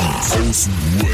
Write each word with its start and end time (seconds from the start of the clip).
Die. 0.00 1.08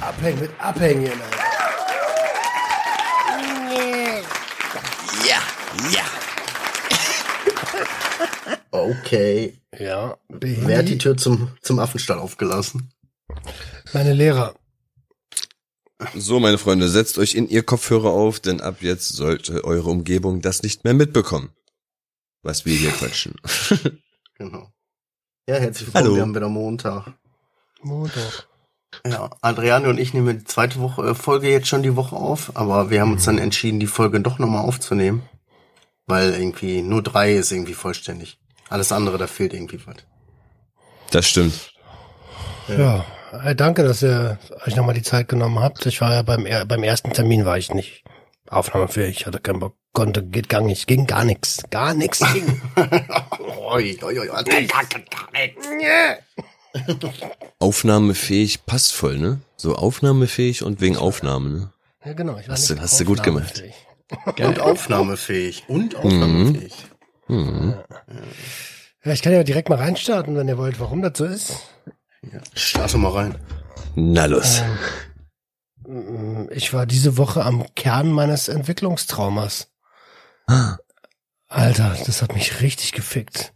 Abhängen 0.00 0.40
mit 0.40 0.50
Abhängen. 0.58 1.12
Alter. 1.12 1.44
Ja, 5.26 5.40
ja. 5.92 6.04
Okay. 8.70 9.58
Ja, 9.78 10.18
Wer 10.28 10.78
hat 10.78 10.88
die 10.88 10.98
Tür 10.98 11.16
zum, 11.16 11.48
zum 11.62 11.78
Affenstall 11.78 12.18
aufgelassen? 12.18 12.90
meine 13.92 14.12
Lehrer. 14.12 14.54
So, 16.14 16.38
meine 16.40 16.58
Freunde, 16.58 16.88
setzt 16.88 17.18
euch 17.18 17.34
in 17.34 17.48
ihr 17.48 17.62
Kopfhörer 17.62 18.10
auf, 18.10 18.40
denn 18.40 18.60
ab 18.60 18.78
jetzt 18.80 19.08
sollte 19.10 19.64
eure 19.64 19.90
Umgebung 19.90 20.42
das 20.42 20.62
nicht 20.62 20.84
mehr 20.84 20.94
mitbekommen. 20.94 21.50
Was 22.44 22.66
wir 22.66 22.76
hier 22.76 22.92
quatschen. 22.92 23.34
Genau. 24.36 24.68
Ja, 25.48 25.54
herzlich 25.54 25.86
willkommen. 25.86 26.04
Hallo. 26.06 26.16
Wir 26.16 26.22
haben 26.22 26.34
wieder 26.34 26.48
Montag. 26.48 27.12
Montag. 27.82 28.48
Ja, 29.06 29.30
Adriane 29.42 29.88
und 29.88 29.98
ich 30.00 30.12
nehmen 30.12 30.40
die 30.40 30.44
zweite 30.44 30.80
Woche, 30.80 31.10
äh, 31.10 31.14
Folge 31.14 31.48
jetzt 31.48 31.68
schon 31.68 31.84
die 31.84 31.94
Woche 31.94 32.16
auf, 32.16 32.56
aber 32.56 32.90
wir 32.90 33.00
haben 33.00 33.12
uns 33.12 33.24
dann 33.26 33.38
entschieden, 33.38 33.78
die 33.78 33.86
Folge 33.86 34.20
doch 34.20 34.40
nochmal 34.40 34.64
aufzunehmen. 34.64 35.22
Weil 36.06 36.34
irgendwie 36.34 36.82
nur 36.82 37.00
drei 37.00 37.34
ist 37.34 37.52
irgendwie 37.52 37.74
vollständig. 37.74 38.40
Alles 38.68 38.90
andere, 38.90 39.18
da 39.18 39.28
fehlt 39.28 39.54
irgendwie 39.54 39.80
was. 39.86 39.98
Das 41.12 41.28
stimmt. 41.28 41.72
Ja, 42.66 43.04
äh, 43.44 43.54
danke, 43.54 43.84
dass 43.84 44.02
ihr 44.02 44.40
euch 44.66 44.74
nochmal 44.74 44.96
die 44.96 45.02
Zeit 45.02 45.28
genommen 45.28 45.60
habt. 45.60 45.86
Ich 45.86 46.00
war 46.00 46.12
ja 46.12 46.22
beim, 46.22 46.44
beim 46.66 46.82
ersten 46.82 47.12
Termin 47.12 47.44
war 47.44 47.56
ich 47.56 47.72
nicht 47.72 48.02
aufnahmefähig, 48.48 49.26
hatte 49.26 49.38
keinen 49.38 49.60
Bock, 49.60 49.76
konnte, 49.94 50.22
geht 50.22 50.48
gar 50.50 50.60
nicht, 50.60 50.86
ging 50.86 51.06
gar 51.06 51.24
nichts, 51.24 51.62
gar 51.70 51.94
nichts 51.94 52.20
ging. 52.34 52.60
Aufnahmefähig 57.58 58.66
passt 58.66 58.92
voll, 58.92 59.18
ne? 59.18 59.40
So 59.56 59.76
aufnahmefähig 59.76 60.62
und 60.62 60.80
wegen 60.80 60.96
Aufnahme, 60.96 61.48
ne? 61.50 61.72
Ja, 62.04 62.12
genau. 62.12 62.36
Ich 62.38 62.48
war 62.48 62.54
Hast 62.54 62.68
nicht 62.68 62.78
du- 62.78 62.82
hast 62.82 63.00
du 63.00 63.04
gut 63.04 63.22
gemacht. 63.22 63.62
Und 64.38 64.60
aufnahmefähig. 64.60 65.64
Und 65.66 65.96
aufnahmefähig. 65.96 66.74
Mhm. 67.26 67.74
Ja, 69.02 69.12
ich 69.12 69.22
kann 69.22 69.32
ja 69.32 69.42
direkt 69.42 69.70
mal 69.70 69.78
reinstarten, 69.78 70.36
wenn 70.36 70.46
ihr 70.46 70.58
wollt, 70.58 70.78
warum 70.78 71.00
das 71.00 71.16
so 71.16 71.24
ist. 71.24 71.54
Ja. 72.22 72.38
Starte 72.54 72.98
mal 72.98 73.12
rein. 73.12 73.38
Na 73.94 74.26
los. 74.26 74.62
Mm, 75.86 76.44
Ich 76.50 76.74
war 76.74 76.84
diese 76.84 77.16
Woche 77.16 77.42
am 77.44 77.64
Kern 77.74 78.12
meines 78.12 78.48
Entwicklungstraumas. 78.48 79.68
Alter, 81.48 81.96
das 82.06 82.22
hat 82.22 82.34
mich 82.34 82.60
richtig 82.60 82.92
gefickt. 82.92 83.52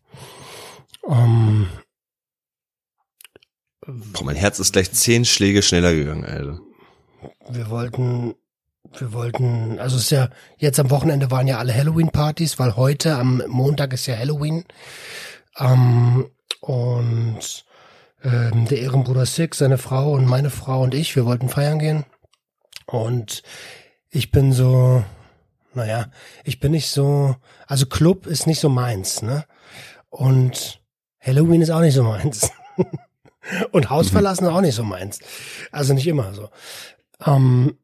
Um, 1.03 1.69
Boah, 3.87 4.25
mein 4.25 4.37
Herz 4.37 4.59
ist 4.59 4.73
gleich 4.73 4.93
zehn 4.93 5.25
Schläge 5.25 5.63
schneller 5.63 5.95
gegangen, 5.95 6.25
Alter. 6.25 6.61
wir 7.49 7.71
wollten, 7.71 8.35
wir 8.99 9.13
wollten, 9.15 9.79
also 9.79 9.97
es 9.97 10.03
ist 10.03 10.11
ja, 10.11 10.29
jetzt 10.59 10.79
am 10.79 10.91
Wochenende 10.91 11.31
waren 11.31 11.49
ja 11.49 11.59
alle 11.59 11.75
Halloween-Partys, 11.75 12.59
weil 12.59 12.77
heute 12.77 13.17
am 13.17 13.43
Montag 13.49 13.95
ist 13.95 14.07
ja 14.07 14.17
Halloween. 14.17 14.65
Ähm, 15.59 16.31
und 16.61 17.65
ähm, 18.23 18.67
der 18.67 18.79
Ehrenbruder 18.81 19.25
Six, 19.25 19.59
seine 19.59 19.79
Frau 19.79 20.13
und 20.13 20.27
meine 20.27 20.51
Frau 20.51 20.83
und 20.83 20.95
ich, 20.95 21.17
wir 21.17 21.25
wollten 21.25 21.49
feiern 21.49 21.79
gehen. 21.79 22.05
Und 22.87 23.43
ich 24.11 24.31
bin 24.31 24.53
so, 24.53 25.03
naja, 25.79 26.11
ich 26.45 26.61
bin 26.61 26.73
nicht 26.73 26.91
so, 26.91 27.37
also 27.67 27.87
Club 27.87 28.27
ist 28.27 28.47
nicht 28.47 28.61
so 28.61 28.69
meins, 28.69 29.23
ne? 29.23 29.45
Und 30.11 30.83
Halloween 31.21 31.63
ist 31.63 31.71
auch 31.71 31.81
nicht 31.81 31.95
so 31.95 32.03
meins. 32.03 32.51
und 33.73 33.91
Haus 33.91 34.11
verlassen 34.11 34.45
ist 34.45 34.51
auch 34.51 34.61
nicht 34.61 34.75
so 34.75 34.85
meins. 34.85 35.21
Also 35.73 35.95
nicht 35.95 36.07
immer 36.07 36.35
so. 36.35 36.51
Ähm, 37.25 37.79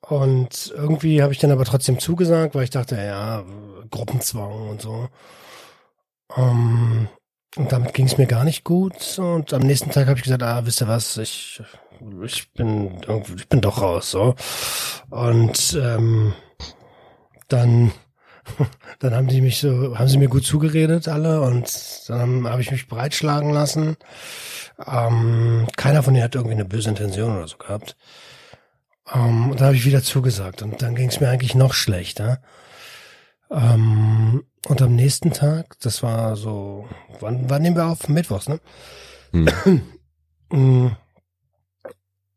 und 0.00 0.72
irgendwie 0.76 1.22
habe 1.22 1.32
ich 1.32 1.38
dann 1.38 1.52
aber 1.52 1.64
trotzdem 1.64 1.98
zugesagt, 1.98 2.54
weil 2.54 2.64
ich 2.64 2.70
dachte, 2.70 2.96
ja, 2.96 3.44
Gruppenzwang 3.90 4.70
und 4.70 4.82
so. 4.82 5.08
Ähm, 6.36 7.08
und 7.56 7.70
damit 7.70 7.94
ging 7.94 8.06
es 8.06 8.18
mir 8.18 8.26
gar 8.26 8.44
nicht 8.44 8.64
gut. 8.64 9.18
Und 9.18 9.52
am 9.52 9.62
nächsten 9.62 9.90
Tag 9.90 10.08
habe 10.08 10.18
ich 10.18 10.24
gesagt, 10.24 10.42
ah, 10.42 10.64
wisst 10.64 10.80
ihr 10.82 10.88
was, 10.88 11.16
ich, 11.18 11.62
ich 12.24 12.52
bin 12.52 13.00
irgendwie, 13.06 13.34
ich 13.34 13.48
bin 13.48 13.60
doch 13.60 13.80
raus. 13.80 14.10
so. 14.10 14.34
Und 15.10 15.78
ähm, 15.80 16.34
dann, 17.52 17.92
dann 18.98 19.14
haben 19.14 19.28
die 19.28 19.40
mich 19.40 19.60
so, 19.60 19.98
haben 19.98 20.08
sie 20.08 20.18
mir 20.18 20.28
gut 20.28 20.44
zugeredet 20.44 21.08
alle 21.08 21.40
und 21.42 22.02
dann 22.08 22.48
habe 22.48 22.62
ich 22.62 22.70
mich 22.70 22.88
breitschlagen 22.88 23.50
lassen. 23.50 23.96
Ähm, 24.86 25.68
keiner 25.76 26.02
von 26.02 26.14
denen 26.14 26.24
hat 26.24 26.34
irgendwie 26.34 26.54
eine 26.54 26.64
böse 26.64 26.88
Intention 26.88 27.36
oder 27.36 27.48
so 27.48 27.56
gehabt. 27.56 27.96
Ähm, 29.12 29.50
und 29.50 29.60
dann 29.60 29.66
habe 29.66 29.76
ich 29.76 29.84
wieder 29.84 30.02
zugesagt 30.02 30.62
und 30.62 30.82
dann 30.82 30.94
ging 30.94 31.08
es 31.08 31.20
mir 31.20 31.28
eigentlich 31.28 31.54
noch 31.54 31.74
schlechter. 31.74 32.40
Ähm, 33.50 34.44
und 34.66 34.80
am 34.80 34.94
nächsten 34.94 35.32
Tag, 35.32 35.76
das 35.80 36.02
war 36.02 36.36
so, 36.36 36.88
wann, 37.20 37.50
wann 37.50 37.62
nehmen 37.62 37.76
wir 37.76 37.86
auf? 37.86 38.08
Mittwochs, 38.08 38.48
ne? 38.48 38.60
Hm. 39.32 39.82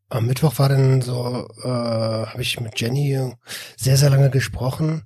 Am 0.10 0.28
Mittwoch 0.28 0.60
war 0.60 0.70
dann 0.70 1.02
so, 1.02 1.48
äh, 1.64 1.68
habe 1.68 2.42
ich 2.42 2.60
mit 2.60 2.80
Jenny 2.80 3.20
sehr, 3.76 3.98
sehr 3.98 4.10
lange 4.10 4.30
gesprochen 4.30 5.04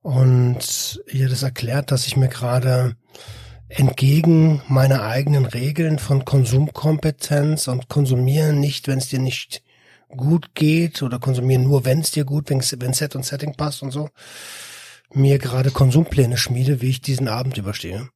und 0.00 1.00
ihr 1.10 1.28
das 1.28 1.42
erklärt, 1.42 1.90
dass 1.90 2.06
ich 2.06 2.16
mir 2.16 2.28
gerade 2.28 2.96
entgegen 3.68 4.62
meiner 4.68 5.02
eigenen 5.02 5.46
Regeln 5.46 5.98
von 5.98 6.24
Konsumkompetenz 6.24 7.68
und 7.68 7.88
konsumieren 7.88 8.60
nicht, 8.60 8.86
wenn 8.86 8.98
es 8.98 9.08
dir 9.08 9.18
nicht 9.18 9.62
gut 10.08 10.54
geht 10.54 11.02
oder 11.02 11.18
konsumieren 11.18 11.64
nur, 11.64 11.84
wenn 11.84 12.00
es 12.00 12.10
dir 12.10 12.24
gut, 12.24 12.50
wenn 12.50 12.60
Set 12.60 13.16
und 13.16 13.24
Setting 13.24 13.54
passt 13.54 13.82
und 13.82 13.90
so, 13.90 14.10
mir 15.12 15.38
gerade 15.38 15.70
Konsumpläne 15.70 16.36
schmiede, 16.36 16.80
wie 16.80 16.90
ich 16.90 17.00
diesen 17.00 17.28
Abend 17.28 17.56
überstehe. 17.56 18.08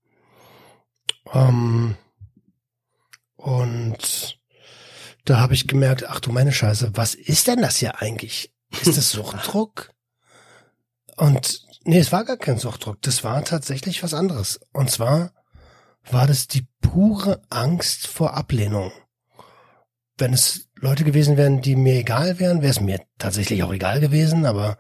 Ähm, 1.32 1.96
und 3.36 4.38
da 5.26 5.41
habe 5.41 5.54
ich 5.54 5.66
gemerkt, 5.66 6.09
ach 6.09 6.20
du 6.20 6.32
meine 6.32 6.53
Scheiße, 6.53 6.92
was 6.94 7.14
ist 7.14 7.48
denn 7.48 7.60
das 7.60 7.76
hier 7.76 8.00
eigentlich? 8.00 8.54
Ist 8.70 8.97
das 8.97 9.10
Suchtdruck? 9.12 9.91
Und 11.16 11.62
nee, 11.84 11.98
es 11.98 12.12
war 12.12 12.25
gar 12.25 12.37
kein 12.37 12.59
Suchtdruck, 12.59 13.03
das 13.03 13.25
war 13.25 13.44
tatsächlich 13.44 14.03
was 14.03 14.15
anderes. 14.15 14.60
Und 14.72 14.91
zwar 14.91 15.32
war 16.10 16.26
das 16.26 16.47
die 16.47 16.66
pure 16.81 17.42
Angst 17.50 18.06
vor 18.06 18.34
Ablehnung. 18.34 18.92
Wenn 20.16 20.32
es 20.32 20.69
Leute 20.76 21.04
gewesen 21.04 21.36
wären, 21.36 21.60
die 21.60 21.76
mir 21.76 21.97
egal 21.97 22.38
wären, 22.38 22.62
wäre 22.62 22.70
es 22.70 22.81
mir 22.81 23.00
tatsächlich 23.19 23.62
auch 23.62 23.72
egal 23.72 24.00
gewesen, 24.00 24.47
aber 24.47 24.78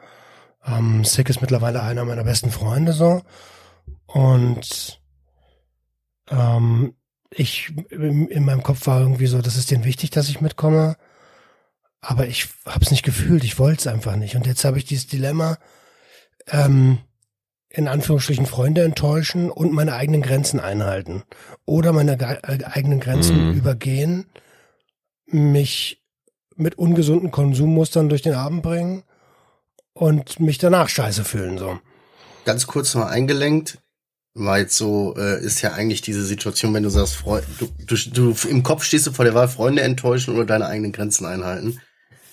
ähm, 0.64 1.04
Sick 1.04 1.28
ist 1.28 1.40
mittlerweile 1.40 1.82
einer 1.82 2.04
meiner 2.04 2.24
besten 2.24 2.50
Freunde 2.50 2.92
so. 2.92 3.22
Und 4.06 5.00
ähm, 6.30 6.95
ich 7.30 7.72
in 7.90 8.28
in 8.28 8.44
meinem 8.44 8.62
Kopf 8.62 8.86
war 8.86 9.00
irgendwie 9.00 9.26
so, 9.26 9.40
das 9.42 9.56
ist 9.56 9.70
denen 9.70 9.84
wichtig, 9.84 10.10
dass 10.10 10.28
ich 10.28 10.40
mitkomme. 10.40 10.96
Aber 12.00 12.26
ich 12.26 12.48
hab's 12.64 12.90
nicht 12.90 13.02
gefühlt, 13.04 13.42
ich 13.42 13.58
wollte 13.58 13.80
es 13.80 13.86
einfach 13.86 14.16
nicht. 14.16 14.36
Und 14.36 14.46
jetzt 14.46 14.64
habe 14.64 14.78
ich 14.78 14.84
dieses 14.84 15.06
Dilemma, 15.08 15.58
ähm, 16.48 16.98
in 17.68 17.88
Anführungsstrichen 17.88 18.46
Freunde 18.46 18.84
enttäuschen 18.84 19.50
und 19.50 19.72
meine 19.72 19.94
eigenen 19.94 20.22
Grenzen 20.22 20.60
einhalten. 20.60 21.24
Oder 21.64 21.92
meine 21.92 22.12
äh, 22.20 22.64
eigenen 22.64 23.00
Grenzen 23.00 23.48
Mhm. 23.50 23.54
übergehen, 23.54 24.26
mich 25.26 26.02
mit 26.54 26.78
ungesunden 26.78 27.30
Konsummustern 27.32 28.08
durch 28.08 28.22
den 28.22 28.34
Abend 28.34 28.62
bringen 28.62 29.02
und 29.92 30.38
mich 30.40 30.58
danach 30.58 30.88
scheiße 30.88 31.24
fühlen. 31.24 31.58
So. 31.58 31.78
Ganz 32.44 32.66
kurz 32.66 32.94
mal 32.94 33.08
eingelenkt, 33.08 33.78
jetzt 34.36 34.76
so, 34.76 35.14
äh, 35.16 35.42
ist 35.42 35.62
ja 35.62 35.72
eigentlich 35.72 36.02
diese 36.02 36.24
Situation, 36.24 36.74
wenn 36.74 36.82
du 36.82 36.90
sagst, 36.90 37.16
Freu 37.16 37.40
du, 37.58 37.68
du, 37.86 37.96
du 37.96 38.48
im 38.48 38.62
Kopf 38.62 38.84
stehst 38.84 39.06
du 39.06 39.12
vor 39.12 39.24
der 39.24 39.34
Wahl, 39.34 39.48
Freunde 39.48 39.82
enttäuschen 39.82 40.34
oder 40.34 40.44
deine 40.44 40.66
eigenen 40.66 40.92
Grenzen 40.92 41.26
einhalten. 41.26 41.80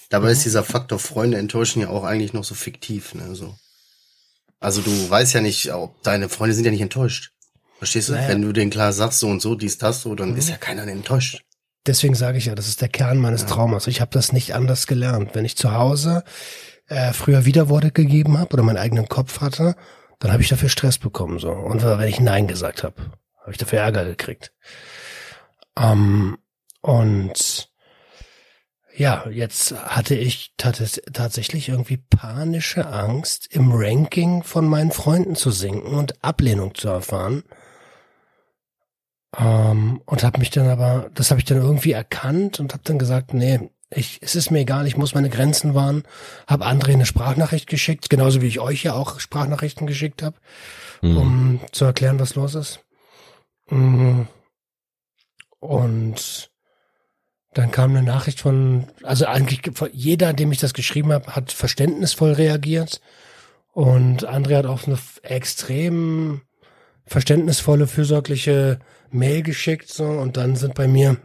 Dabei 0.10 0.32
ist 0.32 0.46
dieser 0.46 0.64
Faktor 0.64 1.00
Freunde 1.00 1.38
enttäuschen 1.38 1.82
ja 1.82 1.90
auch 1.90 2.04
eigentlich 2.04 2.34
noch 2.34 2.44
so 2.44 2.56
fiktiv, 2.56 3.16
ne, 3.16 3.34
so. 3.34 3.56
Also 4.60 4.82
du 4.82 5.10
weißt 5.10 5.34
ja 5.34 5.42
nicht, 5.42 5.74
ob 5.74 6.02
deine 6.04 6.30
Freunde 6.30 6.56
sind 6.56 6.66
ja 6.66 6.72
nicht 6.72 6.82
enttäuscht. 6.82 7.32
Verstehst 7.78 8.10
du? 8.10 8.14
Naja. 8.14 8.30
Wenn 8.30 8.42
du 8.42 8.54
denen 8.54 8.72
klar 8.72 8.94
sagst, 8.94 9.20
so 9.20 9.28
und 9.28 9.42
so, 9.42 9.56
dies, 9.56 9.78
das, 9.78 10.02
so, 10.02 10.16
dann 10.16 10.38
ist 10.38 10.50
ja 10.50 10.58
keiner 10.58 10.88
enttäuscht. 10.88 11.44
Deswegen 11.86 12.16
sage 12.16 12.38
ich 12.38 12.46
ja, 12.46 12.56
das 12.56 12.70
ist 12.70 12.80
der 12.80 12.88
Kern 12.88 13.18
meines 13.18 13.46
Traumas. 13.46 13.88
Ich 13.88 14.00
habe 14.00 14.12
das 14.12 14.32
nicht 14.32 14.56
anders 14.56 14.88
gelernt. 14.88 15.32
Wenn 15.34 15.44
ich 15.44 15.58
zu 15.58 15.74
Hause 15.74 16.24
äh, 16.88 17.12
früher 17.12 17.44
Widerworte 17.44 17.92
gegeben 17.92 18.38
habe 18.38 18.54
oder 18.54 18.64
meinen 18.64 18.78
eigenen 18.78 19.10
Kopf 19.10 19.42
hatte, 19.42 19.76
dann 20.24 20.32
habe 20.32 20.42
ich 20.42 20.48
dafür 20.48 20.70
Stress 20.70 20.98
bekommen. 20.98 21.38
so. 21.38 21.52
Und 21.52 21.84
wenn 21.84 22.08
ich 22.08 22.22
Nein 22.22 22.48
gesagt 22.48 22.84
habe, 22.84 22.96
habe 23.42 23.52
ich 23.52 23.58
dafür 23.58 23.80
Ärger 23.80 24.06
gekriegt. 24.06 24.54
Ähm, 25.78 26.38
und 26.80 27.70
ja, 28.96 29.28
jetzt 29.30 29.74
hatte 29.74 30.16
ich 30.16 30.54
tats 30.56 31.02
tatsächlich 31.12 31.68
irgendwie 31.68 31.98
panische 31.98 32.88
Angst, 32.88 33.54
im 33.54 33.74
Ranking 33.74 34.44
von 34.44 34.66
meinen 34.66 34.92
Freunden 34.92 35.36
zu 35.36 35.52
sinken 35.52 35.94
und 35.94 36.24
Ablehnung 36.24 36.74
zu 36.74 36.88
erfahren. 36.88 37.44
Ähm, 39.38 40.02
und 40.06 40.24
habe 40.24 40.40
mich 40.40 40.52
dann 40.52 40.70
aber, 40.70 41.10
das 41.16 41.32
habe 41.32 41.42
ich 41.42 41.46
dann 41.46 41.58
irgendwie 41.58 41.92
erkannt 41.92 42.62
und 42.62 42.72
habe 42.72 42.84
dann 42.86 42.98
gesagt, 42.98 43.34
nee, 43.34 43.72
ich, 43.96 44.20
es 44.22 44.36
ist 44.36 44.52
mir 44.52 44.60
egal, 44.60 44.88
ich 44.88 44.98
muss 44.98 45.14
meine 45.14 45.30
Grenzen 45.30 45.74
wahren. 45.76 46.04
Habe 46.48 46.66
André 46.66 46.94
eine 46.94 47.06
Sprachnachricht 47.06 47.68
geschickt, 47.68 48.10
genauso 48.10 48.42
wie 48.42 48.48
ich 48.48 48.60
euch 48.60 48.84
ja 48.84 48.94
auch 48.94 49.20
Sprachnachrichten 49.20 49.88
geschickt 49.88 50.22
habe, 50.24 50.38
Mhm. 51.02 51.18
um 51.18 51.60
zu 51.72 51.86
erklären, 51.86 52.20
was 52.20 52.36
los 52.36 52.56
ist. 52.56 52.80
Mhm. 53.70 54.28
Und 55.60 56.50
dann 57.54 57.72
kam 57.72 57.92
eine 57.92 58.04
Nachricht 58.04 58.40
von, 58.40 58.88
also 59.04 59.26
eigentlich 59.26 59.62
jeder, 59.92 60.34
dem 60.34 60.52
ich 60.52 60.60
das 60.60 60.74
geschrieben 60.74 61.14
habe, 61.14 61.36
hat 61.36 61.52
verständnisvoll 61.52 62.34
reagiert. 62.34 63.00
Und 63.74 64.28
André 64.28 64.58
hat 64.58 64.66
auch 64.66 64.88
eine 64.88 64.98
extrem 65.24 66.42
verständnisvolle, 67.06 67.88
fürsorgliche 67.88 68.80
Mail 69.12 69.44
geschickt, 69.44 69.90
so. 69.90 70.06
Und 70.06 70.38
dann 70.38 70.56
sind 70.56 70.74
bei 70.74 70.88
mir 70.88 71.18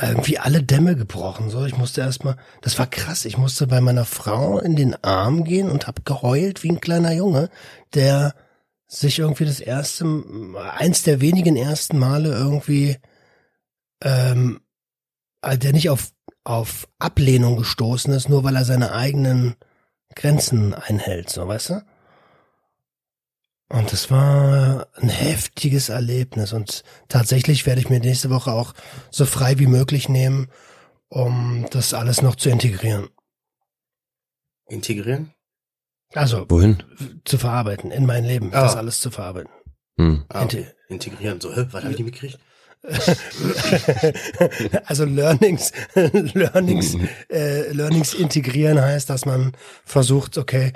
irgendwie 0.00 0.38
alle 0.38 0.62
Dämme 0.62 0.96
gebrochen, 0.96 1.50
so. 1.50 1.64
Ich 1.64 1.76
musste 1.76 2.00
erstmal, 2.00 2.36
das 2.62 2.78
war 2.78 2.86
krass. 2.86 3.24
Ich 3.24 3.38
musste 3.38 3.66
bei 3.66 3.80
meiner 3.80 4.04
Frau 4.04 4.58
in 4.58 4.76
den 4.76 5.02
Arm 5.04 5.44
gehen 5.44 5.70
und 5.70 5.86
hab 5.86 6.04
geheult 6.04 6.62
wie 6.62 6.70
ein 6.70 6.80
kleiner 6.80 7.12
Junge, 7.12 7.48
der 7.94 8.34
sich 8.86 9.18
irgendwie 9.18 9.44
das 9.44 9.60
erste, 9.60 10.04
eins 10.76 11.02
der 11.04 11.20
wenigen 11.20 11.56
ersten 11.56 11.98
Male 11.98 12.30
irgendwie, 12.32 12.96
ähm, 14.02 14.60
äh, 15.42 15.56
der 15.56 15.72
nicht 15.72 15.90
auf, 15.90 16.12
auf 16.42 16.88
Ablehnung 16.98 17.56
gestoßen 17.56 18.12
ist, 18.12 18.28
nur 18.28 18.44
weil 18.44 18.56
er 18.56 18.64
seine 18.64 18.92
eigenen 18.92 19.54
Grenzen 20.14 20.74
einhält, 20.74 21.30
so, 21.30 21.46
weißt 21.46 21.70
du? 21.70 21.82
Und 23.68 23.92
das 23.92 24.10
war 24.10 24.86
ein 24.94 25.08
heftiges 25.08 25.88
Erlebnis 25.88 26.52
und 26.52 26.82
tatsächlich 27.08 27.66
werde 27.66 27.80
ich 27.80 27.88
mir 27.88 27.98
nächste 28.00 28.30
Woche 28.30 28.52
auch 28.52 28.74
so 29.10 29.24
frei 29.26 29.58
wie 29.58 29.66
möglich 29.66 30.08
nehmen, 30.08 30.48
um 31.08 31.66
das 31.70 31.94
alles 31.94 32.22
noch 32.22 32.36
zu 32.36 32.50
integrieren. 32.50 33.08
Integrieren? 34.68 35.32
Also 36.12 36.46
Wohin? 36.48 36.82
zu 37.24 37.38
verarbeiten, 37.38 37.90
in 37.90 38.06
mein 38.06 38.24
Leben, 38.24 38.50
Ah. 38.54 38.62
das 38.62 38.76
alles 38.76 39.00
zu 39.00 39.10
verarbeiten. 39.10 39.50
Hm. 39.98 40.24
Ah, 40.28 40.44
okay. 40.44 40.58
Inte- 40.58 40.74
Integrieren. 40.88 41.40
So, 41.40 41.54
hä, 41.54 41.66
was 41.70 41.82
habe 41.84 41.92
ich 41.94 41.98
nicht 41.98 42.20
mitgekriegt? 42.20 42.38
also 44.86 45.04
Learnings, 45.06 45.72
Learnings, 45.94 46.96
äh, 47.30 47.72
Learnings 47.72 48.12
integrieren 48.14 48.80
heißt, 48.80 49.08
dass 49.08 49.24
man 49.24 49.52
versucht, 49.84 50.36
okay, 50.38 50.72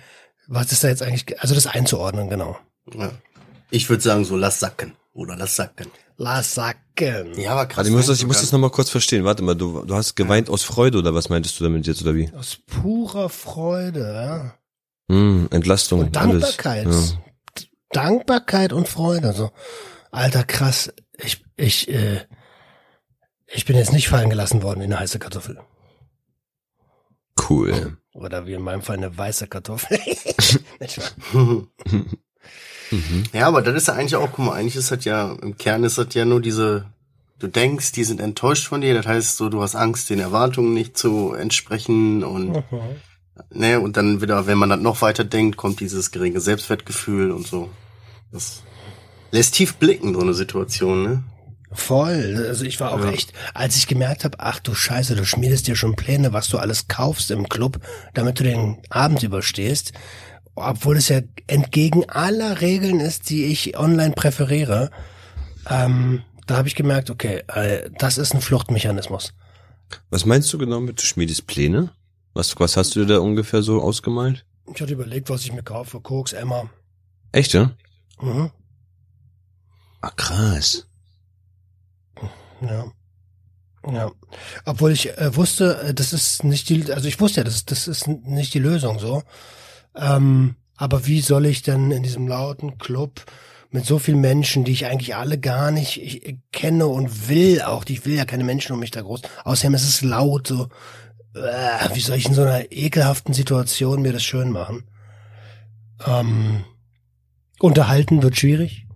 was 0.47 0.73
ist 0.73 0.85
da 0.85 0.89
jetzt 0.89 1.03
eigentlich, 1.03 1.27
ge- 1.27 1.37
also 1.39 1.55
das 1.55 1.67
einzuordnen, 1.67 2.31
genau. 2.31 2.57
Ja. 2.95 3.13
Ich 3.71 3.89
würde 3.89 4.03
sagen, 4.03 4.25
so 4.25 4.37
lass 4.37 4.61
sacken. 4.61 4.95
Oder 5.13 5.37
lass 5.37 5.57
sacken. 5.57 5.89
Lass 6.17 6.55
sacken. 6.55 7.39
Ja, 7.39 7.53
aber 7.53 7.67
krass. 7.67 7.79
Warte, 7.79 7.91
ich 7.91 7.95
muss 7.95 8.07
ne? 8.07 8.13
das, 8.13 8.19
ich 8.21 8.27
muss 8.27 8.41
das 8.41 8.53
nochmal 8.53 8.71
kurz 8.71 8.91
verstehen. 8.91 9.25
Warte 9.25 9.43
mal, 9.43 9.55
du, 9.55 9.85
du 9.85 9.95
hast 9.95 10.15
geweint 10.17 10.49
aus 10.49 10.65
Freude 10.65 10.99
oder 10.99 11.15
was 11.15 11.29
meintest 11.29 11.59
du 11.59 11.65
damit 11.65 11.87
jetzt 11.87 12.03
oder 12.03 12.15
wie? 12.15 12.33
Aus 12.35 12.59
purer 12.67 13.29
Freude, 13.29 14.01
ja. 14.01 14.55
Hm, 15.11 15.49
Entlastung. 15.51 16.01
Und 16.01 16.17
alles. 16.17 16.57
Dankbarkeit. 16.57 16.87
Ja. 16.87 17.03
Dankbarkeit 17.91 18.73
und 18.73 18.89
Freude. 18.89 19.33
So, 19.33 19.51
alter 20.11 20.45
krass. 20.45 20.93
Ich, 21.17 21.43
ich, 21.57 21.89
äh, 21.89 22.21
ich 23.47 23.65
bin 23.65 23.77
jetzt 23.77 23.93
nicht 23.93 24.09
fallen 24.09 24.31
gelassen 24.31 24.63
worden 24.63 24.81
in 24.81 24.93
eine 24.93 25.01
heiße 25.01 25.19
Kartoffel. 25.19 25.61
Cool. 27.49 27.97
Oder 28.13 28.47
wie 28.47 28.55
in 28.55 28.63
meinem 28.63 28.83
Fall 28.83 28.97
eine 28.97 29.17
weiße 29.17 29.47
Kartoffel. 29.47 29.99
Mhm. 32.91 33.25
Ja, 33.33 33.47
aber 33.47 33.63
das 33.63 33.75
ist 33.75 33.89
ja 33.89 33.95
eigentlich 33.95 34.17
auch, 34.17 34.33
guck 34.33 34.47
mal, 34.47 34.53
eigentlich 34.55 34.77
ist 34.77 34.91
das 34.91 35.05
ja, 35.05 35.33
im 35.43 35.57
Kern 35.59 35.85
ist 35.85 35.99
das 35.99 36.09
ja 36.15 36.25
nur 36.25 36.41
diese, 36.41 36.87
du 37.39 37.47
denkst, 37.47 37.93
die 37.93 38.05
sind 38.05 38.21
enttäuscht 38.21 38.67
von 38.67 38.81
dir, 38.81 38.95
das 38.95 39.07
heißt 39.07 39.37
so, 39.37 39.49
du 39.49 39.61
hast 39.63 39.75
Angst, 39.77 40.09
den 40.11 40.21
Erwartungen 40.21 40.73
nicht 40.75 40.97
zu 40.97 41.33
entsprechen 41.35 42.25
und, 42.25 42.51
Mhm. 42.53 42.63
ne, 43.53 43.81
und 43.81 43.97
dann 43.97 44.21
wieder, 44.23 44.47
wenn 44.47 44.59
man 44.59 44.71
das 44.71 44.81
noch 44.81 45.03
weiter 45.03 45.25
denkt, 45.25 45.57
kommt 45.57 45.81
dieses 45.81 46.11
geringe 46.11 46.41
Selbstwertgefühl 46.41 47.31
und 47.31 47.47
so. 47.47 47.69
Das 48.33 48.63
lässt 49.33 49.55
tief 49.55 49.77
blicken, 49.77 50.15
so 50.15 50.21
eine 50.21 50.35
Situation, 50.35 51.03
ne? 51.03 51.23
Voll. 51.71 52.47
Also 52.49 52.65
ich 52.65 52.81
war 52.81 52.93
auch 52.93 53.05
Ja. 53.05 53.11
echt, 53.11 53.35
als 53.53 53.77
ich 53.77 53.87
gemerkt 53.87 54.25
habe, 54.25 54.39
ach 54.41 54.59
du 54.59 54.75
Scheiße, 54.75 55.15
du 55.17 55.27
schmiedest 55.27 55.67
dir 55.67 55.77
schon 55.77 55.97
Pläne, 55.97 56.33
was 56.33 56.49
du 56.49 56.57
alles 56.57 56.89
kaufst 56.89 57.31
im 57.31 57.47
Club, 57.47 57.79
damit 58.15 58.41
du 58.41 58.45
den 58.45 58.79
Abend 58.89 59.23
überstehst, 59.23 59.93
obwohl 60.61 60.97
es 60.97 61.09
ja 61.09 61.21
entgegen 61.47 62.09
aller 62.09 62.61
Regeln 62.61 63.01
ist, 63.01 63.31
die 63.31 63.45
ich 63.47 63.79
online 63.79 64.15
präferiere. 64.15 64.91
Ähm, 65.69 66.23
da 66.47 66.57
habe 66.57 66.69
ich 66.69 66.75
gemerkt, 66.75 67.11
okay, 67.11 67.43
äh, 67.49 67.91
das 67.99 68.19
ist 68.19 68.35
ein 68.35 68.41
Fluchtmechanismus. 68.41 69.35
Was 70.11 70.25
meinst 70.25 70.53
du 70.53 70.59
genau 70.59 70.81
mit 70.81 70.99
du 70.99 71.05
schmiedest 71.05 71.47
Pläne? 71.47 71.91
Was, 72.35 72.59
was 72.59 72.77
hast 72.77 72.95
du 72.95 73.01
dir 73.01 73.15
da 73.15 73.19
ungefähr 73.19 73.63
so 73.63 73.83
ausgemalt? 73.83 74.45
Ich 74.73 74.81
hatte 74.81 74.93
überlegt, 74.93 75.31
was 75.31 75.43
ich 75.43 75.53
mir 75.53 75.63
kaufe. 75.63 76.01
Koks, 76.01 76.33
Emma. 76.33 76.69
Echt, 77.33 77.53
ja? 77.53 77.73
Mhm. 78.21 78.51
Ah, 80.01 80.11
krass. 80.11 80.87
Ja. 82.61 82.93
Ja. 83.87 84.11
Obwohl 84.65 84.93
ich 84.93 85.17
äh, 85.17 85.35
wusste, 85.37 85.81
äh, 85.83 85.95
das 85.95 86.13
ist 86.13 86.45
nicht 86.45 86.69
die, 86.69 86.93
also 86.93 87.09
ich 87.09 87.21
wusste 87.21 87.41
ja, 87.41 87.45
das, 87.45 87.65
das 87.65 87.89
ist 87.89 88.07
nicht 88.07 88.53
die 88.55 88.59
Lösung 88.59 88.99
so. 88.99 89.23
Ähm, 89.95 90.57
aber 90.77 91.07
wie 91.07 91.21
soll 91.21 91.47
ich 91.47 91.63
denn 91.63 91.91
in 91.91 92.03
diesem 92.03 92.29
lauten 92.29 92.79
Club 92.79 93.25
mit 93.71 93.85
so 93.85 93.99
vielen 93.99 94.21
Menschen, 94.21 94.65
die 94.65 94.73
ich 94.73 94.87
eigentlich 94.87 95.17
alle 95.17 95.39
gar 95.39 95.71
nicht 95.71 96.01
ich, 96.01 96.27
äh, 96.27 96.39
kenne 96.53 96.87
und 96.87 97.29
will 97.29 97.61
auch, 97.63 97.85
ich 97.89 98.07
will 98.07 98.15
ja 98.15 98.25
keine 98.25 98.45
Menschen 98.45 98.73
um 98.73 98.81
mich 98.81 98.91
da 98.91 99.03
groß. 99.03 99.23
Außerdem 99.45 99.75
ist 99.75 99.89
es 99.89 100.03
laut, 100.03 100.47
so, 100.47 100.69
äh, 101.35 101.95
wie 101.95 102.01
soll 102.01 102.17
ich 102.17 102.27
in 102.27 102.35
so 102.35 102.43
einer 102.43 102.73
ekelhaften 102.73 103.35
Situation 103.35 104.03
mir 104.03 104.13
das 104.13 104.25
schön 104.25 104.51
machen? 104.51 104.85
Ähm, 106.07 106.65
unterhalten 107.59 108.23
wird 108.23 108.39
schwierig. 108.39 108.87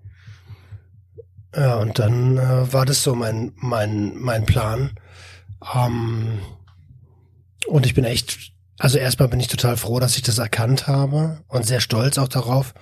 Ja, 1.54 1.76
und 1.76 1.98
dann 1.98 2.38
äh, 2.38 2.72
war 2.72 2.86
das 2.86 3.02
so 3.02 3.14
mein, 3.14 3.52
mein, 3.56 4.16
mein 4.16 4.46
Plan. 4.46 4.92
Ähm, 5.74 6.38
und 7.66 7.84
ich 7.84 7.94
bin 7.94 8.04
echt, 8.04 8.52
also 8.78 8.98
erstmal 8.98 9.28
bin 9.28 9.40
ich 9.40 9.48
total 9.48 9.76
froh, 9.76 10.00
dass 10.00 10.16
ich 10.16 10.22
das 10.22 10.38
erkannt 10.38 10.86
habe 10.86 11.42
und 11.48 11.66
sehr 11.66 11.80
stolz 11.80 12.18
auch 12.18 12.28
darauf, 12.28 12.74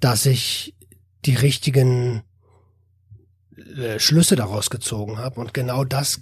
dass 0.00 0.26
ich 0.26 0.74
die 1.24 1.34
richtigen 1.34 2.22
äh, 3.76 3.98
Schlüsse 3.98 4.36
daraus 4.36 4.70
gezogen 4.70 5.18
habe. 5.18 5.40
Und 5.40 5.54
genau 5.54 5.84
das 5.84 6.20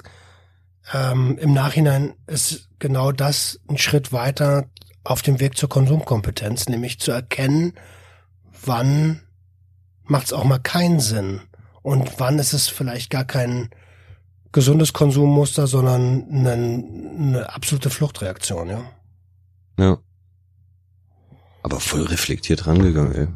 ähm, 0.92 1.38
im 1.38 1.52
Nachhinein 1.52 2.14
ist 2.26 2.68
genau 2.78 3.12
das 3.12 3.60
ein 3.68 3.78
Schritt 3.78 4.12
weiter 4.12 4.68
auf 5.04 5.22
dem 5.22 5.40
Weg 5.40 5.56
zur 5.56 5.68
Konsumkompetenz, 5.68 6.68
nämlich 6.68 6.98
zu 6.98 7.12
erkennen, 7.12 7.74
wann 8.64 9.20
macht 10.04 10.26
es 10.26 10.32
auch 10.32 10.44
mal 10.44 10.58
keinen 10.58 11.00
Sinn 11.00 11.40
und 11.82 12.18
wann 12.18 12.38
ist 12.38 12.52
es 12.52 12.68
vielleicht 12.68 13.10
gar 13.10 13.24
kein 13.24 13.70
gesundes 14.54 14.92
Konsummuster, 14.92 15.66
sondern 15.66 16.24
eine, 16.30 16.52
eine 16.52 17.52
absolute 17.52 17.90
Fluchtreaktion, 17.90 18.70
ja. 18.70 18.84
Ja. 19.78 19.98
Aber 21.62 21.80
voll 21.80 22.02
reflektiert 22.04 22.66
rangegangen, 22.66 23.14
ey. 23.14 23.28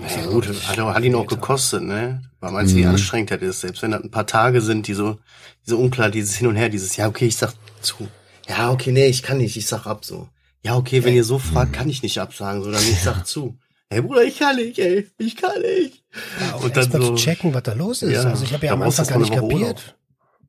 Ja, 0.00 0.26
gut, 0.26 0.48
hat, 0.48 0.78
hat 0.78 1.04
ihn 1.04 1.14
auch 1.14 1.26
gekostet, 1.26 1.82
ne? 1.82 2.22
Weil 2.40 2.52
meinst 2.52 2.72
du, 2.72 2.76
wie 2.78 2.84
Mhm. 2.84 2.88
anstrengend 2.90 3.30
das 3.30 3.42
ist? 3.42 3.60
Selbst 3.60 3.82
wenn 3.82 3.90
das 3.90 4.02
ein 4.02 4.10
paar 4.10 4.26
Tage 4.26 4.62
sind, 4.62 4.88
die 4.88 4.94
so, 4.94 5.18
diese 5.66 5.76
unklar, 5.76 6.10
dieses 6.10 6.34
Hin 6.36 6.46
und 6.48 6.56
Her, 6.56 6.70
dieses, 6.70 6.96
ja, 6.96 7.06
okay, 7.06 7.26
ich 7.26 7.36
sag 7.36 7.52
zu. 7.82 8.08
Ja, 8.48 8.70
okay, 8.70 8.92
nee, 8.92 9.06
ich 9.06 9.22
kann 9.22 9.38
nicht, 9.38 9.56
ich 9.56 9.66
sag 9.66 9.86
ab 9.86 10.04
so. 10.06 10.28
Ja, 10.64 10.76
okay, 10.76 11.04
wenn 11.04 11.14
ihr 11.14 11.24
so 11.24 11.38
fragt, 11.38 11.74
kann 11.74 11.90
ich 11.90 12.02
nicht 12.02 12.18
absagen, 12.18 12.62
sondern 12.62 12.82
ich 12.82 13.02
sag 13.02 13.26
zu. 13.26 13.58
Hey 13.92 14.00
Bruder, 14.00 14.24
ich 14.24 14.38
kann 14.38 14.56
nicht, 14.56 14.78
ey, 14.78 15.06
ich 15.18 15.36
kann 15.36 15.60
nicht. 15.60 16.02
ja 16.40 16.54
auch 16.54 16.64
Und 16.64 16.76
dann 16.76 16.90
so- 16.90 17.14
zu 17.14 17.22
checken, 17.22 17.52
was 17.52 17.62
da 17.62 17.74
los 17.74 18.02
ist. 18.02 18.12
Ja, 18.12 18.22
also 18.24 18.44
ich 18.44 18.52
habe 18.52 18.64
ja 18.66 18.72
am 18.72 18.82
Anfang 18.82 19.06
gar 19.06 19.18
nicht 19.18 19.32
kapiert. 19.34 19.96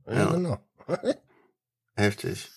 Ja, 0.07 0.13
Ja. 0.13 0.25
genau. 0.31 0.57
Heftig. 1.95 2.49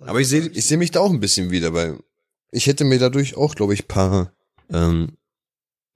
Aber 0.00 0.20
ich 0.20 0.28
sehe 0.28 0.48
ich 0.48 0.66
seh 0.66 0.76
mich 0.76 0.90
da 0.90 1.00
auch 1.00 1.10
ein 1.10 1.20
bisschen 1.20 1.50
wieder, 1.50 1.72
weil 1.74 1.98
ich 2.50 2.66
hätte 2.66 2.84
mir 2.84 2.98
dadurch 2.98 3.36
auch, 3.36 3.54
glaube 3.54 3.74
ich, 3.74 3.88
paar 3.88 4.32
ähm, 4.72 5.16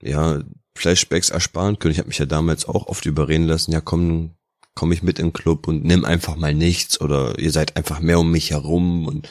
ja, 0.03 0.43
Flashbacks 0.77 1.31
ersparen 1.31 1.79
können. 1.79 1.93
Ich 1.93 1.99
habe 1.99 2.09
mich 2.09 2.19
ja 2.19 2.27
damals 2.27 2.67
auch 2.67 2.87
oft 2.87 3.05
überreden 3.07 3.47
lassen, 3.47 3.73
ja 3.73 3.81
komm, 3.81 4.35
komm 4.75 4.93
ich 4.93 5.03
mit 5.03 5.19
in 5.19 5.27
den 5.29 5.33
Club 5.33 5.69
und 5.69 5.85
nimm 5.85 6.05
einfach 6.05 6.37
mal 6.37 6.55
nichts 6.55 7.01
oder 7.01 7.39
ihr 7.39 7.51
seid 7.51 7.77
einfach 7.77 8.01
mehr 8.01 8.19
um 8.21 8.31
mich 8.31 8.51
herum 8.51 9.07
und 9.07 9.29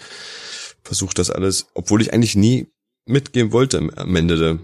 versucht 0.83 1.19
das 1.19 1.29
alles, 1.29 1.67
obwohl 1.73 2.01
ich 2.01 2.13
eigentlich 2.13 2.35
nie 2.35 2.67
mitgehen 3.07 3.51
wollte 3.51 3.77
am- 3.79 4.15
Ende 4.15 4.37
der, 4.37 4.59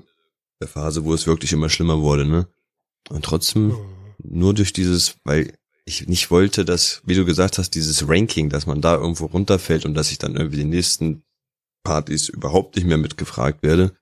der 0.61 0.67
Phase, 0.67 1.03
wo 1.03 1.13
es 1.13 1.27
wirklich 1.27 1.53
immer 1.53 1.69
schlimmer 1.69 2.01
wurde, 2.01 2.25
ne? 2.25 2.47
Und 3.09 3.25
trotzdem 3.25 3.67
Mhm. 3.69 3.75
nur 4.23 4.53
durch 4.53 4.73
dieses, 4.73 5.15
weil 5.23 5.53
ich 5.85 6.07
nicht 6.07 6.31
wollte, 6.31 6.63
dass, 6.63 7.01
wie 7.05 7.15
du 7.15 7.25
gesagt 7.25 7.57
hast, 7.57 7.71
dieses 7.71 8.07
Ranking, 8.07 8.49
dass 8.49 8.65
man 8.65 8.79
da 8.81 8.95
irgendwo 8.95 9.25
runterfällt 9.25 9.85
und 9.85 9.93
dass 9.95 10.11
ich 10.11 10.17
dann 10.17 10.35
irgendwie 10.35 10.57
die 10.57 10.63
nächsten 10.63 11.23
Partys 11.83 12.29
überhaupt 12.29 12.77
nicht 12.77 12.85
mehr 12.85 12.97
mitgefragt 12.97 13.61
werde. 13.63 13.93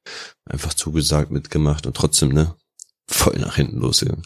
Einfach 0.46 0.76
zugesagt, 0.76 1.32
mitgemacht 1.32 1.88
und 1.88 1.96
trotzdem, 1.98 2.30
ne, 2.30 2.56
voll 3.10 3.40
nach 3.40 3.56
hinten 3.56 3.80
losgegangen. 3.80 4.24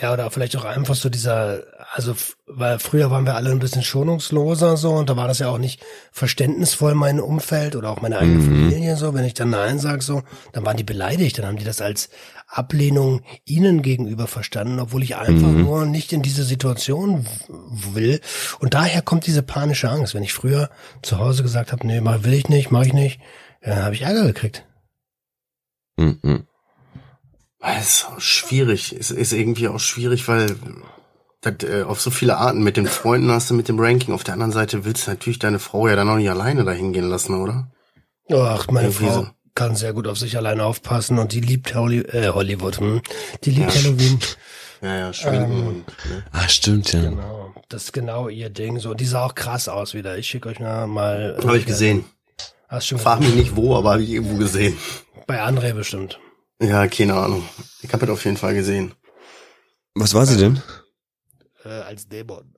Ja, 0.00 0.12
oder 0.12 0.28
vielleicht 0.30 0.56
auch 0.56 0.64
einfach 0.64 0.96
so 0.96 1.08
dieser, 1.08 1.62
also, 1.92 2.16
weil 2.46 2.80
früher 2.80 3.12
waren 3.12 3.26
wir 3.26 3.36
alle 3.36 3.50
ein 3.50 3.60
bisschen 3.60 3.82
schonungsloser 3.84 4.76
so 4.76 4.90
und 4.92 5.08
da 5.08 5.16
war 5.16 5.28
das 5.28 5.38
ja 5.38 5.48
auch 5.48 5.58
nicht 5.58 5.84
verständnisvoll 6.10 6.94
mein 6.94 7.20
Umfeld 7.20 7.76
oder 7.76 7.90
auch 7.90 8.00
meine 8.00 8.18
eigene 8.18 8.38
Mhm. 8.38 8.44
Familie 8.44 8.96
so. 8.96 9.14
Wenn 9.14 9.24
ich 9.24 9.34
dann 9.34 9.50
Nein 9.50 9.78
sag 9.78 10.02
so, 10.02 10.22
dann 10.52 10.66
waren 10.66 10.76
die 10.76 10.82
beleidigt, 10.82 11.38
dann 11.38 11.46
haben 11.46 11.58
die 11.58 11.64
das 11.64 11.80
als 11.80 12.10
Ablehnung 12.48 13.22
ihnen 13.44 13.82
gegenüber 13.82 14.26
verstanden, 14.26 14.80
obwohl 14.80 15.02
ich 15.04 15.14
einfach 15.16 15.48
Mhm. 15.48 15.62
nur 15.62 15.86
nicht 15.86 16.12
in 16.12 16.22
diese 16.22 16.42
Situation 16.42 17.24
will. 17.48 18.20
Und 18.58 18.74
daher 18.74 19.00
kommt 19.00 19.26
diese 19.26 19.42
panische 19.42 19.88
Angst. 19.90 20.14
Wenn 20.14 20.24
ich 20.24 20.32
früher 20.34 20.70
zu 21.02 21.18
Hause 21.18 21.42
gesagt 21.44 21.70
habe, 21.70 21.86
nee, 21.86 22.00
mach, 22.00 22.24
will 22.24 22.34
ich 22.34 22.48
nicht, 22.48 22.70
mach 22.72 22.82
ich 22.84 22.92
nicht, 22.92 23.20
dann 23.62 23.82
habe 23.84 23.94
ich 23.94 24.02
Ärger 24.02 24.24
gekriegt. 24.24 24.66
Mhm. 25.96 26.46
Das 27.64 27.84
ist 27.84 28.06
schwierig. 28.22 28.94
Ist, 28.94 29.10
ist 29.10 29.32
irgendwie 29.32 29.68
auch 29.68 29.80
schwierig, 29.80 30.28
weil 30.28 30.56
das, 31.40 31.54
äh, 31.68 31.82
auf 31.82 32.00
so 32.00 32.10
viele 32.10 32.36
Arten 32.36 32.62
mit 32.62 32.76
den 32.76 32.86
Freunden 32.86 33.30
hast 33.30 33.50
du 33.50 33.54
mit 33.54 33.68
dem 33.68 33.78
Ranking. 33.80 34.14
Auf 34.14 34.24
der 34.24 34.34
anderen 34.34 34.52
Seite 34.52 34.84
willst 34.84 35.06
du 35.06 35.10
natürlich 35.10 35.38
deine 35.38 35.58
Frau 35.58 35.88
ja 35.88 35.96
dann 35.96 36.08
auch 36.08 36.16
nicht 36.16 36.30
alleine 36.30 36.64
dahin 36.64 36.92
gehen 36.92 37.08
lassen, 37.08 37.34
oder? 37.40 37.70
Ach, 38.32 38.66
meine 38.68 38.88
Irgendwie 38.88 39.06
Frau 39.06 39.12
so. 39.14 39.28
kann 39.54 39.76
sehr 39.76 39.92
gut 39.92 40.06
auf 40.06 40.18
sich 40.18 40.36
alleine 40.36 40.64
aufpassen 40.64 41.18
und 41.18 41.32
die 41.32 41.40
liebt 41.40 41.74
Holly, 41.74 42.00
äh, 42.00 42.28
Hollywood. 42.28 42.80
Hm? 42.80 43.02
Die 43.44 43.50
liebt 43.50 43.74
Ja. 43.74 43.80
Halloween. 43.82 44.18
Ja, 44.82 44.96
ja, 44.98 45.12
schminken 45.12 45.52
Ähm, 45.52 45.66
und. 45.66 45.86
Ne? 46.10 46.24
Ah, 46.32 46.48
stimmt, 46.48 46.92
ja. 46.92 47.00
Genau. 47.00 47.54
Das 47.70 47.84
ist 47.84 47.92
genau 47.92 48.28
ihr 48.28 48.50
Ding. 48.50 48.78
So, 48.78 48.90
und 48.90 49.00
die 49.00 49.06
sah 49.06 49.24
auch 49.24 49.34
krass 49.34 49.68
aus 49.68 49.94
wieder. 49.94 50.18
Ich 50.18 50.28
schicke 50.28 50.50
euch 50.50 50.60
mal. 50.60 50.86
mal 50.86 51.38
Habe 51.42 51.58
ich 51.58 51.66
gesehen. 51.66 52.04
Hast 52.68 52.88
schon 52.88 52.98
Frag 52.98 53.20
mich 53.20 53.34
nicht 53.34 53.56
wo, 53.56 53.74
aber 53.76 53.92
habe 53.92 54.02
ich 54.02 54.10
irgendwo 54.10 54.36
gesehen. 54.36 54.76
Bei 55.26 55.42
André 55.42 55.72
bestimmt. 55.72 56.18
Ja, 56.60 56.86
keine 56.86 57.14
Ahnung. 57.14 57.44
Ich 57.82 57.92
habe 57.92 58.06
das 58.06 58.14
auf 58.14 58.24
jeden 58.24 58.36
Fall 58.36 58.54
gesehen. 58.54 58.94
Was 59.94 60.14
war 60.14 60.26
sie 60.26 60.36
denn? 60.36 60.62
Äh, 61.64 61.68
als 61.68 62.08
Dämon. 62.08 62.54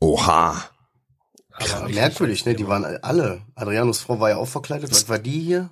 Oha. 0.00 0.70
Aber 1.52 1.88
Merkwürdig, 1.88 2.44
ne? 2.44 2.54
Die 2.54 2.66
waren 2.66 2.84
alle. 2.84 3.42
Adrianos 3.54 4.00
Frau 4.00 4.20
war 4.20 4.30
ja 4.30 4.36
auch 4.36 4.48
verkleidet. 4.48 4.90
Was 4.90 5.08
war 5.08 5.18
die 5.18 5.40
hier? 5.40 5.70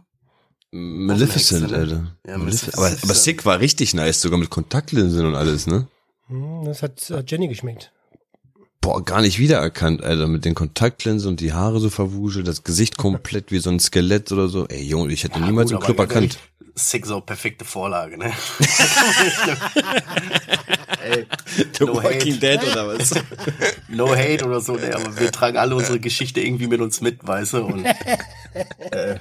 Maleficent, 0.71 1.65
Hexe, 1.65 1.73
ne? 1.73 1.79
Alter. 1.79 2.17
Ja, 2.27 2.39
Maleficent. 2.39 2.79
Aber, 2.79 2.87
aber 2.87 3.15
Sick 3.15 3.45
war 3.45 3.61
richtig 3.61 3.95
nice, 3.95 4.21
sogar 4.21 4.39
mit 4.39 4.51
Kontaktlinsen 4.51 5.27
und 5.27 5.35
alles, 5.35 5.67
ne? 5.67 5.87
Hm, 6.27 6.65
das 6.65 6.83
hat, 6.83 7.01
hat 7.11 7.31
Jenny 7.31 7.49
geschmeckt. 7.49 7.93
Boah, 8.81 9.03
gar 9.03 9.21
nicht 9.21 9.39
wiedererkannt, 9.39 10.03
Alter, 10.03 10.27
mit 10.27 10.45
den 10.45 10.55
Kontaktlinsen 10.55 11.29
und 11.31 11.41
die 11.41 11.53
Haare 11.53 11.81
so 11.81 11.91
verwuschelt, 11.91 12.49
das 12.49 12.65
Gesicht 12.65 12.99
komplett 12.99 13.51
wie 13.51 13.59
so 13.59 13.71
ein 13.71 13.81
Skelett 13.81 14.31
oder 14.33 14.49
so. 14.49 14.67
Ey, 14.67 14.83
Junge, 14.83 15.13
ich 15.13 15.25
hätte 15.25 15.41
niemals 15.41 15.71
gut, 15.71 15.81
im 15.81 15.85
Club 15.85 15.99
erkannt. 16.01 16.39
Auch 17.11 17.25
perfekte 17.25 17.65
Vorlage, 17.65 18.19
ne? 18.19 18.33
Ey, 21.05 21.27
The 21.79 21.85
no 21.85 22.03
hate. 22.03 22.39
Dead 22.39 22.63
oder 22.63 22.89
was? 22.89 23.15
No 23.89 24.17
hate 24.17 24.45
oder 24.45 24.61
so, 24.61 24.75
ne? 24.75 24.95
Aber 24.95 25.19
wir 25.19 25.31
tragen 25.31 25.57
alle 25.57 25.77
unsere 25.77 26.01
Geschichte 26.01 26.41
irgendwie 26.41 26.67
mit 26.67 26.81
uns 26.81 27.01
mit, 27.01 27.27
weißt 27.27 27.53
du? 27.55 27.65
Und 27.67 27.85
äh, 27.85 29.19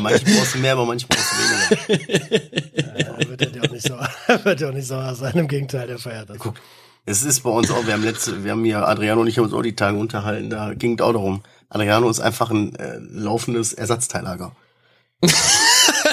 manchen 0.00 0.34
brauchst 0.34 0.54
du 0.54 0.58
mehr, 0.58 0.72
aber 0.72 0.86
manchen 0.86 1.08
brauchst 1.08 1.32
du 1.32 1.36
weniger. 1.38 2.98
Ja, 2.98 3.28
wird 3.28 3.54
dir 3.54 3.62
auch 3.62 3.70
nicht 3.70 3.86
so, 3.86 3.94
wird 4.44 4.60
er 4.60 4.70
auch 4.70 4.74
nicht 4.74 4.88
so 4.88 5.14
sein. 5.14 5.34
Im 5.34 5.48
Gegenteil, 5.48 5.86
der 5.86 5.98
feiert 5.98 6.30
das. 6.30 6.38
Guck, 6.38 6.54
es 7.04 7.22
ist 7.22 7.40
bei 7.40 7.50
uns 7.50 7.70
auch, 7.70 7.86
wir 7.86 7.92
haben 7.92 8.02
letzte, 8.02 8.42
wir 8.42 8.52
haben 8.52 8.64
hier, 8.64 8.86
Adriano 8.86 9.20
und 9.20 9.28
ich 9.28 9.38
haben 9.38 9.44
uns 9.44 9.54
auch 9.54 9.62
die 9.62 9.76
Tage 9.76 9.98
unterhalten, 9.98 10.50
da 10.50 10.74
ging 10.74 10.94
es 10.94 11.00
auch 11.00 11.12
darum. 11.12 11.42
Adriano 11.68 12.08
ist 12.08 12.20
einfach 12.20 12.50
ein 12.50 12.74
äh, 12.76 12.98
laufendes 12.98 13.74
Ersatzteillager. 13.74 14.52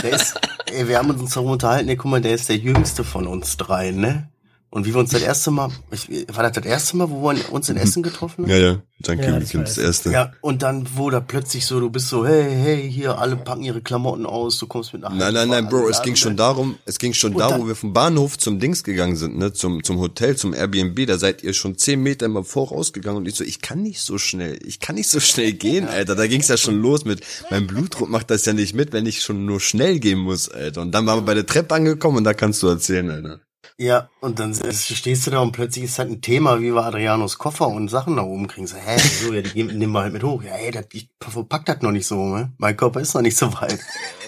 Der 0.03 0.11
ist, 0.11 0.39
ey, 0.65 0.87
wir 0.87 0.97
haben 0.97 1.09
uns 1.09 1.33
darum 1.33 1.51
unterhalten, 1.51 1.89
ey, 1.89 1.95
guck 1.95 2.11
mal, 2.11 2.21
der 2.21 2.35
ist 2.35 2.49
der 2.49 2.57
jüngste 2.57 3.03
von 3.03 3.27
uns 3.27 3.57
dreien, 3.57 3.99
ne? 3.99 4.29
Und 4.73 4.87
wie 4.87 4.93
wir 4.95 5.01
uns 5.01 5.11
das 5.11 5.21
erste 5.21 5.51
Mal, 5.51 5.69
ich, 5.91 6.09
war 6.33 6.41
das 6.41 6.53
das 6.53 6.65
erste 6.65 6.97
Mal, 6.97 7.07
wo 7.11 7.21
wir 7.31 7.53
uns 7.53 7.69
in 7.69 7.77
Essen 7.77 8.01
getroffen 8.01 8.45
haben? 8.45 8.49
Ja, 8.51 8.57
ja. 8.57 8.81
Junkie 9.05 9.23
Ja, 9.23 9.39
das 9.39 9.51
das 9.51 9.77
erste. 9.77 10.11
Ja, 10.11 10.31
und 10.41 10.63
dann, 10.63 10.87
wo 10.95 11.11
da 11.11 11.19
plötzlich 11.19 11.67
so, 11.67 11.79
du 11.79 11.91
bist 11.91 12.07
so, 12.07 12.25
hey, 12.25 12.51
hey, 12.51 12.91
hier, 12.91 13.19
alle 13.19 13.35
packen 13.35 13.61
ihre 13.61 13.81
Klamotten 13.81 14.25
aus, 14.25 14.57
du 14.57 14.65
kommst 14.65 14.91
mit 14.93 15.03
nach 15.03 15.13
Nein, 15.13 15.31
nein, 15.31 15.49
nein, 15.49 15.69
Bro, 15.69 15.89
es 15.89 16.01
ging 16.01 16.15
schon 16.15 16.35
da. 16.35 16.47
darum, 16.47 16.79
es 16.85 16.97
ging 16.97 17.13
schon 17.13 17.33
Und 17.33 17.39
da, 17.39 17.49
dann- 17.49 17.61
wo 17.61 17.67
wir 17.67 17.75
vom 17.75 17.93
Bahnhof 17.93 18.39
zum 18.39 18.59
Dings 18.59 18.83
gegangen 18.83 19.15
sind, 19.15 19.37
ne, 19.37 19.53
zum, 19.53 19.83
zum 19.83 19.99
Hotel, 19.99 20.35
zum 20.37 20.55
Airbnb, 20.55 21.05
da 21.05 21.19
seid 21.19 21.43
ihr 21.43 21.53
schon 21.53 21.77
zehn 21.77 22.01
Meter 22.01 22.25
immer 22.25 22.43
vorausgegangen 22.43 23.17
und 23.19 23.27
ich 23.27 23.35
so, 23.35 23.43
ich 23.43 23.61
kann 23.61 23.83
nicht 23.83 24.01
so 24.01 24.17
schnell, 24.17 24.57
ich 24.65 24.79
kann 24.79 24.95
nicht 24.95 25.07
so 25.09 25.19
schnell 25.19 25.53
gehen, 25.65 25.87
Alter, 25.87 26.15
da 26.15 26.25
ging's 26.25 26.47
ja 26.47 26.57
schon 26.57 26.81
los 26.81 27.05
mit, 27.05 27.21
mein 27.51 27.67
Blutdruck 27.67 28.09
macht 28.09 28.31
das 28.31 28.43
ja 28.45 28.53
nicht 28.53 28.73
mit, 28.73 28.91
wenn 28.91 29.05
ich 29.05 29.21
schon 29.21 29.45
nur 29.45 29.59
schnell 29.59 29.99
gehen 29.99 30.17
muss, 30.17 30.49
Alter, 30.49 30.81
und 30.81 30.93
dann 30.93 31.05
waren 31.05 31.19
wir 31.19 31.25
bei 31.25 31.35
der 31.35 31.45
Treppe 31.45 31.75
angekommen 31.75 32.17
und 32.17 32.23
da 32.23 32.33
kannst 32.33 32.63
du 32.63 32.67
erzählen, 32.69 33.11
Alter. 33.11 33.39
Ja, 33.77 34.09
und 34.19 34.39
dann 34.39 34.53
stehst 34.53 35.25
du 35.25 35.31
da 35.31 35.39
und 35.39 35.51
plötzlich 35.51 35.85
ist 35.85 35.97
halt 35.97 36.09
ein 36.09 36.21
Thema, 36.21 36.59
wie 36.59 36.73
wir 36.73 36.83
Adrianos 36.83 37.37
Koffer 37.39 37.67
und 37.67 37.89
Sachen 37.89 38.15
nach 38.15 38.23
oben 38.23 38.47
kriegen. 38.47 38.67
So, 38.67 38.75
hä, 38.77 38.97
so, 38.99 39.33
ja, 39.33 39.41
die 39.41 39.63
nehmen 39.63 39.93
wir 39.93 40.01
halt 40.01 40.13
mit 40.13 40.23
hoch. 40.23 40.43
Ja, 40.43 40.55
ey, 40.55 40.71
das, 40.71 40.85
ich 40.93 41.09
verpack 41.19 41.65
das 41.65 41.81
noch 41.81 41.91
nicht 41.91 42.05
so, 42.05 42.23
ne? 42.35 42.53
Mein 42.57 42.77
Körper 42.77 43.01
ist 43.01 43.15
noch 43.15 43.21
nicht 43.21 43.37
so 43.37 43.51
weit. 43.53 43.79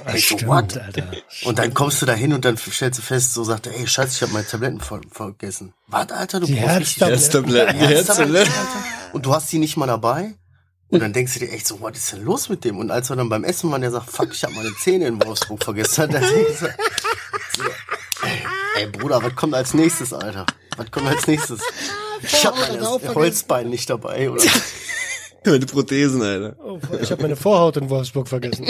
Das 0.04 0.16
Ich 0.16 0.28
so, 0.28 0.38
stimmt, 0.38 0.50
what? 0.50 0.78
Alter. 0.78 1.12
Und 1.44 1.60
dann 1.60 1.74
kommst 1.74 2.02
du 2.02 2.06
da 2.06 2.14
hin 2.14 2.34
und 2.34 2.44
dann 2.44 2.58
stellst 2.58 3.00
du 3.00 3.04
fest, 3.04 3.34
so 3.34 3.44
sagt 3.44 3.68
er, 3.68 3.76
ey, 3.76 3.86
scheiße, 3.86 4.16
ich 4.16 4.22
habe 4.24 4.34
meine 4.34 4.48
Tabletten 4.48 4.80
ver 4.80 5.02
vergessen. 5.12 5.74
Was, 5.88 6.10
Alter, 6.12 6.40
du 6.40 6.48
Die 6.48 6.56
brauchst 6.56 7.00
Herztabletten. 7.00 7.80
Die 7.80 7.86
Herztabletten. 7.86 8.54
Und 9.14 9.26
du 9.26 9.34
hast 9.34 9.52
die 9.52 9.60
nicht 9.60 9.78
mal 9.78 9.88
dabei? 9.88 10.34
Und 10.90 11.00
dann 11.02 11.14
denkst 11.14 11.34
du 11.34 11.40
dir 11.40 11.52
echt 11.52 11.68
so, 11.68 11.82
was 11.82 11.98
ist 11.98 12.14
denn 12.14 12.24
los 12.24 12.48
mit 12.48 12.64
dem? 12.64 12.78
Und 12.78 12.92
als 12.92 13.10
wir 13.10 13.16
dann 13.16 13.28
beim 13.28 13.44
Essen 13.44 13.72
waren, 13.72 13.82
der 13.82 13.92
sagt, 13.92 14.10
fuck, 14.10 14.32
ich 14.34 14.44
habe 14.44 14.54
meine 14.54 14.74
Zähne 14.76 15.08
in 15.08 15.24
Wolfsburg 15.24 15.64
vergessen. 15.64 16.10
Dann 16.12 16.22
denk 16.22 16.48
ich 16.48 16.58
so, 16.60 16.68
so, 17.58 17.64
ey, 18.86 18.92
Bruder, 18.92 19.24
was 19.24 19.36
kommt 19.36 19.54
als 19.54 19.74
nächstes, 19.74 20.14
Alter? 20.14 20.46
Was 20.78 20.92
kommt 20.92 21.08
als 21.08 21.28
nächstes? 21.28 21.62
Ich 22.22 22.46
habe 22.46 22.58
das 22.58 22.86
auch 22.86 23.02
mein. 23.02 23.16
Holzbein 23.16 23.70
nicht 23.70 23.90
dabei, 23.90 24.30
oder? 24.30 24.44
Meine 25.46 25.66
Prothesen, 25.68 26.24
Alter. 26.24 26.56
Oh, 26.64 26.80
ich 27.00 27.12
habe 27.12 27.22
meine 27.22 27.36
Vorhaut 27.36 27.78
in 27.78 27.88
Wolfsburg 27.88 28.28
vergessen. 28.28 28.66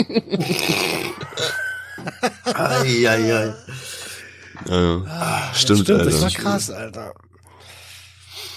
Ai. 2.44 2.86
Ja, 2.86 3.54
stimmt, 5.54 5.80
Stimmt, 5.80 5.88
das 5.88 6.22
Alter. 6.22 6.22
war 6.22 6.30
krass, 6.30 6.70
Alter. 6.70 7.14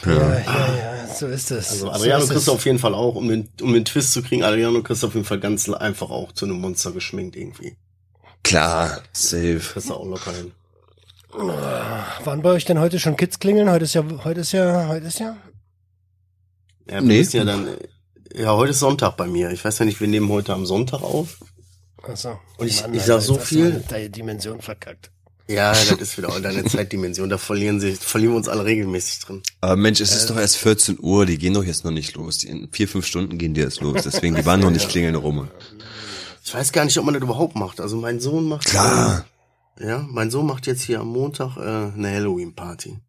Ja, 0.06 0.12
ja, 0.14 0.40
ja, 0.40 1.08
so 1.14 1.28
ist 1.28 1.52
es. 1.52 1.70
Also 1.72 1.86
so 1.86 1.92
Adriano 1.92 2.24
ist 2.24 2.30
kriegst 2.30 2.42
es. 2.42 2.46
du 2.46 2.52
auf 2.54 2.66
jeden 2.66 2.80
Fall 2.80 2.94
auch, 2.94 3.16
um 3.16 3.28
den, 3.28 3.50
um 3.62 3.74
den 3.74 3.86
Twist 3.86 4.14
zu 4.14 4.22
kriegen, 4.22 4.44
Adriano 4.44 4.82
kriegst 4.82 5.04
du 5.04 5.08
auf 5.08 5.14
jeden 5.14 5.26
Fall 5.26 5.40
ganz 5.40 5.70
einfach 5.70 6.10
auch 6.10 6.32
zu 6.32 6.46
einem 6.46 6.60
Monster 6.60 6.92
geschminkt 6.92 7.36
irgendwie. 7.36 7.76
Klar, 8.44 9.02
safe. 9.12 9.60
Kriegst 9.60 9.90
du 9.90 9.94
auch 9.94 10.06
locker 10.06 10.32
hin. 10.32 10.52
Waren 11.32 12.42
bei 12.42 12.50
euch 12.50 12.66
denn 12.66 12.80
heute 12.80 13.00
schon 13.00 13.16
Kids 13.16 13.40
klingeln? 13.40 13.70
Heute 13.70 13.86
ist 13.86 13.94
ja, 13.94 14.04
heute 14.24 14.42
ist 14.42 14.52
ja, 14.52 14.88
heute 14.88 15.06
ist 15.08 15.20
ja. 15.20 15.38
Ja, 16.90 17.02
Nee. 17.02 17.22
ja 17.22 17.44
dann, 17.44 17.68
ja, 18.34 18.54
heute 18.56 18.72
ist 18.72 18.80
Sonntag 18.80 19.16
bei 19.16 19.28
mir. 19.28 19.52
Ich 19.52 19.64
weiß 19.64 19.80
ja 19.80 19.86
nicht, 19.86 20.00
wir 20.02 20.08
nehmen 20.08 20.30
heute 20.30 20.54
am 20.54 20.66
Sonntag 20.66 21.02
auf. 21.04 21.38
Achso. 22.02 22.40
Und 22.58 22.68
ich- 22.68 22.84
ich 22.94 23.04
sag 23.04 23.22
so 23.22 23.34
jetzt 23.34 23.42
hast 23.42 23.52
du 23.52 23.56
viel. 23.56 23.84
Deine 23.88 24.10
Dimension 24.10 24.62
verkackt. 24.62 25.12
Ja, 25.48 25.72
das 25.72 25.92
ist 26.00 26.18
wieder 26.18 26.30
auch 26.30 26.40
deine 26.40 26.64
Zeitdimension. 26.64 27.28
Da 27.30 27.38
verlieren 27.40 27.80
sie, 27.80 27.94
verlieren 27.96 28.34
wir 28.34 28.38
uns 28.38 28.48
alle 28.48 28.66
regelmäßig 28.66 29.20
drin. 29.20 29.42
Aber 29.62 29.76
Mensch, 29.76 30.00
es 30.00 30.16
ist 30.16 30.30
doch 30.30 30.38
erst 30.38 30.58
14 30.58 30.98
Uhr, 31.00 31.26
die 31.26 31.38
gehen 31.40 31.56
doch 31.56 31.64
jetzt 31.64 31.84
noch 31.86 31.92
nicht 31.92 32.16
los. 32.16 32.38
Die 32.40 32.48
in 32.50 32.70
vier, 32.72 32.88
fünf 32.88 33.06
Stunden 33.08 33.38
gehen 33.40 33.56
die 33.56 33.62
erst 33.62 33.82
los. 33.82 34.04
Deswegen, 34.04 34.36
die 34.36 34.46
waren 34.46 34.60
noch 34.60 34.70
nicht 34.70 34.88
klingeln 34.90 35.16
rum. 35.16 35.48
Ich 36.44 36.54
weiß 36.54 36.72
gar 36.72 36.86
nicht, 36.86 36.98
ob 37.00 37.06
man 37.06 37.16
das 37.16 37.24
überhaupt 37.24 37.56
macht. 37.56 37.82
Also 37.82 37.98
mein 37.98 38.20
Sohn 38.20 38.48
macht, 38.48 38.66
Klar. 38.66 39.20
äh, 39.20 39.39
ja, 39.80 40.06
mein 40.10 40.30
Sohn 40.32 40.46
macht 40.46 40.68
jetzt 40.68 40.82
hier 40.82 41.00
am 41.02 41.08
Montag 41.08 41.58
äh, 41.58 41.62
eine 41.62 42.12
Halloween-Party. 42.14 43.00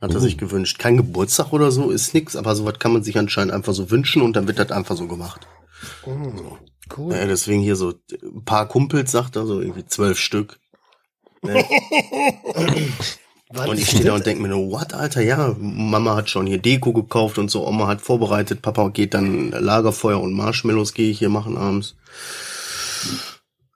Hat 0.00 0.10
er 0.12 0.16
Oh. 0.16 0.20
sich 0.20 0.38
gewünscht. 0.38 0.78
Kein 0.78 0.96
Geburtstag 0.96 1.52
oder 1.52 1.72
so, 1.72 1.90
ist 1.90 2.14
nix, 2.14 2.36
aber 2.36 2.54
sowas 2.54 2.78
kann 2.78 2.92
man 2.92 3.02
sich 3.02 3.18
anscheinend 3.18 3.52
einfach 3.52 3.74
so 3.74 3.90
wünschen 3.90 4.22
und 4.22 4.34
dann 4.36 4.46
wird 4.46 4.58
das 4.58 4.70
einfach 4.70 4.96
so 4.96 5.08
gemacht. 5.08 5.46
Oh, 6.06 6.12
cool. 6.96 7.14
Ja, 7.14 7.26
deswegen 7.26 7.62
hier 7.62 7.76
so 7.76 7.94
ein 8.22 8.44
paar 8.44 8.66
Kumpels, 8.68 9.10
sagt 9.10 9.36
er, 9.36 9.46
so 9.46 9.60
irgendwie 9.60 9.86
zwölf 9.86 10.18
Stück. 10.18 10.58
Ne? 11.42 11.64
Und 13.50 13.78
ich 13.78 13.88
stehe 13.88 14.04
da 14.04 14.14
und 14.14 14.26
denke 14.26 14.42
mir 14.42 14.48
nur, 14.48 14.70
what, 14.70 14.92
Alter, 14.92 15.22
ja, 15.22 15.56
Mama 15.58 16.14
hat 16.16 16.28
schon 16.28 16.46
hier 16.46 16.58
Deko 16.58 16.92
gekauft 16.92 17.38
und 17.38 17.50
so, 17.50 17.66
Oma 17.66 17.86
hat 17.86 18.02
vorbereitet, 18.02 18.60
Papa 18.60 18.88
geht 18.90 19.14
dann 19.14 19.52
Lagerfeuer 19.52 20.20
und 20.20 20.34
Marshmallows 20.34 20.92
gehe 20.92 21.10
ich 21.10 21.18
hier 21.20 21.30
machen 21.30 21.56
abends. 21.56 21.96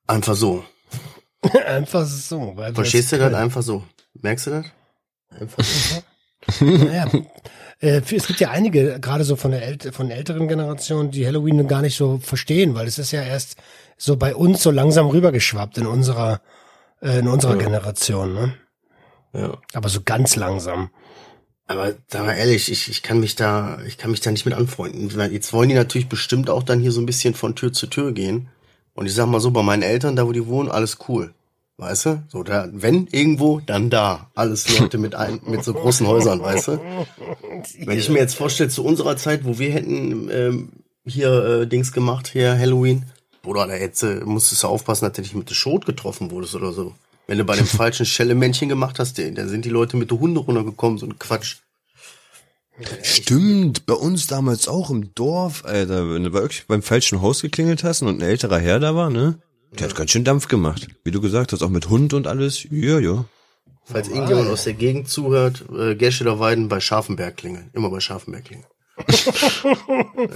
Einfach 0.07 0.35
so. 0.37 0.63
Einfach 1.67 2.07
so. 2.07 2.53
Weil 2.57 2.75
Verstehst 2.75 3.13
du 3.13 3.19
das? 3.19 3.35
Einfach 3.35 3.63
so. 3.63 3.83
Merkst 4.21 4.47
du 4.47 4.51
das? 4.51 4.67
Einfach 5.41 5.65
so. 5.65 6.03
Naja. 6.61 7.09
Äh, 7.81 8.01
Es 8.15 8.27
gibt 8.27 8.41
ja 8.41 8.51
einige, 8.51 8.99
gerade 9.01 9.23
so 9.25 9.37
von 9.37 9.53
der 9.53 9.63
ält 9.63 9.95
von 9.95 10.09
der 10.09 10.17
älteren 10.17 10.49
Generation, 10.49 11.11
die 11.13 11.25
Halloween 11.27 11.69
gar 11.69 11.83
nicht 11.83 11.97
so 11.97 12.19
verstehen, 12.19 12.75
weil 12.75 12.87
es 12.89 12.99
ist 12.99 13.13
ja 13.13 13.23
erst 13.23 13.57
so 13.97 14.17
bei 14.17 14.35
uns 14.35 14.63
so 14.63 14.71
langsam 14.73 15.07
rübergeschwappt 15.07 15.79
in 15.79 15.87
unserer, 15.87 16.41
äh, 17.01 17.21
in 17.21 17.29
unserer 17.29 17.55
Ja. 17.55 17.63
Generation, 17.63 18.35
ne? 18.35 18.55
Ja. 19.33 19.57
Aber 19.73 19.89
so 19.89 20.01
ganz 20.05 20.35
langsam. 20.37 20.91
Aber 21.67 21.95
da 22.11 22.25
mal 22.25 22.35
ehrlich, 22.35 22.71
ich, 22.71 22.89
ich 22.91 23.03
kann 23.03 23.21
mich 23.21 23.35
da, 23.37 23.79
ich 23.87 23.97
kann 23.99 24.11
mich 24.11 24.21
da 24.21 24.31
nicht 24.31 24.45
mit 24.45 24.55
anfreunden. 24.55 25.09
Jetzt 25.33 25.53
wollen 25.53 25.69
die 25.69 25.75
natürlich 25.77 26.09
bestimmt 26.09 26.51
auch 26.51 26.65
dann 26.65 26.81
hier 26.81 26.93
so 26.93 27.01
ein 27.01 27.07
bisschen 27.07 27.35
von 27.35 27.55
Tür 27.55 27.73
zu 27.73 27.87
Tür 27.87 28.13
gehen. 28.13 28.49
Und 28.95 29.07
ich 29.07 29.15
sag 29.15 29.27
mal 29.27 29.41
so, 29.41 29.51
bei 29.51 29.63
meinen 29.63 29.83
Eltern, 29.83 30.17
da 30.17 30.27
wo 30.27 30.33
die 30.33 30.47
wohnen, 30.47 30.71
alles 30.71 30.99
cool. 31.09 31.33
Weißt 31.79 32.07
du? 32.07 32.23
So, 32.29 32.43
da, 32.43 32.69
wenn 32.73 33.07
irgendwo, 33.11 33.61
dann 33.61 33.91
da. 33.91 34.31
Alles 34.35 34.79
Leute 34.79 34.99
mit 34.99 35.15
ein, 35.15 35.41
mit 35.47 35.65
so 35.65 35.73
großen 35.73 36.07
Häusern, 36.07 36.43
weißt 36.43 36.69
du? 36.69 36.81
Wenn 37.85 37.99
ich 37.99 38.09
mir 38.09 38.19
jetzt 38.19 38.35
vorstelle, 38.35 38.69
zu 38.69 38.85
unserer 38.85 39.17
Zeit, 39.17 39.45
wo 39.45 39.59
wir 39.59 39.71
hätten 39.71 40.29
ähm, 40.31 40.69
hier 41.05 41.33
äh, 41.45 41.67
Dings 41.67 41.93
gemacht, 41.93 42.29
hier 42.29 42.57
Halloween, 42.59 43.07
Bruder, 43.43 43.67
da 43.67 43.73
hättest 43.73 44.03
du, 44.05 44.25
musstest 44.25 44.63
du 44.63 44.69
aufpassen, 44.69 45.05
dass 45.05 45.15
du 45.15 45.23
nicht 45.23 45.35
mit 45.35 45.51
der 45.51 45.55
Schot 45.55 45.85
getroffen 45.85 46.31
wurdest 46.31 46.55
oder 46.55 46.73
so. 46.73 46.95
Wenn 47.27 47.39
du 47.39 47.45
bei 47.45 47.57
dem 47.57 47.67
falschen 47.67 48.07
Schellemännchen 48.07 48.69
gemacht 48.69 48.99
hast, 48.99 49.19
da 49.19 49.49
sind 49.49 49.65
die 49.65 49.71
Leute 49.71 49.97
mit 49.97 50.11
der 50.11 50.21
Hunde 50.21 50.41
runtergekommen, 50.41 50.99
so 50.99 51.07
ein 51.07 51.19
Quatsch. 51.19 51.57
Stimmt, 53.03 53.87
bei 53.87 53.95
uns 53.95 54.27
damals 54.27 54.67
auch 54.67 54.91
im 54.91 55.15
Dorf, 55.15 55.65
Alter, 55.65 56.11
wenn 56.11 56.25
du 56.25 56.33
wirklich 56.33 56.67
beim 56.67 56.83
falschen 56.83 57.21
Haus 57.21 57.43
geklingelt 57.43 57.85
hast 57.85 58.03
und 58.03 58.09
ein 58.09 58.21
älterer 58.21 58.59
Herr 58.59 58.81
da 58.81 58.95
war, 58.95 59.11
ne? 59.11 59.39
Der 59.79 59.89
hat 59.89 59.97
ganz 59.97 60.11
schön 60.11 60.25
Dampf 60.25 60.49
gemacht. 60.49 60.89
Wie 61.05 61.11
du 61.11 61.21
gesagt 61.21 61.53
hast, 61.53 61.63
auch 61.63 61.71
mit 61.71 61.89
Hund 61.89 62.13
und 62.13 62.27
alles. 62.27 62.67
Ja, 62.71 62.99
ja. 62.99 63.25
Falls 63.85 64.09
irgendjemand 64.09 64.49
aus 64.49 64.65
der 64.65 64.75
Gegend 64.75 65.09
zuhört, 65.09 65.65
äh, 65.77 65.95
Gerscheder 65.95 66.39
Weiden 66.39 66.69
bei 66.69 66.81
Scharfenberg 66.81 67.37
klingeln. 67.37 67.71
Immer 67.73 67.91
bei 67.91 68.01
Scharfenberg 68.01 68.45
klingeln. 68.45 68.67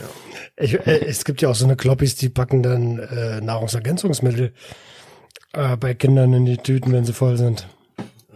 Ich, 0.59 0.73
äh, 0.73 1.05
es 1.05 1.27
gibt 1.27 1.43
ja 1.43 1.51
auch 1.51 1.55
so 1.55 1.67
eine 1.67 1.77
Kloppis, 1.77 2.17
die 2.17 2.31
packen 2.31 2.63
dann 2.63 2.99
äh, 2.99 3.43
Nahrungsergänzungsmittel 3.43 4.55
äh, 5.53 5.77
bei 5.77 5.93
Kindern 5.93 6.33
in 6.33 6.47
die 6.47 6.57
Tüten, 6.57 6.93
wenn 6.93 7.05
sie 7.05 7.13
voll 7.13 7.37
sind. 7.37 7.69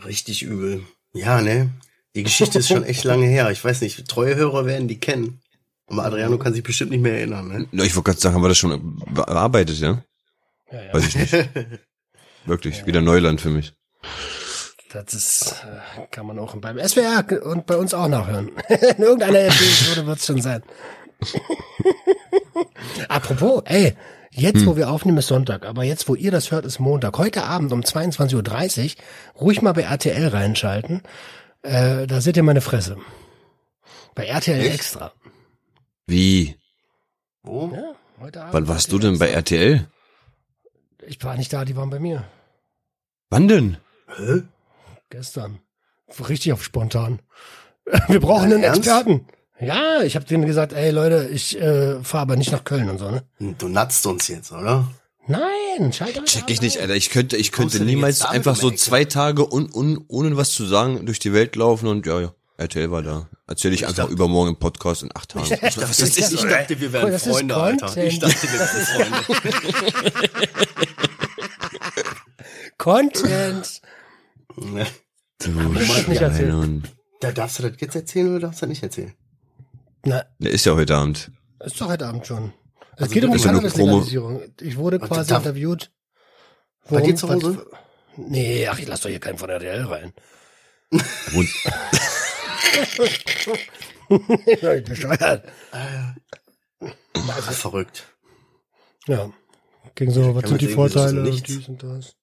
Richtig 0.05 0.43
übel. 0.43 0.83
Ja, 1.15 1.41
ne? 1.41 1.71
Die 2.15 2.23
Geschichte 2.25 2.59
ist 2.59 2.69
schon 2.69 2.85
echt 2.85 3.05
lange 3.11 3.27
her. 3.27 3.51
Ich 3.51 3.65
weiß 3.65 3.81
nicht, 3.83 4.07
treue 4.09 4.35
Hörer 4.37 4.67
werden 4.67 4.89
die 4.89 4.99
kennen. 4.99 5.41
Aber 5.87 6.05
Adriano 6.05 6.39
kann 6.39 6.55
sich 6.55 6.63
bestimmt 6.63 6.93
nicht 6.93 7.01
mehr 7.01 7.15
erinnern, 7.15 7.49
ne? 7.49 7.67
Na, 7.73 7.83
Ich 7.85 7.97
wollte 7.97 8.11
gerade 8.11 8.21
sagen, 8.21 8.35
haben 8.37 8.43
wir 8.43 8.49
das 8.49 8.59
schon 8.59 9.03
bearbeitet, 9.13 9.79
ja? 9.79 10.03
Ja, 10.71 10.83
ja. 10.83 10.95
Weiß 10.95 11.09
ich 11.09 11.17
nicht. 11.17 11.33
Wirklich, 12.47 12.87
wieder 12.87 13.01
Neuland 13.01 13.41
für 13.41 13.51
mich. 13.51 13.73
Das 14.93 15.13
ist, 15.15 15.65
äh, 15.65 16.07
kann 16.11 16.27
man 16.27 16.39
auch 16.39 16.57
beim 16.57 16.79
SWR 16.79 17.25
und 17.45 17.67
bei 17.67 17.77
uns 17.77 17.93
auch 17.93 18.09
nachhören. 18.09 18.51
In 18.69 19.03
irgendeiner 19.03 19.41
Episode 19.41 20.07
wird 20.07 20.19
es 20.19 20.27
schon 20.27 20.41
sein. 20.41 20.63
Apropos, 23.09 23.63
ey, 23.67 23.95
jetzt 24.31 24.67
wo 24.67 24.77
wir 24.77 24.91
aufnehmen 24.91 25.19
ist 25.19 25.29
Sonntag, 25.29 25.67
aber 25.67 25.85
jetzt 25.85 26.09
wo 26.09 26.15
ihr 26.15 26.31
das 26.31 26.51
hört 26.51 26.65
ist 26.65 26.79
Montag. 26.79 27.19
Heute 27.19 27.45
Abend 27.45 27.73
um 27.73 27.81
22.30 27.81 28.97
Uhr 29.37 29.41
ruhig 29.41 29.63
mal 29.63 29.73
bei 29.73 29.83
RTL 29.83 30.29
reinschalten. 30.29 31.03
Äh, 31.63 32.07
da 32.07 32.21
seht 32.21 32.37
ihr 32.37 32.43
meine 32.43 32.61
Fresse. 32.61 32.97
Bei 34.15 34.27
RTL 34.27 34.61
Echt? 34.61 34.75
extra. 34.75 35.13
Wie? 36.07 36.57
Wo? 37.43 37.71
Ja, 37.75 37.95
heute 38.21 38.41
Abend. 38.41 38.55
Wann 38.55 38.69
warst 38.69 38.93
du 38.93 38.99
denn 38.99 39.19
bei 39.19 39.31
RTL? 39.31 39.87
Ich 41.07 41.23
war 41.25 41.37
nicht 41.37 41.53
da, 41.53 41.65
die 41.65 41.77
waren 41.77 41.91
bei 41.91 41.99
mir. 41.99 42.25
Wann 43.31 43.49
denn? 43.49 43.77
Hä? 44.17 44.43
Gestern. 45.11 45.61
Richtig 46.29 46.53
auf 46.53 46.65
spontan. 46.65 47.21
Wir 48.09 48.21
brauchen 48.21 48.53
einen 48.53 48.63
Ernst? 48.63 48.81
Experten. 48.81 49.27
Ja, 49.61 50.03
ich 50.03 50.17
habe 50.17 50.25
denen 50.25 50.47
gesagt, 50.47 50.73
ey 50.73 50.91
Leute, 50.91 51.29
ich 51.31 51.61
äh, 51.61 52.03
fahre 52.03 52.23
aber 52.23 52.37
nicht 52.37 52.51
nach 52.51 52.65
Köln 52.65 52.89
und 52.89 52.99
so, 52.99 53.11
ne? 53.11 53.23
Du 53.39 53.69
natzt 53.69 54.07
uns 54.07 54.29
jetzt, 54.29 54.53
oder? 54.53 54.89
Nein, 55.31 55.93
schalt 55.93 56.19
euch 56.19 56.25
Check 56.25 56.43
ab, 56.43 56.51
ich 56.51 56.61
nicht, 56.61 56.77
ey. 56.77 56.83
Alter. 56.83 56.97
Ich 56.97 57.11
könnte, 57.11 57.37
ich 57.37 57.53
könnte 57.53 57.81
niemals 57.85 58.23
einfach 58.23 58.57
so 58.57 58.71
zwei 58.71 59.05
Tage 59.05 59.47
un, 59.53 59.71
un, 59.73 60.05
ohne 60.09 60.37
was 60.37 60.51
zu 60.53 60.67
sagen 60.67 61.07
durch 61.07 61.19
die 61.21 61.33
Welt 61.33 61.55
laufen 61.57 61.87
und 61.89 62.05
ja, 62.07 62.21
ja. 62.21 62.35
RTL 62.57 62.91
war 62.91 63.03
da. 63.03 63.29
Erzähl 63.47 63.73
ich, 63.73 63.85
einfach 63.87 63.97
dachte- 64.05 64.13
übermorgen 64.13 64.51
im 64.51 64.57
Podcast 64.59 65.03
in 65.03 65.11
acht 65.15 65.31
Tagen. 65.31 65.45
Ich 65.45 65.59
dachte, 65.61 65.81
Was 65.83 66.01
ist 66.01 66.21
das? 66.21 66.33
ich 66.33 66.43
dachte 66.43 66.79
wir 66.81 66.93
wären 66.93 67.11
das 67.11 67.27
ist 67.27 67.33
Freunde, 67.33 67.57
Alter. 67.57 67.87
Content. 67.87 68.13
Ich 68.13 68.19
dachte, 68.19 68.43
wir 68.43 68.59
wären 68.61 69.25
Freunde. 69.25 70.49
Content. 72.79 73.81
Du 74.57 75.51
nicht. 75.51 76.13
Schwein. 76.19 76.83
Da 77.21 77.33
darfst 77.33 77.59
du 77.59 77.63
das 77.69 77.73
jetzt 77.81 77.95
erzählen 77.95 78.31
oder 78.31 78.41
darfst 78.41 78.61
du 78.63 78.67
das 78.67 78.71
nicht 78.71 78.83
erzählen? 78.83 79.15
Na, 80.05 80.25
Der 80.39 80.51
ist 80.51 80.65
ja 80.67 80.75
heute 80.75 80.97
Abend. 80.97 81.31
ist 81.65 81.81
doch 81.81 81.89
heute 81.89 82.07
Abend 82.07 82.27
schon. 82.27 82.53
Es 83.01 83.05
Also 83.05 83.15
geht 83.15 83.25
um 83.25 83.35
Cannabis-Legalisierung. 83.37 84.43
Ich 84.61 84.77
wurde 84.77 85.01
Was, 85.01 85.09
quasi 85.09 85.31
darf- 85.31 85.39
interviewt. 85.43 85.91
Bei 86.91 87.01
dir 87.01 87.17
zu 87.17 87.29
Hause? 87.31 87.67
Nee, 88.17 88.67
ach, 88.69 88.79
ich 88.79 88.87
lass 88.87 89.01
doch 89.01 89.09
hier 89.09 89.21
keinen 89.21 89.39
von 89.39 89.49
RTL 89.49 89.85
rein. 89.85 90.13
Und 90.91 91.49
ich 94.47 94.61
bin 94.61 94.85
bescheuert. 94.85 95.45
Das 97.15 97.49
ist 97.51 97.59
verrückt. 97.61 98.07
Ja. 99.07 99.31
Ging 99.95 100.11
so, 100.11 100.35
was 100.35 100.49
sind 100.49 100.61
die 100.61 100.69
Vorteile 100.69 101.31
dies 101.31 101.69
und 101.69 101.83
das. 101.83 102.15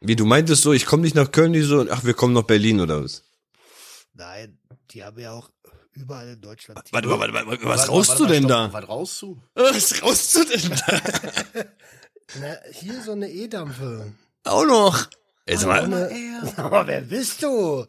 wie 0.00 0.16
du 0.16 0.24
meintest 0.24 0.62
so, 0.62 0.72
ich 0.72 0.86
komme 0.86 1.02
nicht 1.02 1.14
nach 1.16 1.32
Köln, 1.32 1.52
die 1.52 1.62
so, 1.62 1.86
ach, 1.90 2.04
wir 2.04 2.14
kommen 2.14 2.34
nach 2.34 2.44
Berlin 2.44 2.80
oder 2.80 3.02
was? 3.02 3.24
Nein, 4.14 4.58
die 4.90 5.02
haben 5.02 5.18
ja 5.18 5.32
auch 5.32 5.50
überall 5.94 6.28
in 6.30 6.40
Deutschland. 6.40 6.80
Warte 6.90 7.08
warte 7.08 7.32
was 7.32 7.46
Warte, 7.62 7.88
rauchst 7.90 8.10
warte 8.10 8.22
du 8.22 8.28
denn 8.28 8.44
stopp. 8.44 8.50
da? 8.50 8.72
Was 8.72 8.88
raust 8.88 9.22
du? 9.22 9.42
Was 9.54 10.02
rauchst 10.02 10.36
du 10.36 10.44
denn 10.44 10.70
da? 10.70 11.00
Na, 12.40 12.56
hier 12.72 13.02
so 13.02 13.12
eine 13.12 13.28
E-Dampfe. 13.30 14.12
Auch 14.44 14.64
noch. 14.64 15.08
Sag 15.48 15.66
mal, 15.66 15.84
Ohne, 15.84 16.52
aber 16.56 16.86
wer 16.86 17.00
bist 17.00 17.42
du? 17.42 17.84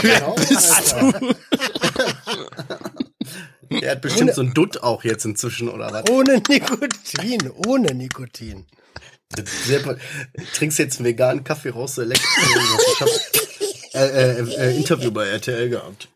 Wer 0.00 0.34
bist 0.36 0.92
du? 0.92 1.34
Der 3.80 3.92
hat 3.92 4.00
bestimmt 4.02 4.34
so 4.34 4.42
ein 4.42 4.52
Dutt 4.52 4.82
auch 4.82 5.04
jetzt 5.04 5.24
inzwischen, 5.24 5.68
oder 5.68 5.92
was? 5.92 6.10
Ohne 6.10 6.42
Nikotin, 6.48 7.50
ohne 7.66 7.94
Nikotin. 7.94 8.66
Trinkst 10.54 10.78
jetzt 10.78 10.96
einen 10.98 11.06
veganen 11.06 11.44
Kaffee 11.44 11.70
raus, 11.70 11.94
so 11.94 12.02
lecker. 12.02 12.20
Ich 12.22 13.00
hab 13.00 13.08
äh, 13.94 14.40
äh, 14.40 14.40
äh, 14.40 14.76
Interview 14.76 15.10
bei 15.10 15.26
RTL 15.28 15.68
gehabt. 15.70 16.08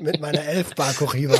Mit 0.00 0.20
meiner 0.20 0.44
11 0.44 0.74
Bar 0.74 0.92
Cochiva. 0.94 1.38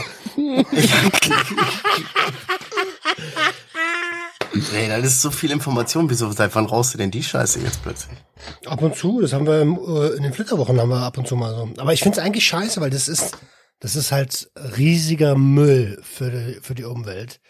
Nee, 4.73 4.89
das 4.89 5.05
ist 5.05 5.23
so 5.23 5.31
viel 5.31 5.51
Information. 5.51 6.11
Wieso, 6.11 6.31
seit 6.33 6.55
wann 6.55 6.67
raust 6.67 6.95
du 6.95 6.99
denn 6.99 7.11
die 7.11 7.23
Scheiße 7.23 7.61
jetzt 7.61 7.83
plötzlich? 7.83 8.19
Ab 8.67 8.83
und 8.83 8.97
zu, 8.97 9.21
das 9.21 9.33
haben 9.33 9.47
wir 9.47 9.61
im, 9.61 9.79
äh, 9.79 10.09
in 10.17 10.23
den 10.23 10.33
Flitterwochen 10.33 10.79
haben 10.81 10.91
wir 10.91 11.03
ab 11.03 11.19
und 11.19 11.27
zu 11.27 11.37
mal 11.37 11.55
so. 11.55 11.69
Aber 11.79 11.93
ich 11.93 12.03
find's 12.03 12.19
eigentlich 12.19 12.47
scheiße, 12.47 12.81
weil 12.81 12.91
das 12.91 13.09
ist, 13.09 13.39
das 13.81 13.97
ist 13.97 14.13
halt 14.13 14.51
riesiger 14.77 15.37
Müll 15.37 16.01
für 16.03 16.31
die, 16.31 16.61
für 16.63 16.75
die 16.75 16.85
Umwelt. 16.85 17.41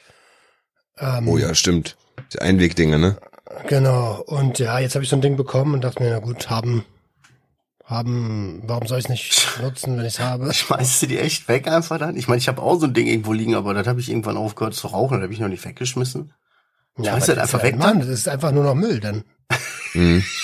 Ähm, 0.99 1.29
oh 1.29 1.39
ja, 1.39 1.55
stimmt. 1.55 1.97
Die 2.33 2.41
Einwegdinger, 2.41 2.99
ne? 2.99 3.17
Genau. 3.69 4.23
Und 4.27 4.59
ja, 4.59 4.79
jetzt 4.79 4.95
habe 4.95 5.05
ich 5.05 5.11
so 5.11 5.17
ein 5.17 5.23
Ding 5.23 5.37
bekommen 5.37 5.75
und 5.75 5.83
dachte 5.83 6.03
mir, 6.03 6.11
na 6.11 6.19
gut, 6.19 6.51
haben, 6.51 6.85
haben, 7.91 8.63
warum 8.67 8.87
soll 8.87 8.99
ich 8.99 9.05
es 9.07 9.11
nicht 9.11 9.49
nutzen, 9.63 9.97
wenn 9.99 10.07
ich 10.07 10.15
es 10.15 10.21
habe? 10.21 10.53
Schmeißt 10.53 11.03
du 11.03 11.07
die 11.09 11.19
echt 11.19 11.49
weg 11.49 11.67
einfach 11.69 11.99
dann? 11.99 12.17
Ich 12.17 12.29
meine, 12.29 12.39
ich 12.39 12.49
habe 12.49 12.63
auch 12.63 12.79
so 12.79 12.87
ein 12.87 12.95
Ding 12.95 13.07
irgendwo 13.07 13.33
liegen, 13.33 13.55
aber 13.55 13.75
das 13.75 13.87
habe 13.87 14.01
ich 14.01 14.09
irgendwann 14.09 14.37
aufgehört 14.37 14.75
zu 14.75 14.87
rauchen, 14.89 15.17
das 15.19 15.25
habe 15.25 15.33
ich 15.35 15.41
noch 15.41 15.49
nicht 15.49 15.65
weggeschmissen. 15.65 16.33
Ja, 16.99 17.13
Schmeißt 17.13 17.29
das 17.31 17.39
einfach 17.39 17.59
ist 17.59 17.65
ja- 17.65 17.69
weg 17.73 17.79
Mann, 17.79 17.99
das 18.01 18.09
ist 18.09 18.29
einfach 18.29 18.53
nur 18.53 18.65
noch 18.65 18.75
Müll 18.75 19.01
dann. 19.01 19.25
Mhm. 19.95 20.25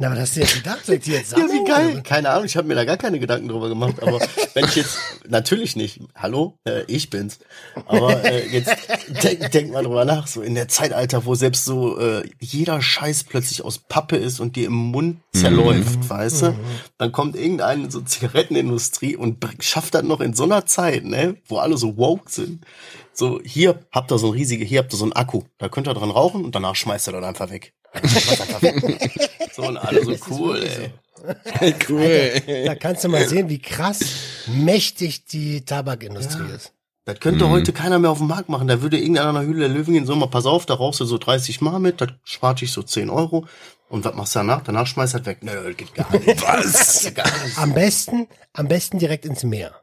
Na, 0.00 0.10
was 0.10 0.18
hast 0.18 0.36
du 0.36 0.40
jetzt 0.40 0.54
gedacht? 0.54 0.86
Soll 0.86 0.94
ich 0.94 1.02
die 1.02 1.10
jetzt 1.12 1.32
Ja, 1.32 1.38
sammeln? 1.38 1.60
wie 1.60 1.68
geil. 1.68 2.02
Keine 2.02 2.30
Ahnung, 2.30 2.46
ich 2.46 2.56
habe 2.56 2.66
mir 2.66 2.74
da 2.74 2.86
gar 2.86 2.96
keine 2.96 3.20
Gedanken 3.20 3.48
drüber 3.48 3.68
gemacht. 3.68 4.02
Aber 4.02 4.18
wenn 4.54 4.64
ich 4.64 4.76
jetzt, 4.76 4.98
natürlich 5.28 5.76
nicht, 5.76 6.00
hallo, 6.14 6.58
äh, 6.64 6.84
ich 6.86 7.10
bin's. 7.10 7.38
Aber 7.84 8.24
äh, 8.24 8.46
jetzt 8.48 8.74
denk, 9.22 9.50
denk 9.50 9.72
mal 9.72 9.84
drüber 9.84 10.06
nach, 10.06 10.26
so 10.26 10.40
in 10.40 10.54
der 10.54 10.68
Zeitalter, 10.68 11.26
wo 11.26 11.34
selbst 11.34 11.66
so 11.66 11.98
äh, 11.98 12.22
jeder 12.40 12.80
Scheiß 12.80 13.24
plötzlich 13.24 13.62
aus 13.62 13.76
Pappe 13.76 14.16
ist 14.16 14.40
und 14.40 14.56
dir 14.56 14.68
im 14.68 14.72
Mund 14.72 15.18
zerläuft, 15.34 16.08
weißt 16.08 16.42
du? 16.42 16.54
Dann 16.96 17.12
kommt 17.12 17.36
irgendeine 17.36 17.90
so 17.90 18.00
Zigarettenindustrie 18.00 19.16
und 19.16 19.46
schafft 19.60 19.94
das 19.94 20.02
noch 20.02 20.20
in 20.20 20.32
so 20.32 20.44
einer 20.44 20.64
Zeit, 20.64 21.04
ne, 21.04 21.36
wo 21.46 21.58
alle 21.58 21.76
so 21.76 21.98
woke 21.98 22.30
sind. 22.30 22.64
So, 23.12 23.38
hier 23.44 23.80
habt 23.92 24.10
ihr 24.10 24.18
so 24.18 24.28
ein 24.28 24.32
riesige, 24.32 24.64
hier 24.64 24.78
habt 24.78 24.94
ihr 24.94 24.96
so 24.96 25.04
einen 25.04 25.12
Akku. 25.12 25.42
Da 25.58 25.68
könnt 25.68 25.86
ihr 25.88 25.94
dran 25.94 26.10
rauchen 26.10 26.42
und 26.42 26.54
danach 26.54 26.74
schmeißt 26.74 27.08
ihr 27.08 27.12
dann 27.12 27.24
einfach 27.24 27.50
weg. 27.50 27.74
So, 29.54 29.62
und 29.66 29.76
alle 29.78 30.04
so 30.04 30.16
cool, 30.30 30.62
ey. 30.62 31.74
Cool. 31.88 32.64
Da 32.64 32.74
kannst 32.76 33.04
du 33.04 33.08
mal 33.08 33.26
sehen, 33.28 33.48
wie 33.48 33.58
krass 33.60 34.00
mächtig 34.46 35.26
die 35.26 35.64
Tabakindustrie 35.64 36.50
ist. 36.54 36.72
Das 37.04 37.18
könnte 37.18 37.46
Mhm. 37.46 37.50
heute 37.50 37.72
keiner 37.72 37.98
mehr 37.98 38.10
auf 38.10 38.18
dem 38.18 38.28
Markt 38.28 38.48
machen. 38.48 38.68
Da 38.68 38.80
würde 38.82 38.96
irgendeiner 38.98 39.38
an 39.40 39.58
der 39.58 39.68
Löwen 39.68 39.94
gehen, 39.94 40.06
so 40.06 40.14
mal, 40.14 40.28
pass 40.28 40.46
auf, 40.46 40.66
da 40.66 40.74
rauchst 40.74 41.00
du 41.00 41.04
so 41.04 41.18
30 41.18 41.60
Mal 41.60 41.78
mit, 41.80 42.00
das 42.00 42.10
spart 42.24 42.60
dich 42.60 42.70
so 42.72 42.82
10 42.82 43.10
Euro. 43.10 43.46
Und 43.88 44.04
was 44.04 44.14
machst 44.14 44.34
du 44.36 44.38
danach? 44.38 44.62
Danach 44.62 44.86
schmeißt 44.86 45.14
das 45.14 45.26
weg. 45.26 45.38
Nö, 45.42 45.52
das 45.66 45.76
geht 45.76 45.94
gar 45.94 46.10
nicht. 46.12 46.42
Was? 46.42 47.02
Geht 47.02 47.16
gar 47.16 47.44
nicht. 47.44 47.58
Am 47.58 47.74
besten, 47.74 48.28
am 48.52 48.68
besten 48.68 48.98
direkt 49.00 49.24
ins 49.24 49.42
Meer. 49.42 49.74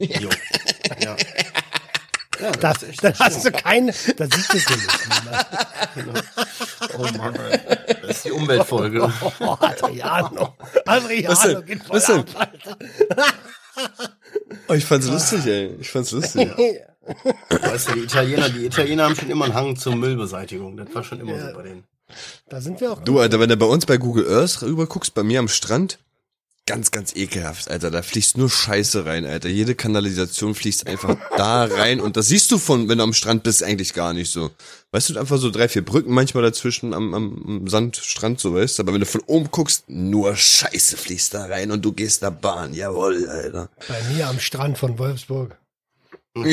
Jo. 0.00 0.28
Ja. 1.00 1.16
Ja, 2.40 2.50
Da, 2.52 2.72
das 2.72 2.82
ist 2.82 2.88
echt 2.90 3.04
dann 3.04 3.18
hast 3.18 3.44
du 3.44 3.52
keine, 3.52 3.92
da 4.16 4.24
sieht 4.24 4.54
es 4.54 4.70
nicht. 4.70 4.70
Oh 6.98 7.06
Mann, 7.18 7.34
ey. 7.36 7.58
Das 8.02 8.16
ist 8.18 8.24
die 8.26 8.32
Umweltfolge. 8.32 9.12
Oh, 9.40 9.56
Adriano. 9.60 10.54
Adriano 10.84 11.32
Was 11.32 11.42
denn? 11.42 11.64
geht 11.66 11.82
voll 11.82 11.96
Was 11.96 12.06
denn? 12.06 12.20
ab. 12.20 12.48
Oh, 14.68 14.72
ich 14.74 14.84
fand's 14.84 15.08
lustig, 15.08 15.46
ey. 15.46 15.76
Ich 15.80 15.90
fand's 15.90 16.10
lustig. 16.12 16.48
Weißt 17.50 17.88
du, 17.88 17.92
die 17.94 18.00
Italiener, 18.00 18.48
die 18.48 18.66
Italiener 18.66 19.04
haben 19.04 19.16
schon 19.16 19.30
immer 19.30 19.44
einen 19.46 19.54
Hang 19.54 19.76
zur 19.76 19.94
Müllbeseitigung. 19.94 20.76
Das 20.76 20.94
war 20.94 21.04
schon 21.04 21.20
immer 21.20 21.38
so 21.38 21.54
bei 21.54 21.62
denen. 21.62 21.84
Da 22.48 22.60
sind 22.60 22.80
wir 22.80 22.92
auch. 22.92 23.02
Du, 23.02 23.20
Alter, 23.20 23.40
wenn 23.40 23.48
du 23.48 23.56
bei 23.56 23.66
uns 23.66 23.86
bei 23.86 23.96
Google 23.96 24.26
Earth 24.28 24.62
rüber 24.62 24.86
guckst, 24.86 25.14
bei 25.14 25.22
mir 25.22 25.38
am 25.40 25.48
Strand, 25.48 25.98
ganz, 26.66 26.90
ganz 26.90 27.14
ekelhaft, 27.14 27.70
Alter. 27.70 27.90
Da 27.90 28.02
fließt 28.02 28.36
nur 28.36 28.50
Scheiße 28.50 29.06
rein, 29.06 29.24
Alter. 29.24 29.48
Jede 29.48 29.74
Kanalisation 29.74 30.54
fließt 30.54 30.86
einfach 30.86 31.16
da 31.36 31.64
rein 31.64 32.00
und 32.00 32.16
das 32.16 32.28
siehst 32.28 32.50
du 32.50 32.58
von, 32.58 32.88
wenn 32.88 32.98
du 32.98 33.04
am 33.04 33.12
Strand 33.12 33.44
bist, 33.44 33.62
eigentlich 33.62 33.94
gar 33.94 34.12
nicht 34.12 34.30
so. 34.30 34.50
Weißt 34.90 35.10
du, 35.10 35.18
einfach 35.18 35.38
so 35.38 35.50
drei, 35.50 35.68
vier 35.68 35.84
Brücken 35.84 36.12
manchmal 36.12 36.42
dazwischen 36.42 36.92
am, 36.92 37.14
am, 37.14 37.44
am 37.46 37.68
Sandstrand, 37.68 38.40
so 38.40 38.54
weißt 38.54 38.80
Aber 38.80 38.92
wenn 38.92 39.00
du 39.00 39.06
von 39.06 39.22
oben 39.26 39.50
guckst, 39.50 39.84
nur 39.88 40.36
Scheiße 40.36 40.96
fließt 40.96 41.34
da 41.34 41.46
rein 41.46 41.70
und 41.70 41.84
du 41.84 41.92
gehst 41.92 42.22
da 42.22 42.30
Bahn. 42.30 42.74
Jawohl, 42.74 43.28
Alter. 43.28 43.70
Bei 43.88 44.02
mir 44.14 44.28
am 44.28 44.40
Strand 44.40 44.76
von 44.78 44.98
Wolfsburg. 44.98 45.56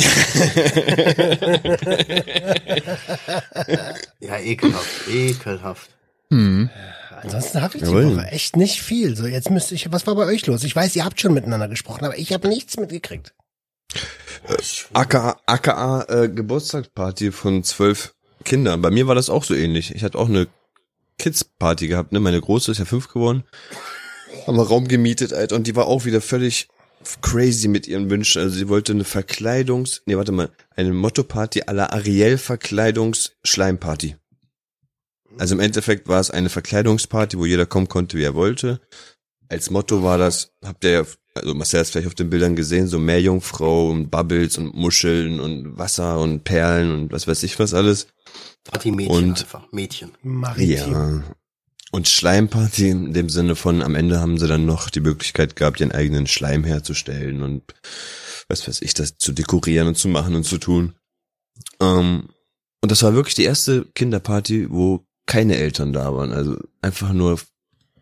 Ja, 4.20 4.40
ekelhaft, 4.40 5.08
ekelhaft. 5.10 5.90
Ansonsten 7.24 7.62
habe 7.62 7.78
ich 7.78 7.84
die 7.84 7.90
Jawohl. 7.90 8.18
Woche 8.18 8.28
echt 8.28 8.58
nicht 8.58 8.82
viel. 8.82 9.16
So, 9.16 9.26
jetzt 9.26 9.50
müsste 9.50 9.74
ich, 9.76 9.90
was 9.92 10.06
war 10.06 10.16
bei 10.16 10.26
euch 10.26 10.46
los? 10.46 10.64
Ich 10.64 10.76
weiß, 10.76 10.96
ihr 10.96 11.06
habt 11.06 11.22
schon 11.22 11.34
miteinander 11.34 11.70
gesprochen, 11.70 12.06
aber 12.06 12.18
ich 12.18 12.34
habe 12.34 12.50
nichts 12.50 12.78
mitgekriegt. 12.78 13.34
AKA, 14.94 15.40
AKA 15.46 16.04
äh, 16.10 16.28
Geburtstagsparty 16.30 17.32
von 17.32 17.64
zwölf 17.64 18.14
Kindern. 18.44 18.82
Bei 18.82 18.90
mir 18.92 19.08
war 19.08 19.16
das 19.16 19.30
auch 19.30 19.46
so 19.46 19.56
ähnlich. 19.56 19.96
Ich 19.96 20.04
hatte 20.04 20.18
auch 20.18 20.28
eine 20.28 20.48
Kids-Party 21.18 21.88
gehabt, 21.88 22.12
ne? 22.12 22.20
Meine 22.20 22.42
Große 22.42 22.72
ist 22.72 22.80
ja 22.80 22.86
fünf 22.86 23.08
geworden. 23.08 23.46
Haben 24.46 24.58
wir 24.58 24.68
Raum 24.68 24.90
gemietet, 24.90 25.32
Alter, 25.32 25.56
und 25.56 25.68
die 25.68 25.78
war 25.78 25.86
auch 25.86 26.04
wieder 26.06 26.20
völlig 26.20 26.68
crazy 27.22 27.68
mit 27.70 27.88
ihren 27.88 28.10
Wünschen. 28.10 28.42
Also 28.42 28.56
sie 28.56 28.68
wollte 28.68 28.94
eine 28.94 29.04
Verkleidungs-, 29.04 30.02
nee, 30.06 30.18
warte 30.18 30.32
mal, 30.34 30.50
eine 30.76 30.92
Motto-Party 30.92 31.62
aller 31.68 31.94
Ariel-Verkleidungs-Schleimparty. 31.94 34.16
Also 35.38 35.56
im 35.56 35.60
Endeffekt 35.60 36.08
war 36.08 36.20
es 36.20 36.30
eine 36.32 36.50
Verkleidungsparty, 36.50 37.38
wo 37.38 37.46
jeder 37.46 37.66
kommen 37.66 37.88
konnte, 37.90 38.18
wie 38.18 38.24
er 38.24 38.36
wollte. 38.36 38.82
Als 39.50 39.70
Motto 39.70 40.04
war 40.04 40.18
das, 40.18 40.54
habt 40.64 40.84
ihr 40.84 40.92
ja, 40.92 41.04
also 41.36 41.54
Marcel 41.54 41.80
hat 41.80 41.88
vielleicht 41.88 42.08
auf 42.08 42.16
den 42.16 42.30
Bildern 42.30 42.56
gesehen, 42.56 42.88
so 42.88 43.00
Meerjungfrau 43.00 43.90
und 43.90 44.10
Bubbles 44.10 44.58
und 44.58 44.76
Muscheln 44.76 45.40
und 45.40 45.78
Wasser 45.78 46.20
und 46.20 46.44
Perlen 46.44 46.92
und 46.92 47.12
was 47.12 47.28
weiß 47.28 47.44
ich 47.44 47.58
was 47.60 47.74
alles. 47.74 48.08
Party 48.64 48.92
Mädchen 48.92 49.16
Und- 49.16 49.40
einfach. 49.42 49.72
Mädchen. 49.72 50.12
Maritim. 50.22 50.92
Ja. 50.92 51.24
Und 51.92 52.08
Schleimparty 52.08 52.90
in 52.90 53.14
dem 53.14 53.30
Sinne 53.30 53.56
von, 53.56 53.84
am 53.84 53.94
Ende 53.94 54.20
haben 54.20 54.40
sie 54.40 54.48
dann 54.48 54.66
noch 54.66 54.90
die 54.90 55.00
Möglichkeit 55.02 55.56
gehabt, 55.56 55.80
ihren 55.80 55.92
eigenen 55.92 56.26
Schleim 56.26 56.64
herzustellen 56.64 57.44
und 57.44 57.62
was 58.48 58.68
weiß 58.68 58.82
ich, 58.82 58.96
das 58.96 59.18
zu 59.18 59.32
dekorieren 59.32 59.88
und 59.88 59.96
zu 59.98 60.08
machen 60.08 60.34
und 60.36 60.44
zu 60.44 60.58
tun. 60.58 60.96
Ähm, 61.80 62.30
und 62.82 62.92
das 62.92 63.04
war 63.04 63.14
wirklich 63.14 63.36
die 63.36 63.44
erste 63.44 63.86
Kinderparty, 63.94 64.72
wo 64.72 65.06
keine 65.26 65.56
Eltern 65.58 65.94
da 65.94 66.14
waren. 66.14 66.32
Also 66.32 66.58
einfach 66.82 67.14
nur 67.14 67.40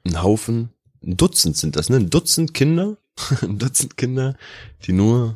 ein 0.05 0.21
Haufen, 0.21 0.69
ein 1.03 1.17
Dutzend 1.17 1.57
sind 1.57 1.75
das, 1.75 1.89
ne? 1.89 1.97
Ein 1.97 2.09
Dutzend 2.09 2.53
Kinder, 2.53 2.97
ein 3.41 3.57
Dutzend 3.57 3.97
Kinder, 3.97 4.35
die 4.85 4.93
nur 4.93 5.35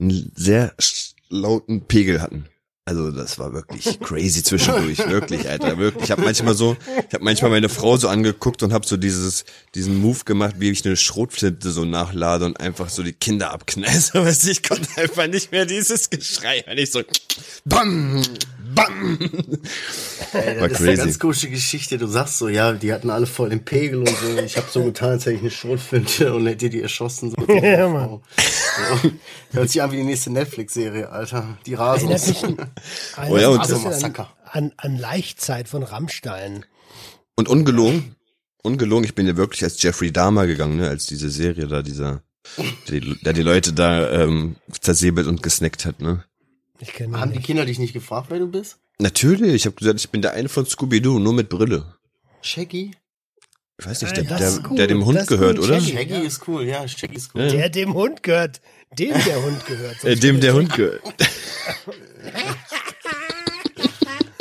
einen 0.00 0.32
sehr 0.34 0.74
lauten 1.28 1.82
Pegel 1.82 2.22
hatten. 2.22 2.46
Also 2.88 3.10
das 3.10 3.38
war 3.38 3.52
wirklich 3.52 4.00
crazy 4.00 4.42
zwischendurch, 4.42 4.96
wirklich, 5.10 5.46
Alter, 5.46 5.76
wirklich. 5.76 6.04
Ich 6.04 6.10
habe 6.10 6.22
manchmal 6.22 6.54
so, 6.54 6.74
ich 7.06 7.12
habe 7.12 7.22
manchmal 7.22 7.50
meine 7.50 7.68
Frau 7.68 7.98
so 7.98 8.08
angeguckt 8.08 8.62
und 8.62 8.72
habe 8.72 8.86
so 8.86 8.96
dieses, 8.96 9.44
diesen 9.74 10.00
Move 10.00 10.20
gemacht, 10.24 10.54
wie 10.56 10.70
ich 10.70 10.86
eine 10.86 10.96
Schrotflinte 10.96 11.70
so 11.70 11.84
nachlade 11.84 12.46
und 12.46 12.58
einfach 12.58 12.88
so 12.88 13.02
die 13.02 13.12
Kinder 13.12 13.50
abkneiße. 13.50 14.14
Weißt 14.24 14.46
du, 14.46 14.50
ich 14.52 14.62
konnte 14.62 14.88
einfach 14.96 15.26
nicht 15.26 15.52
mehr 15.52 15.66
dieses 15.66 16.08
Geschrei, 16.08 16.64
wenn 16.66 16.78
ich 16.78 16.90
so 16.90 17.02
bam, 17.66 18.22
bam. 18.86 19.18
Ey, 20.32 20.60
War 20.60 20.68
das 20.68 20.72
ist 20.72 20.86
eine 20.86 20.88
crazy. 20.90 20.96
ganz 21.04 21.18
komische 21.18 21.50
Geschichte. 21.50 21.98
Du 21.98 22.06
sagst 22.06 22.38
so, 22.38 22.48
ja, 22.48 22.72
die 22.72 22.92
hatten 22.92 23.10
alle 23.10 23.26
voll 23.26 23.50
den 23.50 23.64
Pegel 23.64 24.00
und 24.00 24.08
so. 24.08 24.38
Ich 24.44 24.56
habe 24.56 24.66
so 24.70 24.84
getan, 24.84 25.10
als 25.10 25.26
hätte 25.26 25.36
ich 25.36 25.40
eine 25.42 25.50
Schrotflinte 25.50 26.34
und 26.34 26.46
hätte 26.46 26.68
die 26.70 26.82
erschossen. 26.82 27.30
So. 27.30 27.36
Ja, 27.54 27.88
Mann. 27.88 28.20
So. 29.02 29.10
Hört 29.52 29.70
sich 29.70 29.82
an 29.82 29.90
wie 29.92 29.96
die 29.96 30.04
nächste 30.04 30.30
Netflix-Serie, 30.32 31.08
Alter. 31.10 31.58
Die 31.66 31.76
an, 31.76 33.30
Oh 33.30 33.36
ja, 33.36 33.48
und- 33.48 33.60
also 33.60 33.78
Massaker. 33.78 34.30
an, 34.50 34.72
an 34.76 34.96
Leichtzeit 34.98 35.68
von 35.68 35.82
Rammstein. 35.82 36.64
Und 37.36 37.48
ungelogen, 37.48 38.14
ungelogen, 38.62 39.04
ich 39.04 39.14
bin 39.14 39.26
ja 39.26 39.36
wirklich 39.36 39.62
als 39.64 39.80
Jeffrey 39.82 40.12
Dahmer 40.12 40.46
gegangen, 40.46 40.76
ne, 40.76 40.88
als 40.88 41.06
diese 41.06 41.30
Serie 41.30 41.66
da, 41.68 41.82
dieser, 41.82 42.22
der 42.88 43.00
die, 43.00 43.18
der 43.22 43.32
die 43.32 43.42
Leute 43.42 43.72
da 43.72 44.10
ähm, 44.10 44.56
zersäbelt 44.80 45.26
und 45.26 45.42
gesnackt 45.42 45.84
hat, 45.86 46.00
ne. 46.00 46.24
Ich 46.80 46.92
kenne 46.92 47.18
Haben 47.18 47.30
ihn 47.30 47.32
die 47.32 47.38
nicht. 47.38 47.46
Kinder 47.46 47.64
dich 47.64 47.78
nicht 47.78 47.92
gefragt, 47.92 48.26
wer 48.30 48.38
du 48.38 48.48
bist? 48.48 48.78
Natürlich, 48.98 49.52
ich 49.54 49.66
habe 49.66 49.76
gesagt, 49.76 49.98
ich 50.00 50.10
bin 50.10 50.22
der 50.22 50.32
eine 50.32 50.48
von 50.48 50.66
Scooby-Doo, 50.66 51.18
nur 51.18 51.32
mit 51.32 51.48
Brille. 51.48 51.94
Shaggy? 52.42 52.92
Ich 53.80 53.86
weiß 53.86 54.02
nicht, 54.02 54.16
Äh, 54.18 54.22
der, 54.24 54.38
das 54.38 54.56
der, 54.60 54.70
cool, 54.70 54.76
der 54.76 54.86
dem 54.88 55.04
Hund 55.04 55.26
gehört, 55.26 55.58
cool, 55.58 55.64
oder? 55.64 55.80
Shaggy. 55.80 55.92
Shaggy 55.96 56.14
Ja. 56.14 56.20
ist 56.20 56.48
cool, 56.48 56.64
ja, 56.64 56.88
Shaggy 56.88 57.16
ist 57.16 57.34
cool. 57.34 57.42
Ja. 57.42 57.48
Der 57.52 57.68
dem 57.68 57.94
Hund 57.94 58.22
gehört. 58.22 58.60
Dem 58.98 59.12
der 59.24 59.42
Hund 59.42 59.66
gehört. 59.66 60.04
Äh, 60.04 60.16
dem 60.16 60.40
der 60.40 60.54
Hund 60.54 60.72
gehört. 60.74 61.02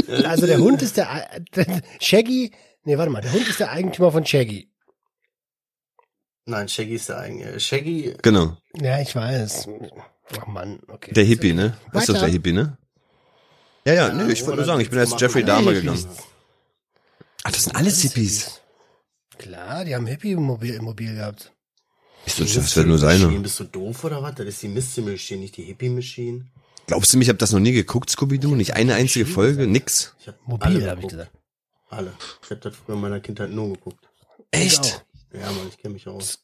Also 0.23 0.45
der 0.47 0.59
Hund 0.59 0.81
ist 0.81 0.95
der, 0.97 1.27
der 1.55 1.81
Shaggy. 1.99 2.51
Nee, 2.85 2.97
warte 2.97 3.11
mal, 3.11 3.21
der 3.21 3.33
Hund 3.33 3.45
ist 3.47 3.59
der 3.59 3.71
Eigentümer 3.71 4.11
von 4.11 4.25
Shaggy. 4.25 4.71
Nein, 6.45 6.69
Shaggy 6.69 6.95
ist 6.95 7.09
der 7.09 7.17
eigene. 7.19 7.59
Shaggy, 7.59 8.15
Genau. 8.21 8.55
Ja, 8.79 9.01
ich 9.01 9.13
weiß. 9.13 9.67
Ach 10.39 10.47
Mann, 10.47 10.79
okay. 10.87 11.13
Der 11.13 11.23
Hippie, 11.23 11.53
ne? 11.53 11.77
Ist 11.93 12.09
das 12.09 12.19
der 12.19 12.27
Hippie, 12.27 12.53
ne? 12.53 12.77
Ja, 13.85 13.93
ja, 13.93 14.13
nö, 14.13 14.29
ich 14.29 14.41
wollte 14.41 14.57
nur 14.57 14.65
sagen, 14.65 14.81
ich 14.81 14.89
bin 14.89 14.99
als 14.99 15.15
Jeffrey 15.17 15.43
Dahmer 15.43 15.73
gegangen. 15.73 16.05
Ach, 17.43 17.51
das 17.51 17.63
sind 17.63 17.75
alles 17.75 18.01
Hippies. 18.01 18.59
Klar, 19.37 19.85
die 19.85 19.95
haben 19.95 20.05
Hippie-Mobil 20.05 20.73
im 20.73 20.83
Mobil 20.83 21.15
gehabt. 21.15 21.53
Ich 22.25 22.33
so, 22.33 22.43
das 22.43 22.75
wird 22.75 22.87
nur 22.87 22.97
seine. 22.97 23.27
Bist 23.39 23.59
du 23.61 23.63
doof 23.63 24.03
oder 24.03 24.21
was? 24.21 24.35
Das 24.35 24.47
ist 24.47 24.61
die 24.61 24.67
Mystery 24.67 25.11
Machine, 25.11 25.39
nicht 25.39 25.55
die 25.55 25.63
Hippie 25.63 25.89
Machine. 25.89 26.45
Glaubst 26.87 27.13
du 27.13 27.17
mich, 27.17 27.27
ich 27.27 27.29
habe 27.29 27.37
das 27.37 27.53
noch 27.53 27.59
nie 27.59 27.71
geguckt, 27.71 28.09
Scooby-Doo? 28.09 28.55
Nicht 28.55 28.73
eine 28.73 28.95
einzige 28.95 29.25
Folge? 29.25 29.67
Nix? 29.67 30.13
Ich 30.19 30.27
hab 30.27 30.45
Mobil, 30.45 30.67
alle 30.67 30.89
habe 30.89 31.01
ich 31.01 31.07
gesagt. 31.07 31.31
Alle. 31.89 32.11
Ich 32.43 32.49
hab 32.49 32.61
das 32.61 32.75
früher 32.75 32.95
in 32.95 33.01
meiner 33.01 33.21
Kindheit 33.21 33.51
nur 33.51 33.73
geguckt. 33.73 34.09
Echt? 34.51 35.05
Ja, 35.31 35.51
Mann, 35.51 35.67
ich 35.69 35.77
kenne 35.77 35.93
mich 35.93 36.07
aus. 36.07 36.43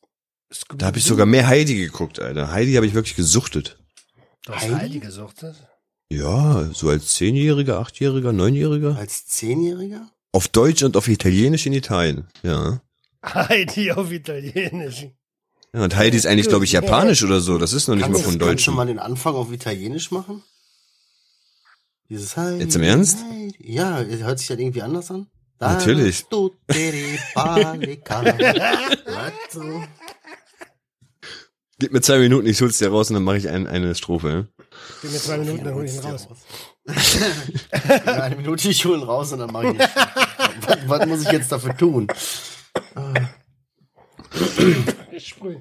Da 0.78 0.86
habe 0.88 0.98
ich 1.00 1.06
sogar 1.06 1.26
mehr 1.26 1.48
Heidi 1.48 1.76
geguckt, 1.76 2.20
Alter. 2.20 2.52
Heidi 2.52 2.74
habe 2.74 2.86
ich 2.86 2.94
wirklich 2.94 3.16
gesuchtet. 3.16 3.80
Du 4.46 4.54
hast 4.54 4.64
Heidi? 4.64 4.76
Heidi 4.76 5.00
gesuchtet? 5.00 5.56
Ja, 6.10 6.70
so 6.74 6.90
als 6.90 7.14
Zehnjähriger, 7.16 7.80
Achtjähriger, 7.80 8.34
Neunjähriger. 8.34 8.96
Als 8.98 9.26
Zehnjähriger? 9.26 10.10
Auf 10.32 10.48
Deutsch 10.48 10.84
und 10.84 10.96
auf 10.96 11.08
Italienisch 11.08 11.66
in 11.66 11.74
Italien. 11.74 12.28
Ja. 12.44 12.82
Heidi 13.26 13.92
auf 13.92 14.12
Italienisch. 14.12 15.08
ja 15.74 15.84
und 15.84 15.96
Heidi 15.96 16.18
ist 16.18 16.28
eigentlich, 16.28 16.50
glaube 16.50 16.66
ich, 16.66 16.74
japanisch 16.74 17.24
oder 17.24 17.40
so. 17.40 17.58
Das 17.58 17.74
ist 17.74 17.88
noch 17.88 17.96
nicht 17.96 18.08
mal 18.08 18.14
Kannst, 18.14 18.26
von 18.26 18.38
kannst 18.40 18.68
du 18.68 18.72
mal 18.72 18.86
den 18.86 19.00
Anfang 19.00 19.34
auf 19.34 19.52
Italienisch 19.52 20.12
machen? 20.12 20.44
Dieses 22.10 22.38
Heidi. 22.38 22.64
Jetzt 22.64 22.76
im 22.76 22.84
Ernst? 22.84 23.18
Heidi. 23.24 23.56
Ja, 23.60 24.00
hört 24.02 24.38
sich 24.38 24.50
das 24.50 24.60
irgendwie 24.60 24.82
anders 24.84 25.10
an? 25.10 25.28
Natürlich. 25.60 26.26
Tutte 26.30 26.58
di 26.70 27.18
palica. 27.34 28.24
Was 28.26 29.34
so? 29.52 29.84
Gib 31.84 31.92
mir 31.92 32.00
zwei 32.00 32.20
Minuten, 32.20 32.48
ich 32.48 32.62
hol's 32.62 32.78
dir 32.78 32.88
raus 32.88 33.10
und 33.10 33.16
dann 33.16 33.26
mache 33.26 33.36
ich 33.36 33.50
ein, 33.50 33.68
eine 33.68 33.94
Strophe. 33.94 34.48
Gib 35.02 35.12
mir 35.12 35.18
zwei 35.18 35.38
Minuten, 35.38 35.66
dann 35.66 35.76
hol 35.76 35.84
ich 35.84 35.96
ihn 35.96 36.00
raus. 36.00 36.30
Ja, 36.88 38.14
eine 38.24 38.38
Minute, 38.38 38.70
ich 38.70 38.86
hole 38.86 39.00
ihn 39.00 39.04
raus 39.04 39.34
und 39.34 39.40
dann 39.40 39.52
mache 39.52 39.74
ich 39.74 39.80
was, 39.80 40.78
was 40.88 41.06
muss 41.08 41.22
ich 41.24 41.32
jetzt 41.34 41.52
dafür 41.52 41.76
tun? 41.76 42.08
Ich 45.12 45.28
sprühe. 45.28 45.60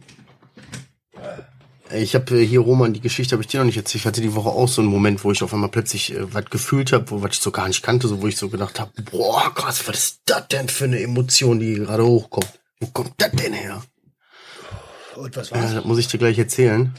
Ich 1.93 2.15
habe 2.15 2.39
hier, 2.39 2.61
Roman, 2.61 2.93
die 2.93 3.01
Geschichte 3.01 3.33
habe 3.33 3.43
ich 3.43 3.49
dir 3.49 3.59
noch 3.59 3.67
nicht 3.67 3.79
erzählt. 3.79 4.03
Ich 4.03 4.07
hatte 4.07 4.21
die 4.21 4.37
Woche 4.37 4.51
auch 4.51 4.69
so 4.69 4.81
einen 4.81 4.93
Moment, 4.93 5.25
wo 5.25 5.33
ich 5.33 5.43
auf 5.43 5.53
einmal 5.53 5.71
plötzlich 5.71 6.15
äh, 6.15 6.33
was 6.33 6.45
gefühlt 6.45 6.93
habe, 6.93 7.11
wo 7.11 7.21
was 7.21 7.33
ich 7.33 7.41
so 7.41 7.51
gar 7.51 7.67
nicht 7.67 7.83
kannte, 7.83 8.07
so 8.07 8.23
wo 8.23 8.29
ich 8.29 8.37
so 8.37 8.49
gedacht 8.49 8.79
habe, 8.79 8.93
boah, 9.11 9.53
krass, 9.53 9.89
was 9.89 9.99
ist 9.99 10.21
das 10.27 10.47
denn 10.47 10.69
für 10.69 10.85
eine 10.85 11.01
Emotion, 11.01 11.59
die 11.59 11.75
gerade 11.75 12.07
hochkommt? 12.07 12.61
Wo 12.79 12.87
kommt 12.87 13.15
das 13.19 13.33
denn 13.33 13.55
her? 13.55 13.83
Und 15.16 15.37
was 15.37 15.51
Ja, 15.51 15.57
war's? 15.57 15.75
das 15.75 15.85
muss 15.85 15.98
ich 15.98 16.09
dir 16.09 16.18
gleich 16.18 16.38
erzählen. 16.38 16.92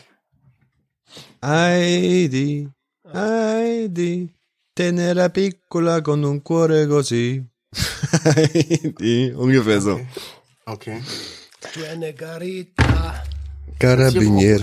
Heidi, 1.43 2.69
Heidi, 3.13 4.29
tenera 4.75 5.29
piccola 5.29 6.01
con 6.01 6.23
un 6.23 6.41
cuore 6.41 6.87
così. 6.87 7.43
Heidi, 8.25 9.33
ungefähr 9.35 9.81
so. 9.81 9.99
Okay. 10.65 11.01
Du 11.73 11.83
eine 11.85 12.13
Garita. 12.13 13.23
Carabinier. 13.79 14.61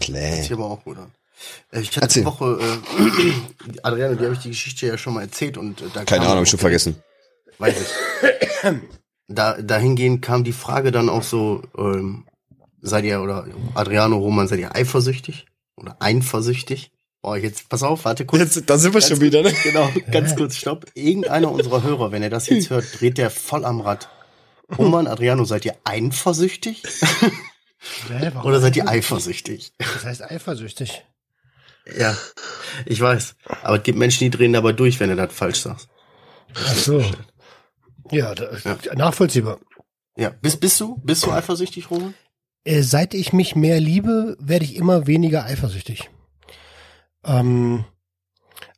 Klar. 0.00 0.36
sich 0.36 0.52
aber 0.52 0.66
auch 0.66 0.82
gut 0.84 0.98
an. 0.98 1.10
Äh, 1.72 1.80
Ich 1.80 1.88
hatte 1.96 2.00
Erzähl. 2.02 2.22
die 2.22 2.26
Woche, 2.26 2.58
äh, 2.60 3.80
Adriano, 3.82 4.14
die 4.16 4.24
habe 4.24 4.34
ich 4.34 4.40
die 4.40 4.50
Geschichte 4.50 4.86
ja 4.86 4.98
schon 4.98 5.14
mal 5.14 5.22
erzählt 5.22 5.56
und 5.56 5.80
äh, 5.80 5.84
da 5.94 6.04
Keine 6.04 6.24
kam 6.24 6.32
Ahnung, 6.32 6.44
auch 6.44 6.46
schon 6.46 6.58
vergessen. 6.58 6.96
Weiß 7.58 7.76
ich. 7.80 8.70
Da, 9.32 9.62
dahingehend 9.62 10.22
kam 10.22 10.42
die 10.42 10.52
Frage 10.52 10.90
dann 10.90 11.08
auch 11.08 11.22
so, 11.22 11.62
ähm, 11.78 12.24
seid 12.80 13.04
ihr, 13.04 13.20
oder 13.20 13.46
Adriano, 13.74 14.16
Roman, 14.18 14.48
seid 14.48 14.60
ihr 14.60 14.74
eifersüchtig? 14.74 15.46
Oder 15.76 15.96
eifersüchtig? 16.00 16.92
Oh, 17.22 17.34
jetzt, 17.34 17.68
pass 17.68 17.82
auf, 17.82 18.04
warte 18.06 18.24
kurz. 18.24 18.54
Jetzt, 18.54 18.70
da 18.70 18.78
sind 18.78 18.94
wir 18.94 19.00
schon 19.02 19.20
wieder, 19.20 19.42
ne? 19.42 19.52
Genau, 19.62 19.90
ganz 20.10 20.34
kurz, 20.36 20.56
stopp. 20.56 20.86
Irgendeiner 20.94 21.50
unserer 21.50 21.82
Hörer, 21.82 22.12
wenn 22.12 22.22
er 22.22 22.30
das 22.30 22.48
jetzt 22.48 22.70
hört, 22.70 23.00
dreht 23.00 23.18
der 23.18 23.30
voll 23.30 23.64
am 23.64 23.80
Rad. 23.80 24.08
Roman, 24.78 25.06
Adriano, 25.06 25.44
seid 25.44 25.64
ihr 25.64 25.76
warum? 28.34 28.46
Oder 28.46 28.60
seid 28.60 28.76
ihr 28.76 28.88
eifersüchtig? 28.88 29.72
Das 29.78 30.04
heißt 30.04 30.22
eifersüchtig. 30.22 31.04
Ja, 31.98 32.16
ich 32.86 33.00
weiß. 33.00 33.36
Aber 33.62 33.78
es 33.78 33.82
gibt 33.82 33.98
Menschen, 33.98 34.24
die 34.24 34.30
drehen 34.30 34.52
dabei 34.52 34.72
durch, 34.72 35.00
wenn 35.00 35.10
du 35.10 35.16
das 35.16 35.32
falsch 35.32 35.60
sagst. 35.60 35.88
Ach 36.54 36.74
so. 36.74 37.04
Ja, 38.10 38.34
da, 38.34 38.50
nachvollziehbar. 38.94 39.58
Ja, 40.16 40.30
bist, 40.30 40.60
bist 40.60 40.80
du? 40.80 40.96
Bist 41.04 41.24
du 41.24 41.32
eifersüchtig, 41.32 41.90
Roman? 41.90 42.14
Äh, 42.64 42.82
seit 42.82 43.14
ich 43.14 43.32
mich 43.32 43.56
mehr 43.56 43.80
liebe, 43.80 44.36
werde 44.40 44.64
ich 44.64 44.76
immer 44.76 45.06
weniger 45.06 45.44
eifersüchtig. 45.44 46.10
Ähm, 47.24 47.84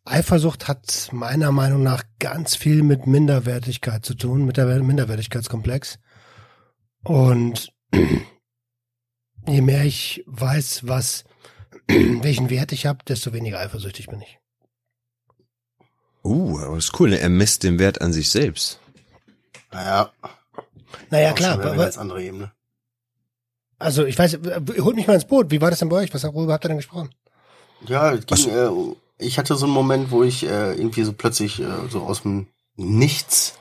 Eifersucht 0.04 0.66
hat 0.68 1.08
meiner 1.12 1.52
Meinung 1.52 1.82
nach 1.82 2.02
ganz 2.18 2.56
viel 2.56 2.82
mit 2.82 3.06
Minderwertigkeit 3.06 4.04
zu 4.04 4.14
tun, 4.14 4.44
mit 4.44 4.56
der 4.56 4.66
Minderwertigkeitskomplex. 4.66 5.98
Und 7.04 7.72
je 9.46 9.60
mehr 9.60 9.84
ich 9.84 10.24
weiß, 10.26 10.86
was 10.88 11.24
welchen 11.88 12.50
Wert 12.50 12.72
ich 12.72 12.86
habe, 12.86 13.04
desto 13.06 13.32
weniger 13.32 13.60
eifersüchtig 13.60 14.08
bin 14.08 14.20
ich. 14.22 14.38
Uh, 16.24 16.58
aber 16.60 16.76
das 16.76 16.84
ist 16.84 17.00
cool, 17.00 17.10
ne? 17.10 17.18
Er 17.18 17.28
misst 17.28 17.64
den 17.64 17.80
Wert 17.80 18.00
an 18.00 18.12
sich 18.12 18.30
selbst. 18.30 18.78
Naja, 19.72 20.12
Naja, 21.10 21.32
auch 21.32 21.34
klar. 21.34 21.54
eine 21.54 21.70
aber- 21.70 21.76
ganz 21.84 21.98
andere 21.98 22.22
Ebene. 22.22 22.52
Also 23.82 24.04
ich 24.06 24.16
weiß, 24.16 24.38
holt 24.80 24.96
mich 24.96 25.08
mal 25.08 25.14
ins 25.14 25.24
Boot. 25.24 25.50
Wie 25.50 25.60
war 25.60 25.70
das 25.70 25.80
denn 25.80 25.88
bei 25.88 25.96
euch? 25.96 26.14
Was, 26.14 26.22
worüber 26.22 26.52
habt 26.52 26.64
ihr 26.64 26.68
denn 26.68 26.76
gesprochen? 26.76 27.10
Ja, 27.86 28.14
ging, 28.14 28.48
äh, 28.48 28.70
ich 29.18 29.38
hatte 29.38 29.56
so 29.56 29.66
einen 29.66 29.74
Moment, 29.74 30.12
wo 30.12 30.22
ich 30.22 30.44
äh, 30.44 30.74
irgendwie 30.74 31.02
so 31.02 31.12
plötzlich 31.12 31.60
äh, 31.60 31.66
so 31.90 32.02
aus 32.02 32.22
dem 32.22 32.46
Nichts, 32.76 33.54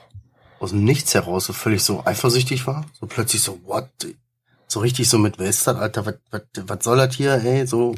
aus 0.60 0.70
dem 0.70 0.84
Nichts 0.84 1.12
heraus 1.14 1.46
so 1.46 1.52
völlig 1.52 1.82
so 1.82 2.04
eifersüchtig 2.04 2.68
war. 2.68 2.86
So 3.00 3.06
plötzlich 3.06 3.42
so, 3.42 3.58
what? 3.64 3.88
So 4.68 4.78
richtig 4.78 5.08
so 5.08 5.18
mit, 5.18 5.40
wer 5.40 5.48
ist 5.48 5.66
das, 5.66 5.76
Alter? 5.76 6.06
Was, 6.06 6.14
was, 6.30 6.42
was 6.54 6.84
soll 6.84 6.98
das 6.98 7.16
hier, 7.16 7.34
ey? 7.44 7.66
So, 7.66 7.96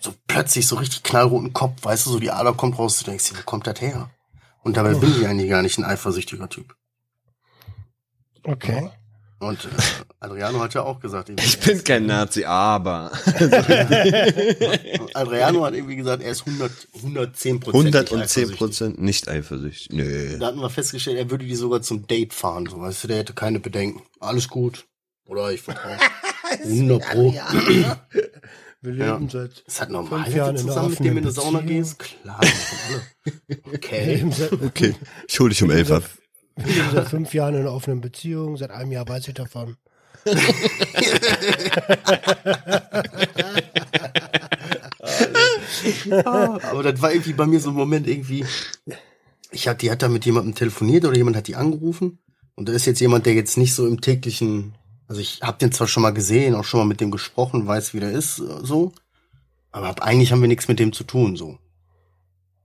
so 0.00 0.12
plötzlich 0.26 0.66
so 0.66 0.76
richtig 0.76 1.02
knallroten 1.02 1.54
Kopf, 1.54 1.82
weißt 1.82 2.06
du, 2.06 2.10
so 2.10 2.18
die 2.18 2.30
Ader 2.30 2.52
kommt 2.52 2.78
raus, 2.78 2.98
du 2.98 3.04
denkst 3.06 3.30
dir, 3.30 3.38
wo 3.38 3.42
kommt 3.44 3.66
das 3.66 3.80
her? 3.80 4.10
Und 4.62 4.76
dabei 4.76 4.94
bin 4.94 5.10
ich 5.10 5.26
eigentlich 5.26 5.48
gar 5.48 5.62
nicht 5.62 5.78
ein 5.78 5.84
eifersüchtiger 5.84 6.48
Typ. 6.50 6.76
Okay. 8.44 8.90
Und 9.42 9.64
äh, 9.64 9.68
Adriano 10.20 10.60
hat 10.60 10.72
ja 10.74 10.82
auch 10.82 11.00
gesagt, 11.00 11.28
irgendwie, 11.28 11.44
Ich 11.44 11.58
bin 11.58 11.82
kein 11.82 12.06
Nazi, 12.06 12.44
aber. 12.44 13.10
Adriano 15.14 15.64
hat 15.64 15.74
irgendwie 15.74 15.96
gesagt, 15.96 16.22
er 16.22 16.30
ist 16.30 16.46
100, 16.46 16.70
110 16.94 17.60
Prozent 17.60 17.96
110 17.96 18.52
Prozent 18.52 19.00
nicht 19.02 19.28
eifersüchtig. 19.28 19.88
Nö. 19.92 20.38
Da 20.38 20.46
hatten 20.46 20.60
wir 20.60 20.70
festgestellt, 20.70 21.18
er 21.18 21.30
würde 21.30 21.44
die 21.44 21.56
sogar 21.56 21.82
zum 21.82 22.06
Date 22.06 22.32
fahren, 22.34 22.66
so 22.70 22.80
weißt 22.80 23.02
du, 23.04 23.08
der 23.08 23.18
hätte 23.18 23.32
keine 23.34 23.58
Bedenken. 23.60 24.02
Alles 24.20 24.48
gut. 24.48 24.84
Oder 25.26 25.50
ich 25.52 25.60
vertraue. 25.62 25.96
100 26.62 27.02
Pro. 27.02 27.32
Wir 28.84 28.94
Ja. 28.94 29.14
leben 29.14 29.28
seit 29.28 29.62
Das 29.66 29.80
hat 29.80 29.90
normal, 29.90 30.24
Fünf 30.24 30.28
wenn 30.28 30.36
Jahren 30.36 30.54
du 30.56 30.60
in 30.62 30.66
einer 30.70 30.74
zusammen 30.74 30.90
mit 30.90 30.98
dem 31.00 31.04
in 31.04 31.18
eine 31.18 31.28
offenen 31.28 31.32
Sauna 31.52 31.60
gehst. 31.60 31.98
Klar. 31.98 32.40
Okay. 33.72 34.26
Okay, 34.66 34.94
ich 35.28 35.38
hol 35.38 35.48
dich 35.48 35.62
um 35.62 35.70
elf 35.70 35.90
ab. 35.92 36.02
Wir 36.64 36.74
leben 36.74 36.88
seit 36.92 37.08
fünf 37.08 37.34
Jahren 37.34 37.54
in 37.54 37.60
einer 37.60 37.72
offenen 37.72 38.00
Beziehung. 38.00 38.56
Seit 38.56 38.70
einem 38.70 38.92
Jahr 38.92 39.08
weiß 39.08 39.28
ich 39.28 39.34
davon. 39.34 39.76
Aber 46.24 46.82
das 46.82 47.00
war 47.00 47.12
irgendwie 47.12 47.32
bei 47.32 47.46
mir 47.46 47.60
so 47.60 47.70
ein 47.70 47.76
Moment 47.76 48.06
irgendwie. 48.06 48.44
Ich 49.50 49.68
hab, 49.68 49.78
die 49.78 49.90
hat 49.90 50.02
da 50.02 50.08
mit 50.08 50.24
jemandem 50.24 50.54
telefoniert 50.54 51.04
oder 51.04 51.16
jemand 51.16 51.36
hat 51.36 51.48
die 51.48 51.56
angerufen. 51.56 52.18
Und 52.54 52.68
da 52.68 52.72
ist 52.72 52.86
jetzt 52.86 53.00
jemand, 53.00 53.26
der 53.26 53.34
jetzt 53.34 53.56
nicht 53.56 53.74
so 53.74 53.86
im 53.86 54.00
täglichen, 54.00 54.74
also 55.08 55.20
ich 55.20 55.40
habe 55.42 55.58
den 55.58 55.72
zwar 55.72 55.88
schon 55.88 56.02
mal 56.02 56.12
gesehen, 56.12 56.54
auch 56.54 56.64
schon 56.64 56.80
mal 56.80 56.86
mit 56.86 57.00
dem 57.00 57.10
gesprochen, 57.10 57.66
weiß, 57.66 57.94
wie 57.94 58.00
der 58.00 58.12
ist, 58.12 58.36
so. 58.36 58.92
Aber 59.70 60.02
eigentlich 60.02 60.32
haben 60.32 60.42
wir 60.42 60.48
nichts 60.48 60.68
mit 60.68 60.78
dem 60.78 60.92
zu 60.92 61.04
tun, 61.04 61.36
so. 61.36 61.58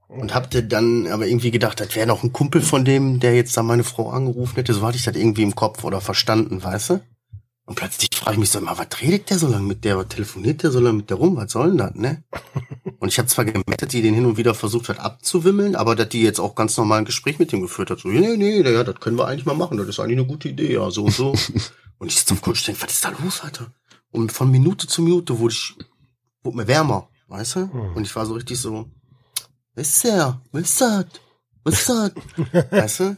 Und 0.08 0.34
hab 0.34 0.50
dann 0.50 1.08
aber 1.08 1.28
irgendwie 1.28 1.52
gedacht, 1.52 1.80
das 1.80 1.96
wäre 1.96 2.08
noch 2.08 2.24
ein 2.24 2.32
Kumpel 2.32 2.62
von 2.62 2.86
dem, 2.86 3.20
der 3.20 3.36
jetzt 3.36 3.58
da 3.58 3.64
meine 3.64 3.84
Frau 3.84 4.10
angerufen 4.10 4.56
hätte. 4.56 4.74
So 4.74 4.82
hatte 4.82 4.98
ich 4.98 5.04
das 5.04 5.16
irgendwie 5.16 5.44
im 5.44 5.56
Kopf 5.56 5.84
oder 5.84 6.00
verstanden, 6.00 6.64
weißt 6.64 6.92
du? 6.92 7.02
Und 7.68 7.76
plötzlich 7.76 8.10
frage 8.16 8.36
ich 8.36 8.40
mich 8.40 8.50
so 8.50 8.60
immer, 8.60 8.78
was 8.78 9.02
redet 9.02 9.30
der 9.30 9.40
so 9.40 9.48
lange 9.50 9.68
mit 9.68 9.84
der, 9.84 9.98
was 9.98 10.08
telefoniert 10.08 10.64
der 10.64 10.72
so 10.72 10.80
lange 10.80 10.98
mit 10.98 11.10
der 11.10 11.18
rum, 11.18 11.36
was 11.36 11.52
soll 11.52 11.68
denn 11.68 11.78
das, 11.78 11.96
ne? 11.96 12.24
Und 13.00 13.10
ich 13.10 13.20
habe 13.20 13.28
zwar 13.28 13.44
gemerkt, 13.44 13.82
dass 13.82 13.90
die 13.90 14.02
den 14.02 14.14
hin 14.14 14.26
und 14.26 14.38
wieder 14.38 14.56
versucht 14.56 14.90
hat 14.90 15.00
abzuwimmeln, 15.00 15.76
aber 15.76 15.96
dass 15.96 16.10
die 16.10 16.24
jetzt 16.24 16.40
auch 16.40 16.56
ganz 16.56 16.76
normal 16.78 17.00
ein 17.00 17.06
Gespräch 17.06 17.38
mit 17.38 17.52
dem 17.52 17.62
geführt 17.62 17.92
hat. 17.92 18.00
So, 18.00 18.08
nee, 18.08 18.38
nee, 18.38 18.62
ja, 18.62 18.84
das 18.84 19.00
können 19.00 19.18
wir 19.18 19.28
eigentlich 19.28 19.46
mal 19.46 19.54
machen, 19.54 19.78
das 19.78 19.88
ist 19.88 20.00
eigentlich 20.00 20.18
eine 20.18 20.26
gute 20.26 20.50
Idee, 20.50 20.74
ja, 20.74 20.90
so 20.90 21.04
und 21.04 21.14
so. 21.14 21.36
und 22.00 22.08
ich 22.08 22.16
sitze 22.16 22.34
auf 22.34 22.48
und 22.48 22.68
denke, 22.68 22.82
was 22.82 22.92
ist 22.92 23.06
da 23.06 23.14
los, 23.22 23.42
Alter? 23.44 23.68
Und 24.10 24.32
von 24.32 24.50
Minute 24.50 24.88
zu 24.88 25.02
Minute 25.02 25.38
wurde 25.38 25.54
ich, 25.54 25.76
wurde 26.42 26.58
mir 26.58 26.68
wärmer, 26.68 27.10
weißt 27.28 27.58
du? 27.58 27.60
Und 27.94 28.04
ich 28.08 28.16
war 28.16 28.26
so 28.26 28.34
richtig 28.34 28.58
so, 28.58 28.90
wer 29.78 29.82
ist 29.84 30.04
der? 30.04 30.42
Wer 30.52 30.62
ist 30.62 30.82
das? 30.82 31.06
Was 31.64 31.74
ist 31.76 31.90
das? 31.90 32.12
weißt 32.72 33.00
du? 33.02 33.18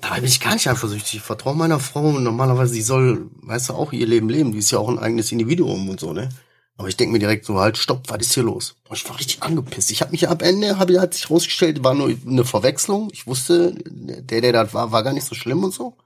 Dabei 0.00 0.16
bin 0.20 0.28
ich 0.28 0.40
gar 0.40 0.54
nicht 0.54 0.68
eifersüchtig. 0.68 1.16
Ich 1.16 1.22
vertraue 1.22 1.54
meiner 1.54 1.80
Frau 1.80 2.08
und 2.08 2.22
normalerweise, 2.22 2.72
sie 2.72 2.82
soll, 2.82 3.30
weißt 3.42 3.68
du, 3.68 3.74
auch 3.74 3.92
ihr 3.92 4.06
Leben 4.06 4.30
leben. 4.30 4.52
Die 4.52 4.58
ist 4.58 4.70
ja 4.70 4.78
auch 4.78 4.88
ein 4.88 4.98
eigenes 4.98 5.32
Individuum 5.32 5.88
und 5.88 6.00
so, 6.00 6.12
ne? 6.12 6.30
Aber 6.76 6.88
ich 6.88 6.96
denke 6.96 7.12
mir 7.12 7.18
direkt 7.18 7.44
so, 7.44 7.58
halt, 7.58 7.76
stopp, 7.76 8.08
was 8.08 8.20
ist 8.20 8.34
hier 8.34 8.44
los? 8.44 8.76
Und 8.88 8.96
ich 8.96 9.08
war 9.08 9.18
richtig 9.18 9.42
angepisst. 9.42 9.90
Ich 9.90 10.00
habe 10.00 10.12
mich 10.12 10.28
am 10.28 10.38
Ende, 10.38 10.78
hab, 10.78 10.88
hat 10.90 11.14
sich 11.14 11.28
rausgestellt, 11.28 11.82
war 11.82 11.94
nur 11.94 12.14
eine 12.26 12.44
Verwechslung. 12.44 13.10
Ich 13.12 13.26
wusste, 13.26 13.74
der, 13.84 14.40
der 14.40 14.52
da 14.52 14.72
war, 14.72 14.92
war 14.92 15.02
gar 15.02 15.12
nicht 15.12 15.26
so 15.26 15.34
schlimm 15.34 15.64
und 15.64 15.74
so. 15.74 15.96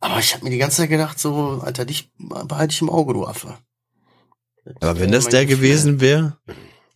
Aber 0.00 0.18
ich 0.18 0.34
habe 0.34 0.44
mir 0.44 0.50
die 0.50 0.58
ganze 0.58 0.76
Zeit 0.76 0.90
gedacht, 0.90 1.18
so, 1.18 1.62
Alter, 1.64 1.86
dich 1.86 2.10
behalte 2.18 2.72
ich 2.72 2.82
im 2.82 2.90
Auge, 2.90 3.14
du 3.14 3.26
Affe. 3.26 3.56
Aber 4.80 5.00
wenn 5.00 5.10
das 5.10 5.28
der 5.28 5.46
gewesen 5.46 6.00
wäre, 6.00 6.36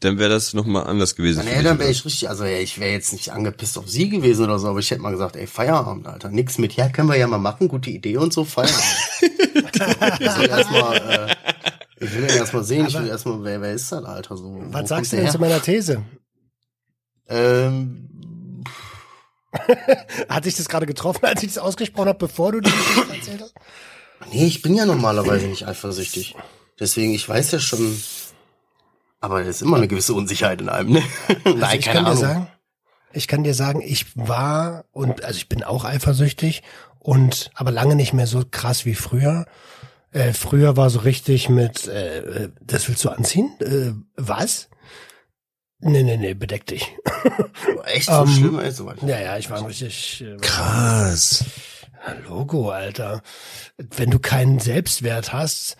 dann 0.04 0.18
wäre 0.18 0.30
das 0.30 0.52
nochmal 0.52 0.86
anders 0.86 1.14
gewesen. 1.14 1.44
Nee, 1.44 1.62
dann 1.62 1.78
wäre 1.78 1.90
ich 1.90 2.04
richtig, 2.04 2.28
also 2.28 2.44
ey, 2.44 2.62
ich 2.62 2.78
wäre 2.80 2.90
jetzt 2.90 3.12
nicht 3.12 3.30
angepisst 3.30 3.78
auf 3.78 3.88
sie 3.88 4.08
gewesen 4.08 4.44
oder 4.44 4.58
so, 4.58 4.68
aber 4.68 4.80
ich 4.80 4.90
hätte 4.90 5.00
mal 5.00 5.12
gesagt, 5.12 5.36
ey, 5.36 5.46
Feierabend, 5.46 6.06
Alter. 6.08 6.28
Nix 6.28 6.58
mit, 6.58 6.74
ja, 6.74 6.88
können 6.88 7.08
wir 7.08 7.16
ja 7.16 7.28
mal 7.28 7.38
machen, 7.38 7.68
gute 7.68 7.90
Idee 7.90 8.16
und 8.16 8.32
so, 8.32 8.44
Feierabend. 8.44 8.82
ich 9.22 10.38
will 10.38 10.48
erstmal, 10.48 10.96
äh, 10.96 12.04
ich 12.04 12.14
will 12.14 12.24
erstmal 12.24 12.64
sehen, 12.64 12.86
ich 12.88 12.94
will 12.94 13.06
erstmal, 13.06 13.44
wer, 13.44 13.60
wer 13.60 13.72
ist 13.74 13.92
das, 13.92 14.04
Alter? 14.04 14.36
So, 14.36 14.60
Was 14.70 14.88
sagst 14.88 15.12
du 15.12 15.16
denn 15.16 15.26
zu 15.26 15.38
der 15.38 15.48
meiner 15.48 15.62
These? 15.62 15.92
her? 15.92 16.04
Ähm, 17.28 18.64
Hat 20.28 20.44
dich 20.46 20.56
das 20.56 20.68
gerade 20.68 20.86
getroffen, 20.86 21.24
als 21.26 21.42
ich 21.42 21.54
das 21.54 21.62
ausgesprochen 21.62 22.08
habe, 22.08 22.18
bevor 22.18 22.52
du 22.52 22.60
die 22.60 22.70
Geschichte 22.70 23.14
erzählt 23.14 23.42
hast? 23.42 23.54
nee, 24.32 24.46
ich 24.46 24.62
bin 24.62 24.74
ja 24.74 24.86
normalerweise 24.86 25.46
nicht 25.46 25.66
eifersüchtig. 25.66 26.34
Deswegen, 26.80 27.12
ich 27.12 27.28
weiß 27.28 27.52
ja 27.52 27.60
schon, 27.60 28.02
aber 29.22 29.38
das 29.44 29.56
ist 29.56 29.62
immer 29.62 29.78
eine 29.78 29.88
gewisse 29.88 30.12
Unsicherheit 30.14 30.60
in 30.60 30.68
einem, 30.68 30.92
ne? 30.92 31.02
Nein, 31.44 31.62
Also 31.62 31.76
ich 31.78 31.84
keine 31.86 31.96
kann 31.98 32.06
Ahnung. 32.06 32.20
dir 32.20 32.28
sagen, 32.28 32.46
ich 33.14 33.28
kann 33.28 33.44
dir 33.44 33.54
sagen, 33.54 33.80
ich 33.82 34.06
war 34.16 34.84
und 34.92 35.24
also 35.24 35.36
ich 35.38 35.48
bin 35.48 35.62
auch 35.64 35.84
eifersüchtig 35.84 36.62
und 36.98 37.50
aber 37.54 37.70
lange 37.70 37.96
nicht 37.96 38.12
mehr 38.12 38.26
so 38.26 38.42
krass 38.50 38.84
wie 38.84 38.94
früher. 38.94 39.46
Äh, 40.12 40.32
früher 40.34 40.76
war 40.76 40.90
so 40.90 41.00
richtig 41.00 41.48
mit, 41.48 41.86
äh, 41.88 42.18
äh, 42.18 42.48
das 42.60 42.86
willst 42.88 43.02
du 43.04 43.08
anziehen? 43.10 43.50
Äh, 43.60 43.92
was? 44.16 44.68
Nee, 45.80 46.02
nee, 46.02 46.16
nee, 46.16 46.34
bedeck 46.34 46.66
dich. 46.66 46.86
Echt 47.86 48.06
so 48.06 48.22
Ähm, 48.22 48.28
schlimm, 48.28 48.58
ey, 48.60 48.70
so 48.70 48.86
weit. 48.86 49.02
Ja, 49.02 49.18
ja, 49.20 49.36
ich 49.38 49.50
war 49.50 49.66
richtig. 49.66 50.22
Äh, 50.22 50.36
Krass. 50.40 51.44
Logo, 52.28 52.70
Alter. 52.70 53.22
Wenn 53.78 54.10
du 54.10 54.18
keinen 54.18 54.58
Selbstwert 54.60 55.32
hast 55.32 55.72
äh, 55.72 55.76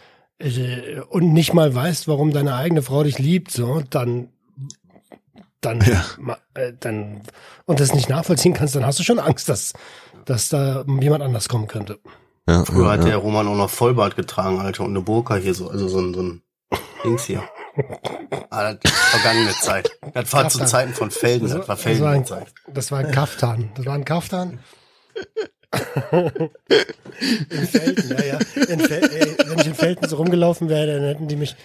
und 1.11 1.33
nicht 1.33 1.55
mal 1.55 1.75
weißt, 1.75 2.09
warum 2.09 2.33
deine 2.33 2.55
eigene 2.55 2.83
Frau 2.83 3.03
dich 3.03 3.19
liebt, 3.19 3.51
so, 3.51 3.83
dann, 3.91 4.29
dann, 5.61 5.81
Ja. 5.83 6.05
ma- 6.19 6.39
äh, 6.55 6.73
dann 6.79 7.23
und 7.67 7.81
das 7.81 7.95
nicht 7.95 8.09
nachvollziehen 8.09 8.53
kannst, 8.55 8.75
dann 8.75 8.85
hast 8.85 8.99
du 8.99 9.05
schon 9.05 9.19
Angst, 9.21 9.49
dass, 9.49 9.73
dass 10.25 10.49
da 10.49 10.85
jemand 11.01 11.23
anders 11.23 11.49
kommen 11.49 11.69
könnte. 11.69 11.99
Ja, 12.49 12.65
Früher 12.65 12.87
ja, 12.87 12.91
hat 12.93 13.01
ja. 13.01 13.07
der 13.07 13.17
Roman 13.19 13.47
auch 13.47 13.55
noch 13.57 13.71
Vollbart 13.71 14.17
getragen, 14.17 14.59
Alter, 14.61 14.83
und 14.85 14.91
eine 14.91 15.01
Burka 15.03 15.37
hier 15.37 15.55
so, 15.55 15.69
also 15.69 15.87
so 15.89 16.01
ein, 16.01 16.13
so 16.15 16.23
ein 16.23 16.43
Dings 17.05 17.25
hier. 17.25 17.43
Ah, 18.51 18.75
das 18.75 18.91
vergangene 18.93 19.53
Zeit. 19.53 19.91
Das 20.13 20.33
war 20.33 20.49
zu. 20.49 20.65
Zeiten 20.65 20.93
von 20.93 21.11
Felden, 21.11 21.45
das 21.45 21.53
war 21.53 21.59
das, 21.61 21.69
war 21.69 21.77
Felden 21.77 22.25
das 22.75 22.91
war 22.93 22.99
ein 22.99 23.11
Kaftan. 23.13 23.71
Das 23.77 23.87
war 23.87 23.95
ein 23.95 24.05
Kaftan. 24.05 24.59
In 25.73 27.67
Felden, 27.67 28.11
ja, 28.11 28.25
ja. 28.25 28.39
In 28.69 28.81
Fel 28.81 29.11
ey, 29.11 29.37
wenn 29.47 29.59
ich 29.59 29.67
in 29.67 29.75
Felden 29.75 30.09
so 30.09 30.17
rumgelaufen 30.17 30.69
wäre, 30.69 30.87
dann 30.99 31.05
hätten 31.05 31.29
die 31.29 31.37
mich 31.37 31.57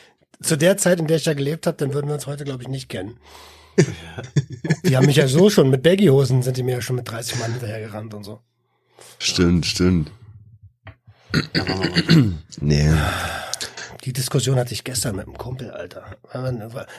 zu 0.42 0.56
der 0.56 0.78
Zeit, 0.78 1.00
in 1.00 1.08
der 1.08 1.18
ich 1.18 1.24
da 1.24 1.34
gelebt 1.34 1.68
habe, 1.68 1.78
dann 1.78 1.94
würden 1.94 2.08
wir 2.08 2.14
uns 2.14 2.28
heute, 2.28 2.44
glaube 2.44 2.64
ich, 2.64 2.70
nicht 2.70 2.90
kennen. 2.90 3.20
Die 4.84 4.96
haben 4.96 5.06
mich 5.06 5.18
ja 5.18 5.28
so 5.28 5.50
schon, 5.50 5.70
mit 5.70 5.84
Baggy-Hosen 5.84 6.42
sind 6.42 6.58
die 6.58 6.64
mir 6.64 6.76
ja 6.76 6.82
schon 6.82 6.96
mit 6.96 7.10
30 7.10 7.40
Mann 7.40 7.52
hinterhergerannt 7.52 8.14
und 8.14 8.24
so. 8.24 8.42
Stimmt, 9.20 9.66
stimmt. 9.66 10.12
nee. 12.62 12.92
Die 14.04 14.14
Diskussion 14.14 14.58
hatte 14.58 14.74
ich 14.74 14.84
gestern 14.84 15.18
mit 15.18 15.28
einem 15.28 15.38
Kumpel, 15.38 15.72
Alter. 15.72 16.18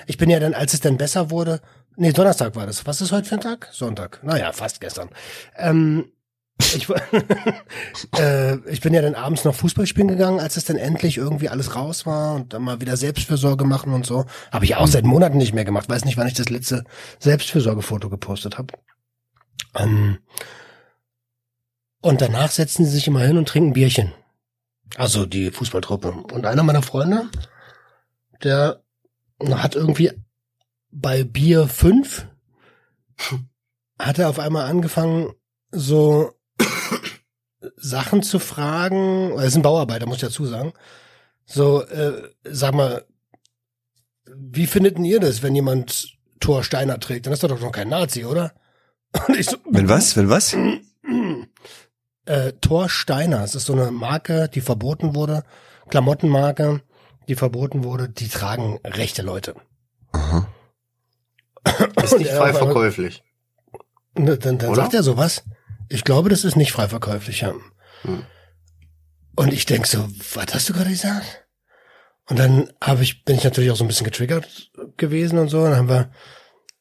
Ich 0.07 0.19
bin 0.19 0.31
ja 0.31 0.39
dann, 0.41 0.55
als 0.55 0.75
es 0.75 0.81
dann 0.81 0.99
besser 0.99 1.31
wurde, 1.31 1.61
nee, 1.97 2.13
Donnerstag 2.13 2.55
war 2.55 2.67
das. 2.67 2.87
Was 2.87 3.01
ist 3.01 3.13
heute 3.13 3.29
für 3.29 3.37
ein 3.37 3.41
Tag? 3.41 3.69
Sonntag. 3.73 4.23
Naja, 4.23 4.53
fast 4.53 4.81
gestern. 4.81 5.09
Ähm, 5.57 6.13
ich, 6.59 6.89
äh, 8.19 8.57
ich 8.69 8.81
bin 8.81 8.95
ja 8.95 9.03
dann 9.03 9.15
abends 9.15 9.45
noch 9.45 9.55
Fußball 9.55 9.87
spielen 9.87 10.09
gegangen, 10.09 10.41
als 10.41 10.57
es 10.57 10.65
dann 10.65 10.77
endlich 10.77 11.17
irgendwie 11.17 11.49
alles 11.49 11.77
raus 11.77 12.07
war 12.07 12.35
und 12.35 12.53
dann 12.53 12.63
mal 12.63 12.81
wieder 12.81 12.97
Selbstfürsorge 12.97 13.65
machen 13.65 13.93
und 13.93 14.05
so. 14.05 14.25
Habe 14.53 14.65
ich 14.65 14.77
auch 14.77 14.87
seit 14.87 15.05
Monaten 15.05 15.39
nicht 15.39 15.55
mehr 15.55 15.65
gemacht. 15.65 15.89
Weiß 15.89 16.05
nicht, 16.05 16.17
wann 16.17 16.27
ich 16.27 16.35
das 16.35 16.51
letzte 16.51 16.85
Selbstfürsorgefoto 17.19 18.11
gepostet 18.11 18.59
habe. 18.59 18.75
Ähm, 19.75 20.19
und 22.01 22.21
danach 22.21 22.51
setzen 22.51 22.85
sie 22.85 22.93
sich 22.93 23.07
immer 23.07 23.21
hin 23.21 23.39
und 23.39 23.49
trinken 23.49 23.73
Bierchen. 23.73 24.13
Also 24.97 25.27
die 25.27 25.51
Fußballtruppe. 25.51 26.11
Und 26.11 26.47
einer 26.47 26.63
meiner 26.63 26.83
Freunde, 26.83 27.29
der 28.43 28.83
hat 29.51 29.75
irgendwie 29.75 30.13
bei 30.91 31.25
Bier 31.25 31.69
5 31.69 32.27
hat 33.99 34.19
er 34.19 34.29
auf 34.29 34.39
einmal 34.39 34.67
angefangen, 34.67 35.35
so 35.71 36.38
Sachen 37.77 38.23
zu 38.23 38.39
fragen, 38.39 39.33
er 39.37 39.45
ist 39.45 39.57
ein 39.57 39.63
Bauarbeiter, 39.63 40.07
muss 40.07 40.17
ich 40.17 40.23
dazu 40.23 40.47
sagen. 40.47 40.73
So, 41.45 41.83
äh, 41.83 42.31
sag 42.45 42.75
mal, 42.75 43.05
wie 44.27 44.67
findet 44.67 44.99
denn 44.99 45.05
ihr 45.05 45.21
das, 45.21 45.43
wenn 45.43 45.55
jemand 45.55 46.19
Thor 46.41 46.63
Steiner 46.63 47.01
trägt? 47.01 47.27
Dann 47.27 47.33
ist 47.33 47.43
er 47.43 47.49
doch 47.49 47.61
noch 47.61 47.73
kein 47.73 47.89
Nazi, 47.89 48.25
oder? 48.25 48.53
So, 49.41 49.57
wenn 49.71 49.89
was? 49.89 50.17
Wenn 50.17 50.29
was? 50.29 50.57
Äh, 52.27 52.53
Thor 52.61 52.91
Steiner, 52.91 53.43
es 53.43 53.55
ist 53.55 53.65
so 53.65 53.73
eine 53.73 53.91
Marke, 53.91 54.51
die 54.51 54.61
verboten 54.61 55.15
wurde, 55.15 55.45
Klamottenmarke, 55.89 56.83
die 57.27 57.37
verboten 57.37 57.85
wurde, 57.85 58.11
die 58.11 58.29
tragen 58.29 58.79
rechte 58.85 59.23
Leute. 59.23 59.55
Aha. 60.13 60.47
Ist 62.03 62.19
nicht 62.19 62.31
frei 62.31 62.53
verkäuflich. 62.53 63.23
Ne, 64.15 64.37
dann, 64.37 64.59
dann 64.59 64.75
sagt 64.75 64.93
er 64.93 65.03
sowas. 65.03 65.43
Ich 65.89 66.05
glaube, 66.05 66.29
das 66.29 66.45
ist 66.45 66.57
nicht 66.57 66.73
frei 66.73 66.89
verkäuflich, 66.89 67.41
ja. 67.41 67.55
Hm. 68.03 68.25
Und 69.37 69.53
ich 69.53 69.67
denk 69.67 69.87
so, 69.87 70.09
was 70.35 70.53
hast 70.53 70.69
du 70.69 70.73
gerade 70.73 70.91
gesagt? 70.91 71.47
Und 72.29 72.39
dann 72.39 72.73
habe 72.83 73.03
ich, 73.03 73.25
bin 73.25 73.37
ich 73.37 73.45
natürlich 73.45 73.71
auch 73.71 73.77
so 73.77 73.85
ein 73.85 73.89
bisschen 73.89 74.05
getriggert 74.05 74.71
gewesen 74.97 75.39
und 75.39 75.49
so. 75.49 75.63
Und 75.63 75.71
dann 75.71 75.77
haben 75.77 75.89
wir, 75.89 76.11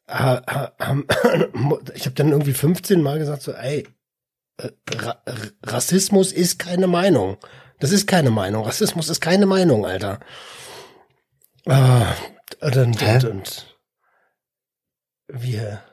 haben, 0.10 1.06
ich 1.94 2.06
habe 2.06 2.16
dann 2.16 2.32
irgendwie 2.32 2.54
15 2.54 3.02
Mal 3.02 3.20
gesagt 3.20 3.44
so, 3.44 3.54
ey, 3.54 3.88
äh, 4.58 4.70
Ra 4.96 5.22
Rassismus 5.64 6.32
ist 6.32 6.60
keine 6.60 6.88
Meinung. 6.88 7.38
Das 7.80 7.92
ist 7.92 8.08
keine 8.08 8.32
Meinung. 8.32 8.66
Rassismus 8.66 9.10
ist 9.10 9.22
keine 9.22 9.46
Meinung, 9.46 9.86
Alter. 9.86 10.20
Ah, 11.66 12.14
und, 12.62 12.76
und, 12.76 13.02
und, 13.02 13.24
und 13.26 13.78
wir. 15.28 15.84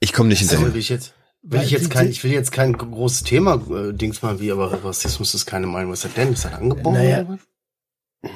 Ich 0.00 0.12
komme 0.12 0.28
nicht 0.28 0.40
hinterher. 0.40 0.66
Also, 0.66 0.78
ich 0.78 0.88
jetzt, 0.88 1.14
will 1.42 1.62
ich 1.62 1.70
jetzt 1.70 1.90
kein, 1.90 2.08
ich 2.08 2.22
will 2.24 2.32
jetzt 2.32 2.52
kein 2.52 2.72
großes 2.72 3.22
Thema 3.22 3.54
äh, 3.70 3.92
Dings 3.92 4.22
mal 4.22 4.40
wie, 4.40 4.52
aber 4.52 4.84
Rassismus 4.84 5.34
ist 5.34 5.46
keine 5.46 5.66
Meinung. 5.66 5.92
Was 5.92 6.04
ist 6.04 6.06
das 6.06 6.14
denn? 6.14 6.32
Ist 6.32 6.44
das 6.44 6.52
angeboren? 6.52 6.94
Naja, 6.94 7.38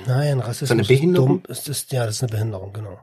nein, 0.07 0.41
Rassismus 0.41 0.63
ist, 0.63 0.71
eine 0.71 0.85
Behinderung? 0.85 1.43
Dumm. 1.43 1.53
ist, 1.53 1.69
ist 1.69 1.93
ja, 1.93 2.07
das 2.07 2.17
ist 2.17 2.23
eine 2.23 2.33
Behinderung, 2.33 2.73
genau. 2.73 2.99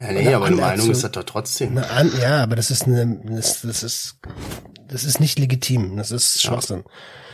ja, 0.00 0.12
nee, 0.12 0.34
aber 0.34 0.46
eine 0.46 0.56
Meinung 0.56 0.90
ist 0.90 1.04
das 1.04 1.12
doch 1.12 1.24
trotzdem. 1.24 1.76
Eine, 1.78 2.10
ja, 2.20 2.42
aber 2.42 2.56
das 2.56 2.70
ist 2.70 2.84
eine, 2.84 3.20
das, 3.24 3.62
das 3.62 3.82
ist, 3.82 4.18
das 4.88 5.04
ist 5.04 5.20
nicht 5.20 5.38
legitim. 5.38 5.96
Das 5.96 6.10
ist 6.10 6.42
Schwachsinn. 6.42 6.84
Ja. 6.84 6.92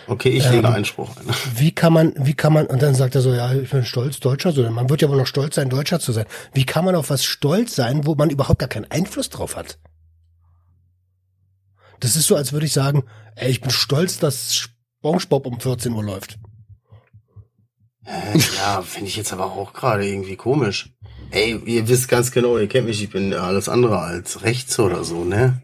Okay, 0.08 0.30
ich 0.30 0.44
lege 0.44 0.66
ähm, 0.66 0.74
Einspruch 0.74 1.10
ein. 1.16 1.26
Wie 1.54 1.70
kann 1.70 1.92
man, 1.92 2.14
wie 2.16 2.32
kann 2.32 2.54
man, 2.54 2.66
und 2.66 2.80
dann 2.80 2.94
sagt 2.94 3.14
er 3.14 3.20
so, 3.20 3.34
ja, 3.34 3.52
ich 3.52 3.68
bin 3.68 3.84
stolz, 3.84 4.20
Deutscher 4.20 4.52
sein. 4.52 4.72
Man 4.72 4.88
wird 4.88 5.02
ja 5.02 5.08
wohl 5.10 5.18
noch 5.18 5.26
stolz 5.26 5.56
sein, 5.56 5.68
Deutscher 5.68 6.00
zu 6.00 6.12
sein. 6.12 6.24
Wie 6.54 6.64
kann 6.64 6.86
man 6.86 6.94
auf 6.94 7.10
was 7.10 7.24
stolz 7.24 7.74
sein, 7.74 8.06
wo 8.06 8.14
man 8.14 8.30
überhaupt 8.30 8.58
gar 8.58 8.70
keinen 8.70 8.90
Einfluss 8.90 9.28
drauf 9.28 9.54
hat? 9.54 9.78
Das 12.00 12.16
ist 12.16 12.26
so, 12.26 12.36
als 12.36 12.52
würde 12.52 12.66
ich 12.66 12.72
sagen, 12.72 13.04
ey, 13.36 13.50
ich 13.50 13.60
bin 13.60 13.70
stolz, 13.70 14.18
dass 14.18 14.54
SpongeBob 14.54 15.46
um 15.46 15.60
14 15.60 15.92
Uhr 15.92 16.04
läuft. 16.04 16.38
Äh, 18.04 18.38
ja, 18.56 18.82
finde 18.82 19.08
ich 19.08 19.16
jetzt 19.16 19.32
aber 19.32 19.46
auch 19.46 19.72
gerade 19.72 20.06
irgendwie 20.06 20.36
komisch. 20.36 20.90
Ey, 21.30 21.60
ihr 21.66 21.88
wisst 21.88 22.08
ganz 22.08 22.30
genau, 22.30 22.56
ihr 22.56 22.68
kennt 22.68 22.86
mich, 22.86 23.02
ich 23.02 23.10
bin 23.10 23.34
alles 23.34 23.68
andere 23.68 23.98
als 23.98 24.42
rechts 24.42 24.78
oder 24.78 25.04
so, 25.04 25.24
ne? 25.24 25.62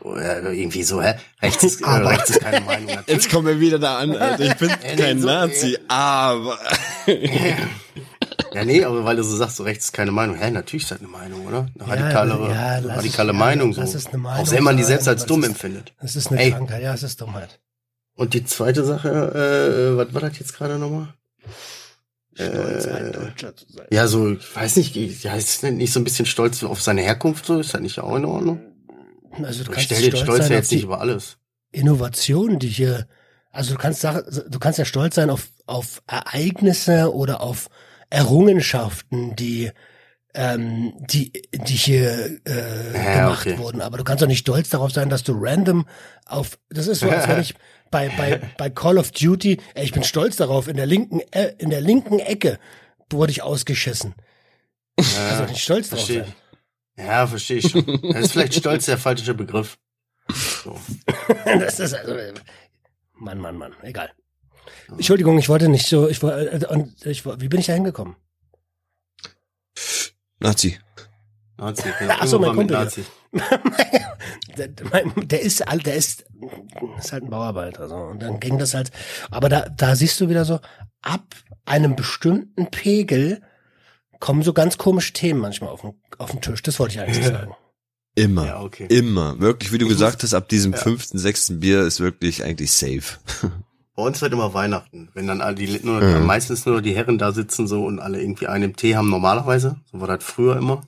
Oder 0.00 0.52
irgendwie 0.52 0.82
so, 0.82 1.00
hä? 1.00 1.14
Rechts 1.40 1.64
ist, 1.64 1.80
äh, 1.80 1.88
rechts 1.88 2.30
ist 2.30 2.40
keine 2.40 2.60
Meinung. 2.60 2.86
Natürlich. 2.86 3.06
Jetzt 3.08 3.30
kommen 3.30 3.46
wir 3.46 3.58
wieder 3.58 3.78
da 3.78 3.98
an, 3.98 4.14
Alter. 4.14 4.44
Ich 4.44 4.56
bin 4.56 4.68
kein 4.98 5.20
so, 5.20 5.26
Nazi, 5.26 5.78
aber. 5.88 6.58
ja, 8.52 8.64
nee, 8.64 8.84
aber 8.84 9.04
weil 9.04 9.16
du 9.16 9.22
so 9.22 9.36
sagst, 9.36 9.56
so 9.56 9.62
rechts 9.62 9.86
ist 9.86 9.92
keine 9.92 10.12
Meinung. 10.12 10.36
Hä, 10.36 10.50
natürlich 10.50 10.84
ist 10.84 10.92
das 10.92 11.00
eine 11.00 11.08
Meinung, 11.08 11.46
oder? 11.46 11.66
Eine 11.78 11.88
radikale, 11.88 12.34
ja, 12.48 12.78
ja, 12.78 12.94
radikale 12.94 13.32
ist, 13.32 13.38
Meinung, 13.38 13.72
so. 13.72 13.80
Das 13.80 13.94
ist 13.94 14.08
eine 14.08 14.18
Meinung. 14.18 14.46
Auch 14.46 14.50
wenn 14.50 14.62
man 14.64 14.76
die 14.76 14.84
selbst 14.84 15.08
als 15.08 15.26
dumm 15.26 15.42
ist, 15.42 15.50
empfindet. 15.50 15.92
Das 16.00 16.16
ist 16.16 16.30
eine 16.30 16.40
Ey. 16.40 16.52
Krankheit, 16.52 16.82
ja, 16.82 16.94
es 16.94 17.02
ist 17.02 17.20
Dummheit. 17.20 17.60
Und 18.16 18.34
die 18.34 18.44
zweite 18.44 18.84
Sache, 18.84 19.08
äh, 19.08 19.96
was 19.96 20.14
war 20.14 20.20
das 20.20 20.38
jetzt 20.38 20.56
gerade 20.56 20.78
nochmal? 20.78 21.08
Stolz, 22.34 22.86
ein 22.86 23.12
Deutscher 23.12 23.56
zu 23.56 23.66
sein. 23.72 23.86
Ja, 23.90 24.08
so, 24.08 24.32
ich 24.32 24.56
weiß 24.56 24.76
nicht, 24.76 24.96
ja, 25.22 25.34
ist 25.34 25.62
nicht 25.62 25.92
so 25.92 26.00
ein 26.00 26.04
bisschen 26.04 26.26
stolz 26.26 26.62
auf 26.64 26.82
seine 26.82 27.02
Herkunft, 27.02 27.46
so, 27.46 27.60
ist 27.60 27.74
das 27.74 27.80
nicht 27.80 28.00
auch 28.00 28.16
in 28.16 28.24
Ordnung? 28.24 28.60
Also 29.42 29.64
du 29.64 29.72
ich 29.72 29.82
stell 29.82 30.02
den 30.02 30.16
Stolz 30.16 30.48
ja 30.48 30.56
jetzt 30.56 30.72
nicht 30.72 30.84
über 30.84 31.00
alles. 31.00 31.38
Innovationen, 31.72 32.58
die 32.58 32.68
hier, 32.68 33.06
also 33.50 33.72
du 33.72 33.78
kannst 33.78 34.04
du 34.04 34.58
kannst 34.60 34.78
ja 34.78 34.84
stolz 34.84 35.16
sein 35.16 35.30
auf, 35.30 35.48
auf 35.66 36.02
Ereignisse 36.06 37.12
oder 37.12 37.40
auf 37.40 37.68
Errungenschaften, 38.14 39.34
die 39.36 39.70
ähm, 40.34 40.92
die, 40.98 41.32
die 41.52 41.74
hier 41.74 42.40
äh, 42.44 42.92
ja, 42.92 43.14
gemacht 43.14 43.46
okay. 43.46 43.58
wurden. 43.58 43.80
Aber 43.80 43.98
du 43.98 44.04
kannst 44.04 44.22
doch 44.22 44.28
nicht 44.28 44.40
stolz 44.40 44.68
darauf 44.68 44.90
sein, 44.92 45.08
dass 45.08 45.22
du 45.22 45.32
random 45.36 45.86
auf, 46.26 46.58
das 46.70 46.88
ist 46.88 47.00
so, 47.00 47.08
als 47.08 47.28
wenn 47.28 47.40
ich 47.40 47.54
bei, 47.90 48.08
bei, 48.16 48.40
bei 48.58 48.70
Call 48.70 48.98
of 48.98 49.12
Duty, 49.12 49.60
ey, 49.74 49.84
ich 49.84 49.92
bin 49.92 50.02
stolz 50.02 50.36
darauf, 50.36 50.66
in 50.66 50.76
der 50.76 50.86
linken, 50.86 51.20
äh, 51.30 51.54
in 51.58 51.70
der 51.70 51.80
linken 51.80 52.18
Ecke 52.18 52.58
wurde 53.10 53.30
ich 53.30 53.42
ausgeschissen. 53.42 54.14
Ja, 54.98 55.28
also 55.30 55.44
nicht 55.44 55.62
stolz 55.62 55.90
darauf 55.90 56.06
sein. 56.06 56.34
Ja, 56.96 57.26
verstehe 57.26 57.58
ich 57.58 57.70
schon. 57.70 57.84
Das 58.02 58.26
ist 58.26 58.32
vielleicht 58.32 58.54
stolz 58.54 58.86
der 58.86 58.98
falsche 58.98 59.34
Begriff. 59.34 59.78
So. 60.32 60.80
das 61.44 61.80
ist 61.80 61.94
also, 61.94 62.14
Mann, 63.14 63.38
Mann, 63.38 63.56
Mann, 63.56 63.72
egal. 63.82 64.10
Entschuldigung, 64.88 65.38
ich 65.38 65.48
wollte 65.48 65.68
nicht 65.68 65.86
so, 65.86 66.08
ich 66.08 66.22
wollte, 66.22 66.68
und 66.68 67.04
ich, 67.06 67.24
wie 67.24 67.48
bin 67.48 67.60
ich 67.60 67.66
da 67.66 67.72
hingekommen? 67.72 68.16
Nazi. 70.40 70.78
Nazi, 71.56 71.88
genau. 71.98 72.14
Ach 72.18 72.26
so, 72.26 72.38
mein 72.38 72.54
Kumpel. 72.54 72.76
Nazi. 72.76 73.04
der, 74.56 74.68
der 74.68 75.40
ist, 75.40 75.64
der 75.84 75.94
ist, 75.94 76.24
ist 76.98 77.12
halt 77.12 77.24
ein 77.24 77.30
Bauarbeiter, 77.30 77.88
so. 77.88 77.94
Und 77.94 78.22
dann 78.22 78.40
ging 78.40 78.58
das 78.58 78.74
halt, 78.74 78.90
aber 79.30 79.48
da, 79.48 79.68
da 79.68 79.96
siehst 79.96 80.20
du 80.20 80.28
wieder 80.28 80.44
so, 80.44 80.60
ab 81.02 81.34
einem 81.64 81.96
bestimmten 81.96 82.70
Pegel 82.70 83.42
kommen 84.20 84.42
so 84.42 84.52
ganz 84.52 84.78
komische 84.78 85.12
Themen 85.12 85.40
manchmal 85.40 85.70
auf 85.70 85.82
den, 85.82 85.94
auf 86.18 86.30
den 86.30 86.40
Tisch. 86.40 86.62
Das 86.62 86.78
wollte 86.78 86.94
ich 86.94 87.00
eigentlich 87.00 87.26
sagen. 87.26 87.54
Immer. 88.14 88.46
Ja, 88.46 88.60
okay. 88.60 88.86
Immer. 88.88 89.40
Wirklich, 89.40 89.72
wie 89.72 89.78
du 89.78 89.88
gesagt 89.88 90.22
hast, 90.22 90.34
ab 90.34 90.48
diesem 90.48 90.72
ja. 90.72 90.78
fünften, 90.78 91.18
sechsten 91.18 91.60
Bier 91.60 91.82
ist 91.82 92.00
wirklich 92.00 92.44
eigentlich 92.44 92.72
safe. 92.72 93.18
Bei 93.96 94.02
uns 94.02 94.20
wird 94.20 94.32
immer 94.32 94.54
Weihnachten, 94.54 95.08
wenn 95.14 95.28
dann 95.28 95.40
alle 95.40 95.54
die 95.54 95.80
nur, 95.84 96.00
mhm. 96.00 96.26
meistens 96.26 96.66
nur 96.66 96.82
die 96.82 96.96
Herren 96.96 97.18
da 97.18 97.30
sitzen 97.32 97.68
so 97.68 97.84
und 97.84 98.00
alle 98.00 98.20
irgendwie 98.20 98.48
einen 98.48 98.74
Tee 98.74 98.96
haben 98.96 99.08
normalerweise. 99.08 99.76
So 99.90 100.00
war 100.00 100.08
das 100.08 100.24
früher 100.24 100.56
immer. 100.56 100.82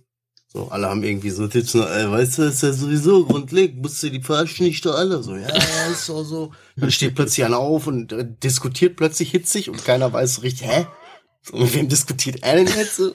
So, 0.49 0.69
alle 0.71 0.89
haben 0.89 1.05
irgendwie 1.05 1.31
so 1.31 1.47
sitzen, 1.49 1.83
ey, 1.83 2.11
weißt 2.11 2.39
du, 2.39 2.43
ist 2.45 2.63
ja 2.63 2.73
sowieso 2.73 3.27
grundlegend, 3.27 3.83
musst 3.83 4.03
du 4.03 4.11
die 4.11 4.23
verarschen 4.23 4.65
nicht 4.67 4.85
doch 4.87 4.97
alle. 4.97 5.23
So, 5.23 5.37
ja, 5.37 5.49
ist 5.91 6.09
auch 6.09 6.25
so. 6.25 6.53
Dann 6.77 6.91
steht 6.91 7.15
plötzlich 7.15 7.45
einer 7.45 7.59
auf 7.59 7.87
und 7.87 8.13
äh, 8.13 8.27
diskutiert 8.43 8.97
plötzlich 8.97 9.31
hitzig 9.31 9.69
und 9.69 9.85
keiner 9.85 10.13
weiß 10.13 10.37
so 10.37 10.41
richtig, 10.41 10.67
hä? 10.67 10.87
So, 11.43 11.59
mit 11.59 11.75
wem 11.75 11.89
diskutiert 11.89 12.43
er 12.43 12.57
denn 12.57 12.69
jetzt? 12.69 12.97
So? 12.97 13.15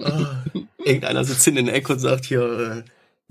ah, 0.00 0.44
irgendeiner 0.84 1.24
sitzt 1.24 1.46
in 1.48 1.56
der 1.56 1.74
Ecke 1.74 1.94
und 1.94 1.98
sagt 1.98 2.24
hier, 2.26 2.42
äh, 2.42 2.82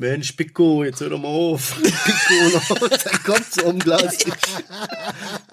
Mensch, 0.02 0.32
Pico, 0.32 0.84
jetzt 0.84 1.00
hör 1.00 1.12
doch 1.12 1.20
mal 1.20 1.28
auf. 1.28 1.76
Pico, 1.84 2.58
da 2.90 3.18
kommt 3.24 3.54
so 3.54 3.66
um 3.66 3.78
Glas. 3.78 4.18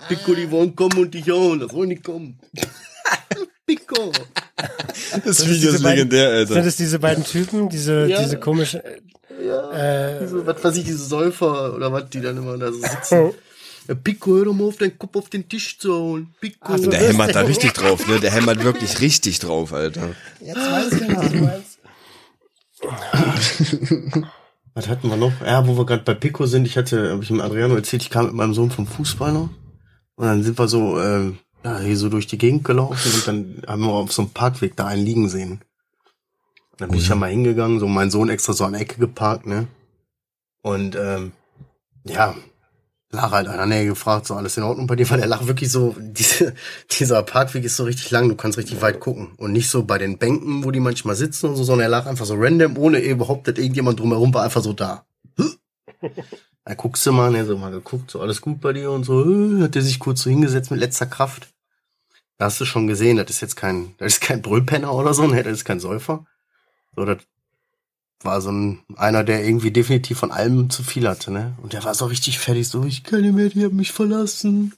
Pico, 0.08 0.34
die 0.34 0.50
wollen 0.50 0.74
kommen 0.74 0.96
und 0.96 1.12
dich 1.12 1.28
hauen, 1.28 1.60
das 1.60 1.70
wollen 1.74 1.90
nicht 1.90 2.02
kommen. 2.02 2.38
Pico. 3.66 4.10
Das 5.22 5.46
Video 5.46 5.70
ist 5.70 5.82
legendär, 5.82 6.30
Alter. 6.30 6.54
Sind 6.54 6.64
das 6.64 6.76
diese 6.76 6.98
beiden 6.98 7.24
Typen, 7.24 7.68
diese, 7.68 8.06
ja. 8.06 8.22
diese 8.22 8.38
komischen, 8.38 8.80
ja, 9.44 10.16
äh, 10.16 10.20
diese, 10.20 10.46
was 10.46 10.64
weiß 10.64 10.76
ich, 10.76 10.84
diese 10.84 11.04
Säufer 11.04 11.74
oder 11.74 11.92
was, 11.92 12.08
die 12.08 12.22
dann 12.22 12.38
immer 12.38 12.56
da 12.56 12.72
so 12.72 12.80
sitzen. 12.80 13.32
Ja, 13.86 13.94
Pico, 14.02 14.34
hör 14.34 14.46
doch 14.46 14.54
mal 14.54 14.64
auf, 14.64 14.78
deinen 14.78 14.98
Kopf 14.98 15.14
auf 15.14 15.28
den 15.28 15.46
Tisch 15.46 15.78
zu 15.78 15.92
hauen. 15.92 16.34
Pico. 16.40 16.72
Also 16.72 16.88
Der 16.88 17.00
hämmert 17.00 17.34
da 17.34 17.42
richtig 17.42 17.74
drauf, 17.74 18.08
ne? 18.08 18.18
Der 18.18 18.30
hämmert 18.30 18.64
wirklich 18.64 18.98
richtig 19.02 19.40
drauf, 19.40 19.74
Alter. 19.74 20.14
Jetzt 20.40 20.56
weiß 20.56 20.92
ich, 20.92 21.16
was 21.16 21.32
du 21.32 21.36
meinst. 21.36 21.78
Was 24.78 24.86
hatten 24.86 25.08
wir 25.08 25.16
noch? 25.16 25.32
Ja, 25.40 25.66
wo 25.66 25.76
wir 25.76 25.84
gerade 25.86 26.04
bei 26.04 26.14
Pico 26.14 26.46
sind, 26.46 26.64
ich 26.64 26.76
hatte, 26.76 27.10
habe 27.10 27.20
ich 27.20 27.26
dem 27.26 27.40
Adriano 27.40 27.74
erzählt, 27.74 28.00
ich 28.02 28.10
kam 28.10 28.26
mit 28.26 28.34
meinem 28.34 28.54
Sohn 28.54 28.70
vom 28.70 28.86
Fußball 28.86 29.32
noch. 29.32 29.50
Und 30.14 30.24
dann 30.24 30.44
sind 30.44 30.56
wir 30.56 30.68
so, 30.68 31.00
äh, 31.00 31.32
ja, 31.64 31.80
hier 31.80 31.96
so 31.96 32.08
durch 32.08 32.28
die 32.28 32.38
Gegend 32.38 32.62
gelaufen 32.62 33.12
und 33.12 33.26
dann 33.26 33.62
haben 33.66 33.82
wir 33.82 33.88
auf 33.88 34.12
so 34.12 34.22
einem 34.22 34.30
Parkweg 34.30 34.76
da 34.76 34.86
einen 34.86 35.04
liegen 35.04 35.28
sehen. 35.28 35.62
Und 36.70 36.80
dann 36.80 36.90
bin 36.90 37.00
ich 37.00 37.08
ja 37.08 37.16
mal 37.16 37.28
hingegangen, 37.28 37.80
so 37.80 37.88
mein 37.88 38.12
Sohn 38.12 38.28
extra 38.28 38.52
so 38.52 38.66
an 38.66 38.74
der 38.74 38.82
Ecke 38.82 39.00
geparkt, 39.00 39.46
ne? 39.46 39.66
Und 40.62 40.94
ähm, 40.94 41.32
ja, 42.04 42.36
Lara 43.10 43.30
halt 43.30 43.46
der 43.46 43.64
Nähe 43.64 43.86
gefragt, 43.86 44.26
so 44.26 44.34
alles 44.34 44.58
in 44.58 44.62
Ordnung 44.62 44.86
bei 44.86 44.94
dir, 44.94 45.08
weil 45.08 45.20
er 45.20 45.26
lag 45.26 45.46
wirklich 45.46 45.70
so, 45.70 45.96
diese, 45.98 46.54
dieser 46.90 47.22
Parkweg 47.22 47.64
ist 47.64 47.76
so 47.76 47.84
richtig 47.84 48.10
lang, 48.10 48.28
du 48.28 48.36
kannst 48.36 48.58
richtig 48.58 48.82
weit 48.82 49.00
gucken. 49.00 49.32
Und 49.38 49.52
nicht 49.52 49.70
so 49.70 49.84
bei 49.84 49.96
den 49.96 50.18
Bänken, 50.18 50.64
wo 50.64 50.70
die 50.70 50.80
manchmal 50.80 51.16
sitzen 51.16 51.46
und 51.46 51.56
so, 51.56 51.64
sondern 51.64 51.86
er 51.86 51.90
lag 51.90 52.06
einfach 52.06 52.26
so 52.26 52.34
random, 52.36 52.76
ohne 52.76 53.00
überhaupt, 53.00 53.48
dass 53.48 53.56
irgendjemand 53.56 53.98
drumherum 53.98 54.34
war, 54.34 54.42
einfach 54.42 54.62
so 54.62 54.72
da. 54.72 55.04
Da 56.64 56.74
guckst 56.74 57.06
du 57.06 57.12
mal, 57.12 57.30
ne, 57.30 57.46
so 57.46 57.56
mal 57.56 57.70
geguckt, 57.70 58.10
so 58.10 58.20
alles 58.20 58.42
gut 58.42 58.60
bei 58.60 58.74
dir 58.74 58.90
und 58.90 59.04
so, 59.04 59.24
hat 59.62 59.74
er 59.74 59.80
sich 59.80 59.98
kurz 59.98 60.20
so 60.20 60.28
hingesetzt 60.28 60.70
mit 60.70 60.78
letzter 60.78 61.06
Kraft. 61.06 61.48
Da 62.36 62.44
hast 62.44 62.60
du 62.60 62.66
schon 62.66 62.86
gesehen, 62.86 63.16
das 63.16 63.30
ist 63.30 63.40
jetzt 63.40 63.56
kein, 63.56 63.94
das 63.96 64.12
ist 64.12 64.20
kein 64.20 64.42
Brüllpenner 64.42 64.92
oder 64.92 65.14
so, 65.14 65.26
ne, 65.26 65.42
das 65.42 65.54
ist 65.54 65.64
kein 65.64 65.80
Säufer. 65.80 66.26
So, 66.94 67.06
das 67.06 67.22
war 68.22 68.40
so 68.40 68.50
ein, 68.50 68.80
einer, 68.96 69.24
der 69.24 69.44
irgendwie 69.44 69.70
definitiv 69.70 70.18
von 70.18 70.32
allem 70.32 70.70
zu 70.70 70.82
viel 70.82 71.08
hatte, 71.08 71.30
ne? 71.30 71.56
Und 71.62 71.72
der 71.72 71.84
war 71.84 71.94
so 71.94 72.06
richtig 72.06 72.38
fertig, 72.38 72.68
so, 72.68 72.84
ich 72.84 73.04
kann 73.04 73.20
nicht 73.22 73.34
mehr, 73.34 73.48
die 73.48 73.64
haben 73.64 73.76
mich 73.76 73.92
verlassen. 73.92 74.74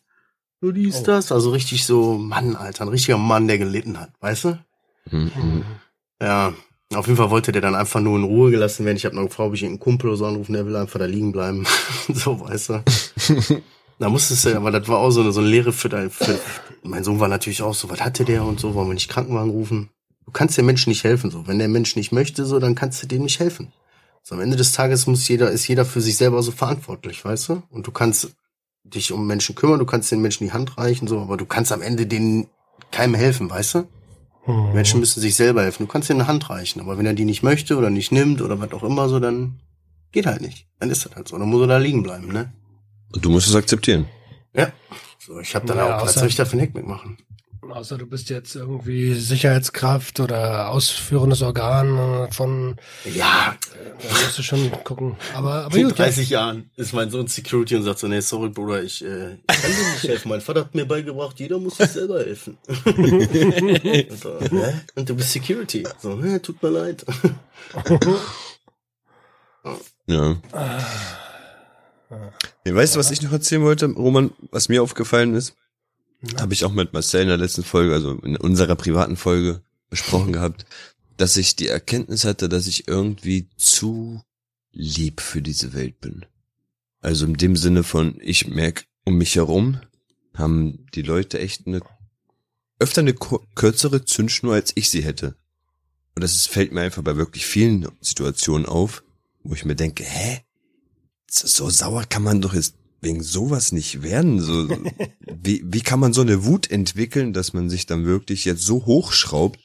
So 0.61 0.73
dies, 0.73 1.01
Oh. 1.01 1.05
das. 1.05 1.33
Also 1.33 1.51
richtig 1.51 1.87
so, 1.87 2.19
Mann, 2.19 2.55
Alter, 2.55 2.85
ein 2.85 2.89
richtiger 2.89 3.17
Mann, 3.17 3.49
der 3.49 3.59
gelitten 3.59 3.99
hat, 3.99 4.11
weißt 4.21 4.45
du? 4.45 4.59
Mhm. 5.11 5.65
Ja, 6.21 6.53
auf 6.95 7.07
jeden 7.07 7.17
Fall 7.17 7.31
wollte 7.31 7.53
der 7.53 7.63
dann 7.63 7.75
einfach 7.75 8.01
nur 8.01 8.19
in 8.19 8.25
Ruhe 8.25 8.51
gelassen 8.51 8.85
werden. 8.85 8.97
Ich 8.97 9.07
habe 9.07 9.17
noch 9.17 9.23
gefragt, 9.25 9.49
ob 9.49 9.55
ich 9.55 9.65
einen 9.65 9.79
Kumpel 9.81 10.09
oder 10.11 10.19
so 10.19 10.27
anrufen, 10.27 10.53
der 10.53 10.67
will 10.67 10.77
einfach 10.77 10.99
da 10.99 11.07
liegen 11.07 11.33
bleiben. 11.33 11.67
so, 12.13 12.41
weißt 12.41 12.69
du. 12.71 12.85
da 13.99 14.09
musstest 14.11 14.45
du, 14.45 14.57
aber 14.57 14.71
das 14.71 14.87
war 14.89 14.99
auch 14.99 15.11
so 15.11 15.23
eine, 15.23 15.33
so 15.33 15.41
eine 15.41 15.49
Lehre 15.49 15.73
für 15.73 15.89
dein, 15.89 16.11
für, 16.11 16.39
mein 16.83 17.05
Sohn 17.05 17.21
war 17.21 17.29
natürlich 17.29 17.63
auch 17.63 17.75
so, 17.75 17.89
was 17.89 18.01
hatte 18.03 18.25
der 18.27 18.45
und 18.45 18.61
so, 18.61 18.75
wollen 18.75 18.89
wir 18.89 18.95
nicht 18.95 19.09
Krankenwagen 19.09 19.51
rufen? 19.51 19.89
Du 20.27 20.33
kannst 20.33 20.57
dem 20.59 20.67
Menschen 20.67 20.91
nicht 20.91 21.05
helfen, 21.05 21.31
so. 21.31 21.47
Wenn 21.47 21.59
der 21.59 21.69
Mensch 21.69 21.97
nicht 21.97 22.13
möchte, 22.13 22.45
so, 22.45 22.59
dann 22.59 22.75
kannst 22.75 23.03
du 23.03 23.07
dem 23.07 23.23
nicht 23.23 23.41
helfen. 23.41 23.73
So, 24.23 24.35
am 24.35 24.41
Ende 24.41 24.57
des 24.57 24.73
Tages 24.73 25.07
muss 25.07 25.27
jeder, 25.29 25.51
ist 25.51 25.67
jeder 25.67 25.85
für 25.85 26.01
sich 26.01 26.17
selber 26.17 26.43
so 26.43 26.53
verantwortlich, 26.53 27.25
weißt 27.25 27.49
du? 27.49 27.63
Und 27.71 27.87
du 27.87 27.91
kannst 27.91 28.35
dich 28.85 29.13
um 29.13 29.27
Menschen 29.27 29.55
kümmern, 29.55 29.79
du 29.79 29.87
kannst 29.87 30.11
den 30.13 30.21
Menschen 30.23 30.45
die 30.45 30.53
Hand 30.53 30.77
reichen, 30.79 31.09
so, 31.09 31.21
aber 31.21 31.37
du 31.37 31.47
kannst 31.47 31.73
am 31.73 31.83
Ende 31.83 32.07
denen 32.07 32.47
keinem 32.91 33.15
helfen, 33.15 33.49
weißt 33.51 33.75
du? 33.75 33.89
Hm. 34.45 34.73
Menschen 34.73 35.01
müssen 35.01 35.21
sich 35.21 35.35
selber 35.37 35.63
helfen. 35.63 35.85
Du 35.87 35.93
kannst 35.93 36.09
ihm 36.11 36.17
eine 36.17 36.27
Hand 36.27 36.49
reichen, 36.51 36.81
aber 36.81 36.97
wenn 36.99 37.07
er 37.07 37.15
die 37.15 37.25
nicht 37.25 37.43
möchte 37.43 37.77
oder 37.77 37.91
nicht 37.91 38.11
nimmt 38.13 38.41
oder 38.41 38.59
was 38.61 38.73
auch 38.73 38.83
immer 38.83 39.09
so, 39.09 39.21
dann 39.21 39.61
geht 40.13 40.27
halt 40.27 40.41
nicht. 40.43 40.67
Dann 40.79 40.91
ist 40.91 41.05
das 41.05 41.15
halt 41.15 41.29
so. 41.29 41.39
Dann 41.39 41.49
muss 41.49 41.61
er 41.63 41.67
da 41.67 41.79
liegen 41.79 42.03
bleiben, 42.03 42.29
ne? 42.33 42.53
Und 43.13 43.25
du 43.25 43.31
musst 43.31 43.49
es 43.49 43.55
akzeptieren. 43.55 44.07
Ja. 44.55 44.73
So, 45.19 45.39
ich 45.41 45.55
habe 45.55 45.67
dann 45.67 45.77
Ja, 45.79 45.97
auch, 45.99 46.03
was 46.03 46.13
außer- 46.17 46.21
soll 46.21 46.29
ich 46.29 46.37
da 46.37 46.45
für 46.47 46.57
ein 46.57 46.61
Heck 46.61 46.75
mitmachen? 46.75 47.19
Außer 47.73 47.99
du 47.99 48.07
bist 48.07 48.31
jetzt 48.31 48.55
irgendwie 48.55 49.15
Sicherheitskraft 49.15 50.21
oder 50.21 50.71
ausführendes 50.71 51.43
Organ 51.43 51.99
äh, 51.99 52.33
von, 52.33 52.77
Ja, 53.05 53.57
da 54.03 54.09
musst 54.09 54.39
du 54.39 54.43
schon 54.43 54.71
gucken. 54.85 55.17
Aber, 55.35 55.67
aber 55.67 55.77
in 55.77 55.89
gut, 55.89 55.99
ja. 55.99 56.05
30 56.05 56.31
Jahren 56.31 56.71
ist 56.77 56.93
mein 56.93 57.11
Sohn 57.11 57.27
Security 57.27 57.77
und 57.77 57.83
sagt 57.85 58.01
so, 58.01 58.09
nee, 58.09 58.21
sorry, 58.21 58.49
Bruder, 58.49 58.83
ich, 58.83 59.05
äh, 59.05 59.35
ich 59.35 59.47
kann 59.47 59.71
dir 59.71 59.93
nicht 59.93 60.05
helfen. 60.05 60.29
Mein 60.29 60.41
Vater 60.41 60.61
hat 60.61 60.75
mir 60.75 60.87
beigebracht, 60.87 61.39
jeder 61.39 61.59
muss 61.59 61.77
sich 61.77 61.89
selber 61.89 62.21
helfen. 62.21 62.59
und, 62.85 64.21
so, 64.21 64.41
hä? 64.41 64.73
und 64.95 65.09
du 65.09 65.15
bist 65.15 65.33
Security. 65.33 65.85
So, 66.01 66.17
ne, 66.17 66.41
tut 66.43 66.63
mir 66.63 66.71
leid. 66.71 67.05
Ja. 70.07 70.37
ja 72.65 72.75
weißt 72.75 72.97
du, 72.97 72.99
was 72.99 73.13
ich 73.13 73.23
noch 73.23 73.31
erzählen 73.31 73.63
wollte, 73.63 73.87
Roman, 73.87 74.33
was 74.51 74.69
mir 74.69 74.83
aufgefallen 74.83 75.35
ist? 75.35 75.55
Habe 76.37 76.53
ich 76.53 76.65
auch 76.65 76.73
mit 76.73 76.93
Marcel 76.93 77.23
in 77.23 77.29
der 77.29 77.37
letzten 77.37 77.65
Folge, 77.65 77.95
also 77.95 78.13
in 78.19 78.37
unserer 78.37 78.77
privaten 78.77 79.17
Folge 79.17 79.63
besprochen 79.89 80.33
gehabt, 80.33 80.67
dass 81.17 81.37
ich 81.37 81.57
die 81.57 81.69
Erkenntnis 81.69 82.25
hatte, 82.25 82.49
dass 82.49 82.67
ich 82.67 82.89
irgendwie 82.89 83.49
zu 83.57 84.23
lieb 84.73 85.21
für 85.21 85.43
diese 85.43 85.73
Welt 85.73 86.01
bin. 86.01 86.27
Also 87.01 87.27
in 87.27 87.35
dem 87.35 87.57
Sinne 87.57 87.83
von, 87.83 88.19
ich 88.21 88.47
merke 88.47 88.85
um 89.05 89.17
mich 89.17 89.37
herum, 89.37 89.81
haben 90.35 90.87
die 90.95 91.03
Leute 91.03 91.39
echt 91.39 91.67
eine, 91.67 91.81
öfter 92.79 93.01
eine 93.01 93.15
kürzere 93.15 94.05
Zündschnur, 94.05 94.55
als 94.55 94.73
ich 94.75 94.91
sie 94.91 95.03
hätte. 95.03 95.37
Und 96.15 96.23
das 96.23 96.47
fällt 96.47 96.73
mir 96.73 96.83
einfach 96.83 97.03
bei 97.03 97.17
wirklich 97.17 97.47
vielen 97.47 97.89
Situationen 98.01 98.67
auf, 98.67 99.03
wo 99.43 99.55
ich 99.55 99.65
mir 99.65 99.77
denke, 99.77 100.05
hä? 100.05 100.43
So 101.31 101.71
sauer 101.71 102.05
kann 102.05 102.23
man 102.23 102.41
doch 102.41 102.55
jetzt 102.55 102.75
wegen 103.01 103.23
sowas 103.23 103.73
nicht 103.73 104.03
werden. 104.03 104.41
So, 104.41 104.69
wie, 105.43 105.63
wie 105.65 105.81
kann 105.81 106.01
man 106.01 106.13
so 106.13 106.21
eine 106.21 106.45
Wut 106.45 106.71
entwickeln, 106.71 107.33
dass 107.33 107.53
man 107.53 107.71
sich 107.71 107.87
dann 107.87 108.05
wirklich 108.05 108.45
jetzt 108.45 108.63
so 108.63 108.87
hochschraubt? 108.87 109.59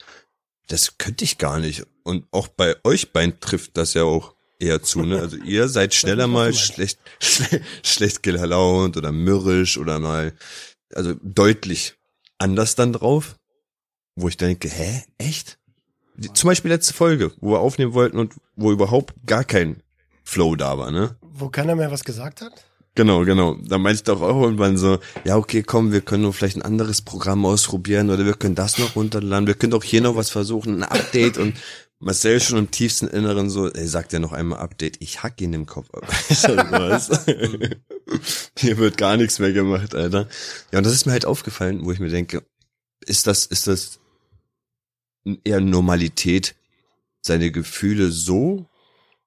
Das 0.67 0.97
könnte 0.97 1.23
ich 1.23 1.38
gar 1.38 1.59
nicht. 1.59 1.86
Und 2.03 2.25
auch 2.31 2.47
bei 2.47 2.75
euch 2.83 3.13
beiden 3.13 3.39
trifft 3.39 3.77
das 3.77 3.93
ja 3.93 4.03
auch 4.03 4.36
eher 4.59 4.81
zu, 4.81 5.01
ne? 5.01 5.19
Also 5.19 5.38
ihr 5.38 5.67
seid 5.69 5.93
schneller 5.93 6.27
mal 6.27 6.53
schlecht, 6.53 6.99
schle 7.19 7.61
schlecht 7.83 8.23
gelaunt 8.23 8.97
oder 8.97 9.11
mürrisch 9.11 9.77
oder 9.77 9.99
mal, 9.99 10.33
also 10.93 11.13
deutlich 11.21 11.95
anders 12.38 12.75
dann 12.75 12.93
drauf, 12.93 13.36
wo 14.15 14.27
ich 14.27 14.38
denke, 14.38 14.69
hä, 14.69 15.03
echt? 15.17 15.59
Die, 16.17 16.31
zum 16.31 16.47
Beispiel 16.47 16.71
letzte 16.71 16.93
Folge, 16.93 17.31
wo 17.41 17.51
wir 17.51 17.59
aufnehmen 17.59 17.93
wollten 17.93 18.17
und 18.17 18.36
wo 18.55 18.71
überhaupt 18.71 19.13
gar 19.25 19.43
kein 19.43 19.83
Flow 20.23 20.55
da 20.55 20.77
war, 20.77 20.91
ne? 20.91 21.17
Wo 21.21 21.49
keiner 21.49 21.75
mehr 21.75 21.91
was 21.91 22.03
gesagt 22.03 22.41
hat? 22.41 22.65
Genau, 22.96 23.26
genau. 23.26 23.58
Da 23.62 23.78
meinte 23.78 23.98
ich 23.98 24.04
doch 24.04 24.22
auch 24.22 24.41
irgendwann 24.41 24.78
so, 24.78 25.00
ja, 25.26 25.36
okay, 25.36 25.64
komm, 25.64 25.91
wir 25.91 26.00
können 26.00 26.24
nur 26.24 26.34
vielleicht 26.34 26.56
ein 26.56 26.62
anderes 26.62 27.02
Programm 27.02 27.46
ausprobieren 27.46 28.10
oder 28.10 28.26
wir 28.26 28.36
können 28.36 28.56
das 28.56 28.78
noch 28.78 28.96
runterladen, 28.96 29.48
wir 29.48 29.54
können 29.54 29.72
doch 29.72 29.84
hier 29.84 30.02
noch 30.02 30.16
was 30.16 30.30
versuchen, 30.30 30.82
ein 30.82 30.84
Update 30.84 31.38
und 31.38 31.56
Marcel 32.00 32.39
schon 32.39 32.58
im 32.58 32.72
tiefsten 32.72 33.08
Inneren 33.08 33.50
so, 33.50 33.70
ey, 33.70 33.88
sagt 33.88 34.14
ja 34.14 34.20
noch 34.20 34.32
einmal 34.32 34.60
Update, 34.60 35.02
ich 35.02 35.24
hack 35.24 35.41
ihn 35.41 35.54
im 35.54 35.66
Kopf 35.66 35.93
ab. 35.93 36.08
Hier 38.58 38.78
wird 38.78 38.98
gar 38.98 39.18
nichts 39.18 39.39
mehr 39.39 39.52
gemacht, 39.52 39.93
Alter. 39.93 40.30
Ja, 40.72 40.78
und 40.78 40.86
das 40.86 40.93
ist 40.93 41.06
mir 41.06 41.12
halt 41.12 41.26
aufgefallen, 41.26 41.84
wo 41.84 41.91
ich 41.91 42.00
mir 42.00 42.10
denke, 42.10 42.46
ist 43.06 43.28
das, 43.28 43.46
ist 43.46 43.68
das 43.68 44.00
eher 45.43 45.60
Normalität, 45.60 46.56
seine 47.22 47.52
Gefühle 47.52 48.12
so 48.12 48.70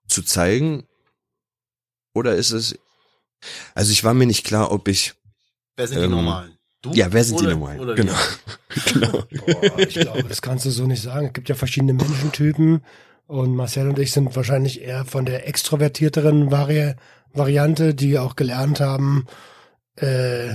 zu 0.06 0.22
zeigen? 0.22 0.86
Oder 2.14 2.36
ist 2.36 2.52
es, 2.52 2.78
also 3.74 3.92
ich 3.92 4.04
war 4.04 4.14
mir 4.14 4.26
nicht 4.26 4.44
klar, 4.44 4.70
ob 4.72 4.88
ich, 4.88 5.14
Wer 5.76 5.86
sind 5.86 5.98
Ähm, 5.98 6.04
die 6.10 6.16
Normalen? 6.16 6.52
Du? 6.82 6.92
ja, 6.92 7.12
wer 7.12 7.24
sind 7.24 7.40
die 7.40 7.44
Oder- 7.44 7.54
Normalen? 7.54 7.80
oder 7.80 7.94
Genau. 7.94 8.14
genau. 8.92 9.24
Boah, 9.46 9.78
ich 9.78 9.94
glaube, 10.00 10.24
das 10.24 10.42
kannst 10.42 10.64
du 10.64 10.70
so 10.70 10.86
nicht 10.86 11.02
sagen. 11.02 11.26
Es 11.28 11.32
gibt 11.32 11.48
ja 11.48 11.54
verschiedene 11.54 11.92
Menschentypen 11.92 12.84
und 13.26 13.54
Marcel 13.56 13.88
und 13.88 13.98
ich 13.98 14.12
sind 14.12 14.34
wahrscheinlich 14.36 14.80
eher 14.80 15.04
von 15.04 15.24
der 15.26 15.46
extrovertierteren 15.48 16.50
Vari 16.50 16.94
Variante, 17.32 17.94
die 17.94 18.18
auch 18.18 18.36
gelernt 18.36 18.80
haben, 18.80 19.26
äh, 19.96 20.54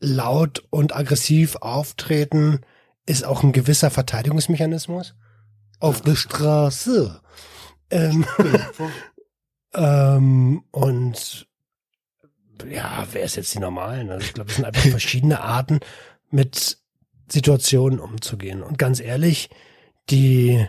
laut 0.00 0.64
und 0.70 0.96
aggressiv 0.96 1.56
auftreten 1.56 2.60
ist 3.06 3.24
auch 3.24 3.42
ein 3.42 3.52
gewisser 3.52 3.90
Verteidigungsmechanismus 3.90 5.14
auf 5.78 6.00
der 6.00 6.14
Straße. 6.16 7.20
Ähm, 7.90 8.24
ähm, 9.74 10.64
und 10.70 11.46
ja, 12.68 13.06
wer 13.12 13.22
ist 13.22 13.36
jetzt 13.36 13.54
die 13.54 13.58
Normalen? 13.58 14.10
Also 14.10 14.24
ich 14.26 14.32
glaube, 14.34 14.50
es 14.50 14.56
sind 14.56 14.64
einfach 14.64 14.82
verschiedene 14.90 15.40
Arten, 15.40 15.80
mit 16.30 16.78
Situationen 17.28 17.98
umzugehen. 18.00 18.62
Und 18.62 18.78
ganz 18.78 19.00
ehrlich, 19.00 19.50
die 20.10 20.66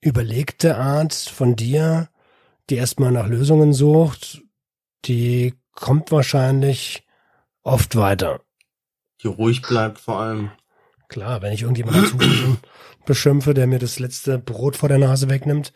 überlegte 0.00 0.76
Art 0.76 1.14
von 1.14 1.56
dir, 1.56 2.08
die 2.70 2.76
erstmal 2.76 3.12
nach 3.12 3.26
Lösungen 3.26 3.72
sucht, 3.72 4.42
die 5.04 5.54
kommt 5.74 6.10
wahrscheinlich 6.12 7.06
oft 7.62 7.96
weiter. 7.96 8.40
Die 9.22 9.28
ruhig 9.28 9.62
bleibt 9.62 9.98
vor 9.98 10.20
allem. 10.20 10.50
Klar, 11.08 11.42
wenn 11.42 11.52
ich 11.52 11.62
irgendjemanden 11.62 12.18
dazu 12.18 12.58
beschimpfe, 13.06 13.54
der 13.54 13.66
mir 13.66 13.78
das 13.78 13.98
letzte 13.98 14.38
Brot 14.38 14.76
vor 14.76 14.88
der 14.88 14.98
Nase 14.98 15.28
wegnimmt, 15.28 15.72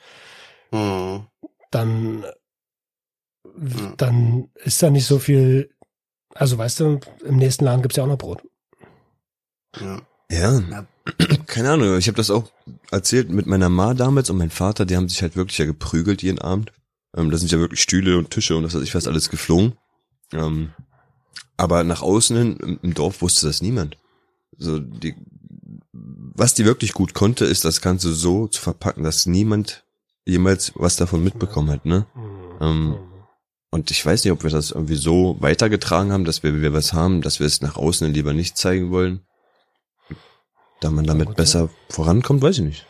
Hm. 0.73 1.27
dann, 1.71 2.25
dann 3.97 4.49
ist 4.55 4.83
da 4.83 4.91
nicht 4.91 5.07
so 5.07 5.19
viel. 5.19 5.71
Also 6.35 6.59
weißt 6.59 6.81
du, 6.81 7.01
im 7.25 7.37
nächsten 7.37 7.65
Laden 7.65 7.83
gibt's 7.83 7.97
ja 7.97 8.05
auch 8.05 8.09
noch 8.09 8.19
Brot. 8.19 8.43
Ja. 9.81 10.03
Ja, 10.31 10.61
keine 11.47 11.71
Ahnung. 11.71 11.97
Ich 11.99 12.09
habe 12.09 12.17
das 12.17 12.31
auch 12.31 12.51
erzählt 12.91 13.31
mit 13.31 13.47
meiner 13.47 13.69
Ma 13.69 13.95
damals 13.95 14.29
und 14.29 14.39
mein 14.39 14.51
Vater, 14.51 14.85
die 14.85 14.97
haben 14.97 15.09
sich 15.09 15.23
halt 15.23 15.37
wirklich 15.37 15.59
ja 15.59 15.67
geprügelt 15.67 16.23
jeden 16.23 16.41
Abend. 16.41 16.73
Ähm, 17.17 17.31
da 17.31 17.39
sind 17.39 17.53
ja 17.53 17.59
wirklich 17.59 17.81
Stühle 17.81 18.19
und 18.19 18.31
Tische 18.31 18.57
und 18.57 18.65
das 18.65 18.75
weiß 18.75 18.83
ich 18.83 18.91
fast 18.93 19.07
alles 19.07 19.31
geflogen. 19.31 19.75
Ähm, 20.33 20.73
Aber 21.57 21.85
nach 21.85 22.03
außen 22.03 22.37
hin, 22.37 22.57
im, 22.57 22.81
im 22.83 22.95
Dorf 22.95 23.23
wusste 23.23 23.47
das 23.47 23.63
niemand. 23.63 23.97
So, 24.59 24.81
die, 24.81 25.15
was 25.93 26.55
die 26.55 26.65
wirklich 26.65 26.93
gut 26.93 27.15
konnte, 27.15 27.45
ist 27.45 27.65
das 27.65 27.81
Ganze 27.81 28.13
so 28.13 28.49
zu 28.49 28.61
verpacken, 28.61 29.05
dass 29.05 29.27
niemand 29.27 29.85
jemals 30.27 30.73
was 30.75 30.97
davon 30.97 31.23
mitbekommen 31.23 31.71
hat, 31.71 31.87
ne? 31.87 32.07
Ähm, 32.61 32.97
und 33.71 33.91
ich 33.91 34.05
weiß 34.05 34.25
nicht, 34.25 34.33
ob 34.33 34.43
wir 34.43 34.51
das 34.51 34.71
irgendwie 34.71 34.95
so 34.97 35.37
weitergetragen 35.41 36.12
haben, 36.12 36.25
dass 36.25 36.43
wir, 36.43 36.61
wir 36.61 36.73
was 36.73 36.93
haben, 36.93 37.21
dass 37.23 37.41
wir 37.41 37.47
es 37.47 37.61
nach 37.62 37.77
außen 37.77 38.12
lieber 38.12 38.33
nicht 38.33 38.57
zeigen 38.57 38.91
wollen. 38.91 39.21
Da 40.81 40.91
man 40.91 41.05
damit 41.07 41.29
gut, 41.29 41.37
besser 41.37 41.71
vorankommt, 41.89 42.43
weiß 42.43 42.59
ich 42.59 42.64
nicht. 42.64 42.87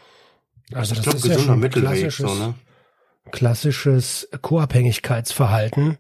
Also 0.73 0.95
Ich 0.95 1.01
das 1.03 1.23
glaube, 1.23 1.29
ist 1.29 1.35
ja 1.35 1.39
schon 1.39 1.71
klassisches, 1.71 2.31
so, 2.31 2.35
ne? 2.35 2.55
klassisches 3.31 4.29
Co-Abhängigkeitsverhalten, 4.43 5.99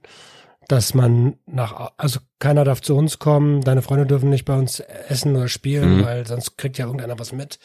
dass 0.68 0.94
man 0.94 1.38
nach, 1.46 1.92
also 1.96 2.20
keiner 2.40 2.64
darf 2.64 2.82
zu 2.82 2.96
uns 2.96 3.18
kommen, 3.20 3.60
deine 3.62 3.82
Freunde 3.82 4.06
dürfen 4.06 4.30
nicht 4.30 4.44
bei 4.44 4.56
uns 4.58 4.80
essen 4.80 5.36
oder 5.36 5.48
spielen, 5.48 5.98
Mhm. 5.98 6.04
weil 6.04 6.26
sonst 6.26 6.56
kriegt 6.58 6.78
ja 6.78 6.86
irgendeiner 6.86 7.18
was 7.18 7.32
mit. 7.32 7.58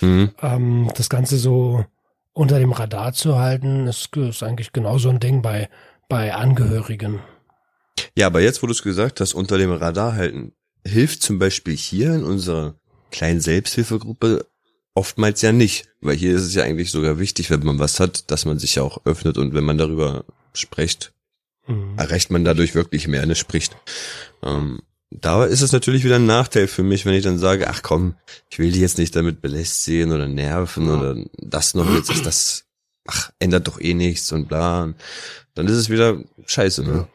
Mhm. 0.00 0.32
Ähm, 0.42 0.90
das 0.96 1.08
Ganze 1.08 1.38
so 1.38 1.84
unter 2.32 2.58
dem 2.58 2.72
Radar 2.72 3.12
zu 3.12 3.38
halten, 3.38 3.86
ist, 3.86 4.14
ist 4.16 4.42
eigentlich 4.42 4.72
genauso 4.72 5.08
ein 5.08 5.20
Ding 5.20 5.40
bei, 5.42 5.68
bei 6.08 6.34
Angehörigen. 6.34 7.20
Ja, 8.16 8.26
aber 8.26 8.40
jetzt, 8.40 8.62
wo 8.62 8.66
du 8.66 8.72
es 8.72 8.82
gesagt 8.82 9.20
hast, 9.20 9.34
unter 9.34 9.58
dem 9.58 9.72
Radar 9.72 10.14
halten, 10.14 10.52
hilft 10.86 11.22
zum 11.22 11.38
Beispiel 11.38 11.76
hier 11.76 12.14
in 12.14 12.24
unserer 12.24 12.74
kleinen 13.10 13.40
Selbsthilfegruppe 13.40 14.46
oftmals 14.94 15.42
ja 15.42 15.52
nicht, 15.52 15.88
weil 16.00 16.16
hier 16.16 16.34
ist 16.34 16.42
es 16.42 16.54
ja 16.54 16.64
eigentlich 16.64 16.90
sogar 16.90 17.18
wichtig, 17.18 17.50
wenn 17.50 17.64
man 17.64 17.78
was 17.78 18.00
hat, 18.00 18.30
dass 18.30 18.44
man 18.44 18.58
sich 18.58 18.76
ja 18.76 18.82
auch 18.82 19.04
öffnet 19.04 19.38
und 19.38 19.54
wenn 19.54 19.64
man 19.64 19.78
darüber 19.78 20.24
spricht, 20.54 21.12
Mhm. 21.68 21.98
erreicht 21.98 22.30
man 22.30 22.44
dadurch 22.44 22.74
wirklich 22.74 23.06
mehr, 23.08 23.26
ne, 23.26 23.34
spricht. 23.34 23.76
Ähm, 24.42 24.80
da 25.10 25.44
ist 25.44 25.60
es 25.60 25.72
natürlich 25.72 26.02
wieder 26.02 26.16
ein 26.16 26.24
Nachteil 26.26 26.66
für 26.66 26.82
mich, 26.82 27.04
wenn 27.04 27.12
ich 27.14 27.24
dann 27.24 27.38
sage, 27.38 27.68
ach 27.68 27.82
komm, 27.82 28.14
ich 28.50 28.58
will 28.58 28.72
die 28.72 28.80
jetzt 28.80 28.96
nicht 28.98 29.14
damit 29.14 29.42
belästigen 29.42 30.12
oder 30.12 30.26
nerven 30.28 30.88
oder 30.88 31.22
das 31.36 31.74
noch 31.74 31.92
jetzt 31.94 32.10
ist 32.10 32.24
das, 32.24 32.64
ach, 33.08 33.30
ändert 33.38 33.66
doch 33.66 33.80
eh 33.80 33.94
nichts 33.94 34.30
und 34.32 34.48
bla. 34.48 34.92
Dann 35.54 35.66
ist 35.66 35.74
es 35.74 35.88
wieder 35.90 36.18
scheiße, 36.46 36.84
ne? 36.84 37.08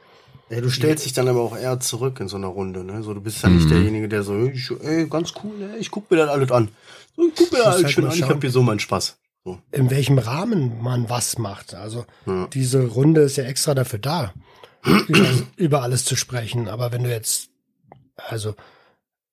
Ja, 0.49 0.59
du 0.61 0.69
stellst 0.69 1.05
dich 1.05 1.13
dann 1.13 1.27
aber 1.27 1.41
auch 1.41 1.55
eher 1.57 1.79
zurück 1.79 2.19
in 2.19 2.27
so 2.27 2.35
einer 2.35 2.47
Runde, 2.47 2.83
ne? 2.83 3.01
So, 3.03 3.13
du 3.13 3.21
bist 3.21 3.41
ja 3.43 3.49
nicht 3.49 3.65
Mhm. 3.65 3.69
derjenige, 3.69 4.09
der 4.09 4.23
so, 4.23 4.45
ich, 4.47 4.69
ey, 4.81 5.07
ganz 5.07 5.33
cool, 5.43 5.53
ey, 5.61 5.79
ich 5.79 5.89
guck 5.91 6.09
mir 6.11 6.17
das 6.17 6.29
alles 6.29 6.51
an. 6.51 6.69
So, 7.15 7.27
ich 7.27 7.33
guck 7.35 7.51
mir 7.51 7.57
das 7.59 7.65
Muss 7.67 7.73
alles 7.75 7.83
halt 7.85 7.93
schön 7.93 8.05
an, 8.05 8.13
ich 8.13 8.23
hab 8.23 8.41
hier 8.41 8.51
so 8.51 8.61
meinen 8.63 8.79
Spaß. 8.79 9.17
So. 9.45 9.59
In 9.71 9.89
welchem 9.89 10.17
Rahmen 10.19 10.81
man 10.81 11.09
was 11.09 11.37
macht. 11.37 11.73
Also 11.75 12.05
Ja. 12.25 12.47
diese 12.47 12.85
Runde 12.87 13.21
ist 13.21 13.37
ja 13.37 13.43
extra 13.45 13.73
dafür 13.73 13.99
da, 13.99 14.33
über, 15.07 15.29
über 15.57 15.81
alles 15.83 16.05
zu 16.05 16.15
sprechen. 16.15 16.67
Aber 16.67 16.91
wenn 16.91 17.03
du 17.03 17.09
jetzt, 17.11 17.49
also 18.15 18.55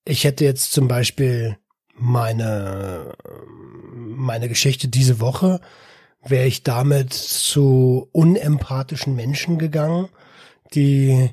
ich 0.05 0.25
hätte 0.25 0.45
jetzt 0.45 0.73
zum 0.73 0.89
Beispiel 0.89 1.59
meine, 1.95 3.15
meine 3.95 4.49
Geschichte 4.49 4.89
diese 4.89 5.21
Woche, 5.21 5.61
wäre 6.25 6.47
ich 6.47 6.63
damit 6.63 7.13
zu 7.13 8.09
unempathischen 8.13 9.15
Menschen 9.17 9.59
gegangen, 9.59 10.09
die, 10.75 11.31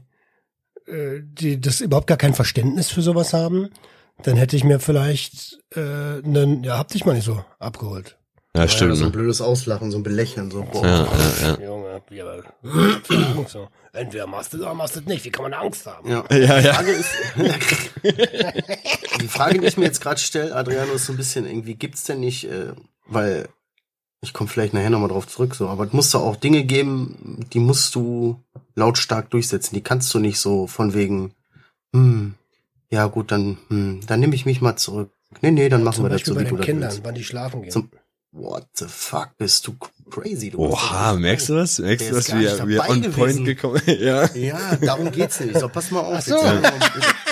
äh, 0.88 1.19
die 1.21 1.59
das 1.59 1.81
überhaupt 1.81 2.07
gar 2.07 2.17
kein 2.17 2.33
Verständnis 2.33 2.89
für 2.89 3.01
sowas 3.01 3.33
haben, 3.33 3.69
dann 4.23 4.38
hätte 4.38 4.55
ich 4.55 4.63
mir 4.63 4.79
vielleicht 4.79 5.59
äh, 5.75 5.79
einen, 6.23 6.63
ja, 6.63 6.77
hab 6.77 6.88
dich 6.88 7.05
mal 7.05 7.13
nicht 7.13 7.25
so 7.25 7.43
abgeholt. 7.59 8.17
Ja, 8.55 8.63
Ja, 8.63 8.67
stimmt, 8.69 8.95
so 8.95 9.03
ein 9.03 9.11
ne? 9.11 9.13
blödes 9.13 9.41
Auslachen, 9.41 9.91
so 9.91 9.97
ein 9.97 10.03
Belächeln, 10.03 10.49
so, 10.49 10.63
boah. 10.63 10.83
Ja, 10.83 11.05
ja, 11.05 11.57
ja. 11.59 11.65
Junge, 11.65 12.01
wie 12.09 12.21
aber 12.21 12.43
so. 13.47 13.67
Entweder 13.93 14.25
machst 14.25 14.53
du 14.53 14.57
es 14.57 14.63
oder 14.63 14.73
machst 14.73 14.95
du 14.95 14.99
es 15.01 15.05
nicht. 15.05 15.25
Wie 15.25 15.29
kann 15.29 15.43
man 15.43 15.53
Angst 15.53 15.85
haben? 15.85 16.09
Ja. 16.09 16.23
Ja, 16.31 16.59
Die 16.59 16.65
ja. 16.65 16.73
Frage 16.73 16.91
ist, 16.91 17.09
die 19.21 19.27
Frage, 19.27 19.59
die 19.59 19.67
ich 19.67 19.77
mir 19.77 19.85
jetzt 19.85 20.01
gerade 20.01 20.19
stelle, 20.19 20.55
Adriano, 20.55 20.93
ist 20.93 21.05
so 21.05 21.13
ein 21.13 21.17
bisschen 21.17 21.45
irgendwie, 21.45 21.75
gibt's 21.75 22.03
denn 22.05 22.19
nicht, 22.19 22.45
äh, 22.45 22.73
weil 23.07 23.47
ich 24.22 24.34
komme 24.34 24.49
vielleicht 24.49 24.74
nachher 24.74 24.89
nochmal 24.89 25.09
drauf 25.09 25.28
zurück, 25.28 25.55
so, 25.55 25.68
aber 25.70 25.86
es 25.86 25.93
muss 25.93 26.09
doch 26.11 26.22
auch 26.22 26.36
Dinge 26.36 26.63
geben, 26.63 27.45
die 27.53 27.59
musst 27.59 27.93
du 27.95 28.41
lautstark 28.76 29.30
durchsetzen. 29.30 29.76
Die 29.76 29.82
kannst 29.82 30.13
du 30.13 30.20
nicht 30.20 30.39
so 30.39 30.68
von 30.68 30.93
wegen, 30.93 31.34
hm, 31.93 32.34
ja 32.89 33.05
gut, 33.07 33.32
dann, 33.32 33.57
hm, 33.70 34.01
dann 34.07 34.20
nehme 34.20 34.36
ich 34.36 34.45
mich 34.45 34.61
mal 34.61 34.76
zurück. 34.76 35.11
Nee, 35.41 35.51
nee, 35.51 35.70
dann 35.70 35.84
machen 35.84 35.95
Zum 35.97 36.05
wir 36.05 36.09
das 36.09 36.22
Beispiel 36.22 36.34
so, 36.34 36.39
bei 36.39 36.45
wie 36.45 36.49
du 36.49 36.55
den 36.55 36.57
das 36.57 36.65
Kindern, 36.65 36.91
willst. 36.91 37.03
wann 37.03 37.15
die 37.15 37.24
schlafen 37.24 37.61
gehen. 37.61 37.72
Zum- 37.72 37.89
What 38.34 38.68
the 38.74 38.86
fuck, 38.88 39.30
bist 39.38 39.65
du 39.65 39.76
crazy, 40.11 40.51
du. 40.51 40.59
Oha, 40.59 41.13
merkst 41.15 41.49
du 41.49 41.55
das? 41.55 41.80
Merkst 41.80 42.11
du 42.11 42.13
das, 42.15 42.36
wie 42.36 42.43
dabei 42.43 42.89
on 42.89 43.01
gewesen. 43.01 43.13
point 43.13 43.45
gekommen 43.45 43.82
Ja. 43.88 44.32
Ja, 44.36 44.76
darum 44.76 45.11
geht's 45.11 45.39
nicht. 45.39 45.57
So, 45.57 45.70
pass 45.70 45.89
mal 45.91 46.01
auf. 46.01 46.22
So. 46.22 46.36
Jetzt, 46.36 46.61
mal, 46.61 46.82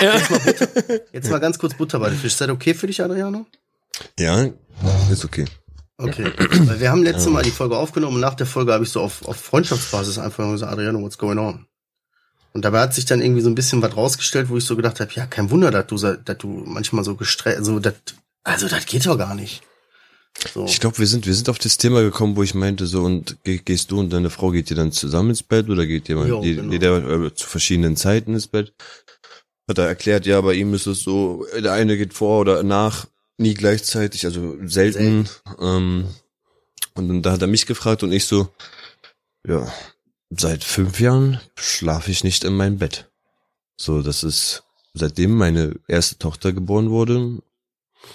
jetzt, 0.00 0.30
mal 0.30 0.38
Butter, 0.40 1.00
jetzt 1.12 1.30
mal 1.30 1.38
ganz 1.38 1.58
kurz 1.58 1.74
Butter 1.74 1.98
bei 2.00 2.08
den 2.08 2.18
Fisch. 2.18 2.32
Ist 2.32 2.40
das 2.40 2.48
okay 2.48 2.74
für 2.74 2.86
dich, 2.86 3.00
Adriano? 3.02 3.46
Ja, 4.18 4.48
ist 5.10 5.24
okay. 5.24 5.44
Okay. 5.98 6.32
Weil 6.66 6.80
wir 6.80 6.90
haben 6.90 7.02
letzte 7.02 7.30
Mal 7.30 7.42
die 7.42 7.50
Folge 7.50 7.76
aufgenommen 7.76 8.16
und 8.16 8.20
nach 8.20 8.34
der 8.34 8.46
Folge 8.46 8.72
habe 8.72 8.84
ich 8.84 8.90
so 8.90 9.00
auf, 9.00 9.26
auf 9.26 9.36
Freundschaftsbasis 9.36 10.18
einfach 10.18 10.50
gesagt, 10.50 10.72
Adriano, 10.72 11.00
what's 11.00 11.18
going 11.18 11.38
on? 11.38 11.66
Und 12.52 12.64
dabei 12.64 12.80
hat 12.80 12.94
sich 12.94 13.04
dann 13.04 13.20
irgendwie 13.20 13.42
so 13.42 13.50
ein 13.50 13.54
bisschen 13.54 13.82
was 13.82 13.96
rausgestellt, 13.96 14.48
wo 14.48 14.56
ich 14.56 14.64
so 14.64 14.76
gedacht 14.76 15.00
habe, 15.00 15.12
ja, 15.14 15.26
kein 15.26 15.50
Wunder, 15.50 15.70
dass 15.70 15.86
du, 15.86 15.96
dass 15.96 16.38
du 16.38 16.48
manchmal 16.66 17.04
so 17.04 17.14
gestresst, 17.14 17.64
so, 17.64 17.78
das, 17.78 17.94
also 18.44 18.68
das 18.68 18.86
geht 18.86 19.04
doch 19.06 19.18
gar 19.18 19.34
nicht. 19.34 19.62
So. 20.52 20.66
Ich 20.66 20.80
glaube, 20.80 20.98
wir 20.98 21.06
sind, 21.06 21.26
wir 21.26 21.34
sind 21.34 21.48
auf 21.48 21.58
das 21.58 21.78
Thema 21.78 22.02
gekommen, 22.02 22.36
wo 22.36 22.42
ich 22.42 22.54
meinte, 22.54 22.86
so, 22.86 23.02
und 23.02 23.38
geh, 23.44 23.58
gehst 23.58 23.90
du 23.90 24.00
und 24.00 24.12
deine 24.12 24.30
Frau, 24.30 24.50
geht 24.50 24.70
ihr 24.70 24.76
dann 24.76 24.92
zusammen 24.92 25.30
ins 25.30 25.42
Bett 25.42 25.68
oder 25.68 25.86
geht 25.86 26.08
ihr 26.08 26.16
mal, 26.16 26.28
Jo, 26.28 26.40
genau. 26.40 26.72
jeder 26.72 27.24
äh, 27.26 27.34
zu 27.34 27.46
verschiedenen 27.46 27.96
Zeiten 27.96 28.34
ins 28.34 28.46
Bett? 28.46 28.74
Hat 29.68 29.78
er 29.78 29.86
erklärt, 29.86 30.26
ja, 30.26 30.40
bei 30.40 30.54
ihm 30.54 30.74
ist 30.74 30.86
es 30.86 31.00
so, 31.00 31.46
der 31.58 31.72
eine 31.72 31.96
geht 31.96 32.14
vor 32.14 32.40
oder 32.40 32.62
nach, 32.62 33.06
nie 33.38 33.54
gleichzeitig, 33.54 34.24
also 34.24 34.56
selten. 34.64 35.28
Ähm, 35.60 36.06
und 36.94 37.08
dann 37.08 37.22
da 37.22 37.32
hat 37.32 37.42
er 37.42 37.48
mich 37.48 37.66
gefragt 37.66 38.02
und 38.02 38.12
ich 38.12 38.24
so, 38.24 38.48
ja, 39.46 39.70
seit 40.30 40.64
fünf 40.64 40.98
Jahren 41.00 41.40
schlafe 41.56 42.10
ich 42.10 42.24
nicht 42.24 42.44
in 42.44 42.54
meinem 42.54 42.78
Bett. 42.78 43.10
So, 43.76 44.02
das 44.02 44.24
ist, 44.24 44.64
seitdem 44.94 45.36
meine 45.36 45.74
erste 45.88 46.18
Tochter 46.18 46.52
geboren 46.52 46.90
wurde, 46.90 47.42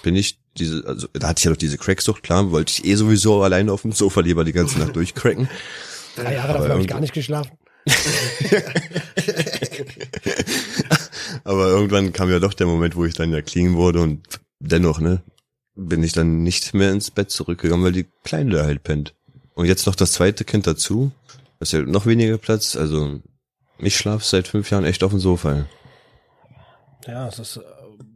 bin 0.02 0.16
ich 0.16 0.38
diese, 0.58 0.84
also 0.86 1.06
da 1.12 1.28
hatte 1.28 1.38
ich 1.38 1.44
ja 1.44 1.50
noch 1.50 1.56
diese 1.56 1.78
Cracksucht, 1.78 2.22
klar, 2.22 2.50
wollte 2.50 2.72
ich 2.72 2.84
eh 2.84 2.94
sowieso 2.96 3.42
alleine 3.42 3.72
auf 3.72 3.82
dem 3.82 3.92
Sofa 3.92 4.20
lieber 4.20 4.44
die 4.44 4.52
ganze 4.52 4.78
Nacht 4.78 4.94
durchcracken. 4.96 5.48
Drei 6.16 6.34
Jahre 6.34 6.52
davon 6.54 6.70
habe 6.70 6.82
ich 6.82 6.88
gar 6.88 7.00
nicht 7.00 7.14
geschlafen. 7.14 7.52
Aber 11.44 11.68
irgendwann 11.68 12.12
kam 12.12 12.30
ja 12.30 12.38
doch 12.38 12.54
der 12.54 12.66
Moment, 12.66 12.94
wo 12.96 13.04
ich 13.04 13.14
dann 13.14 13.32
ja 13.32 13.40
clean 13.42 13.74
wurde 13.74 14.00
und 14.00 14.20
dennoch, 14.62 15.00
ne, 15.00 15.22
bin 15.74 16.02
ich 16.02 16.12
dann 16.12 16.42
nicht 16.42 16.74
mehr 16.74 16.92
ins 16.92 17.10
Bett 17.10 17.30
zurückgegangen, 17.30 17.84
weil 17.84 17.92
die 17.92 18.06
Kleine 18.24 18.50
da 18.56 18.64
halt 18.64 18.82
pennt. 18.82 19.14
Und 19.54 19.66
jetzt 19.66 19.86
noch 19.86 19.94
das 19.94 20.12
zweite 20.12 20.44
Kind 20.44 20.66
dazu. 20.66 21.12
Das 21.58 21.68
ist 21.68 21.72
ja 21.72 21.82
noch 21.82 22.06
weniger 22.06 22.38
Platz. 22.38 22.76
Also 22.76 23.20
ich 23.78 23.96
schlafe 23.96 24.24
seit 24.24 24.48
fünf 24.48 24.70
Jahren 24.70 24.84
echt 24.84 25.02
auf 25.04 25.10
dem 25.10 25.20
Sofa. 25.20 25.66
Ja, 27.06 27.28
es 27.28 27.38
ist. 27.38 27.56
Äh, 27.56 27.60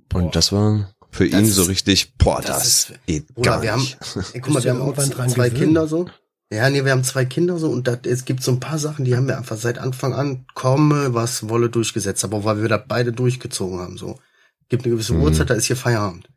boah. 0.08 0.22
Und 0.22 0.36
das 0.36 0.52
war 0.52 0.92
für 1.10 1.28
Das 1.28 1.40
ihn 1.40 1.46
ist- 1.46 1.54
so 1.54 1.64
richtig, 1.64 2.14
boah, 2.18 2.40
das 2.40 2.46
das, 2.46 2.66
ist- 2.90 2.92
geht 3.06 3.34
Bruder, 3.34 3.50
gar 3.50 3.62
wir 3.62 3.72
haben, 3.72 3.80
nicht. 3.82 3.98
ey, 4.32 4.40
guck 4.40 4.54
mal, 4.54 4.62
wir 4.64 4.70
haben 4.72 4.80
auch 4.82 4.94
zwei 4.96 5.48
gewöhnt? 5.48 5.54
Kinder 5.54 5.86
so. 5.88 6.06
Ja, 6.52 6.70
nee, 6.70 6.84
wir 6.84 6.92
haben 6.92 7.02
zwei 7.02 7.24
Kinder 7.24 7.58
so 7.58 7.70
und 7.70 7.88
dat, 7.88 8.06
es 8.06 8.24
gibt 8.24 8.42
so 8.42 8.52
ein 8.52 8.60
paar 8.60 8.78
Sachen, 8.78 9.04
die 9.04 9.16
haben 9.16 9.26
wir 9.26 9.36
einfach 9.36 9.56
seit 9.56 9.78
Anfang 9.78 10.14
an 10.14 10.46
komme, 10.54 11.12
was 11.12 11.48
wolle 11.48 11.70
durchgesetzt, 11.70 12.22
aber 12.24 12.44
weil 12.44 12.62
wir 12.62 12.68
da 12.68 12.76
beide 12.76 13.12
durchgezogen 13.12 13.80
haben, 13.80 13.96
so. 13.98 14.18
Gibt 14.68 14.84
eine 14.84 14.94
gewisse 14.94 15.14
Mhm. 15.14 15.22
Uhrzeit, 15.22 15.50
da 15.50 15.54
ist 15.54 15.66
hier 15.66 15.76
Feierabend. 15.76 16.28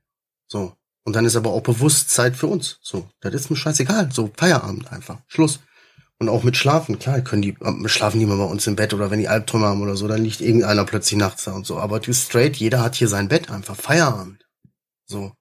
So. 0.50 0.74
Und 1.06 1.16
dann 1.16 1.26
ist 1.26 1.36
aber 1.38 1.52
auch 1.52 1.62
bewusst 1.62 2.10
Zeit 2.10 2.36
für 2.36 2.48
uns. 2.48 2.80
So. 2.82 3.08
Das 3.22 3.34
ist 3.34 3.50
mir 3.50 3.56
scheißegal. 3.56 4.12
So, 4.12 4.32
Feierabend 4.36 4.92
einfach. 4.92 5.20
Schluss. 5.28 5.60
Und 6.22 6.28
auch 6.28 6.44
mit 6.44 6.58
Schlafen, 6.58 7.00
klar, 7.00 7.22
können 7.22 7.42
die, 7.42 7.56
äh, 7.62 7.88
schlafen 7.88 8.20
die 8.20 8.26
mal 8.26 8.38
bei 8.38 8.44
uns 8.44 8.68
im 8.68 8.76
Bett 8.76 8.94
oder 8.94 9.10
wenn 9.10 9.20
die 9.20 9.30
Albträume 9.30 9.68
haben 9.68 9.82
oder 9.82 9.96
so, 9.96 10.06
dann 10.10 10.22
liegt 10.22 10.42
irgendeiner 10.42 10.84
plötzlich 10.84 11.18
nachts 11.18 11.46
da 11.46 11.54
und 11.54 11.66
so. 11.66 11.78
Aber 11.80 12.02
du 12.02 12.14
straight, 12.14 12.58
jeder 12.58 12.82
hat 12.84 12.96
hier 12.96 13.08
sein 13.08 13.30
Bett 13.30 13.50
einfach. 13.50 13.78
Feierabend. 13.78 14.46
So. 15.06 15.32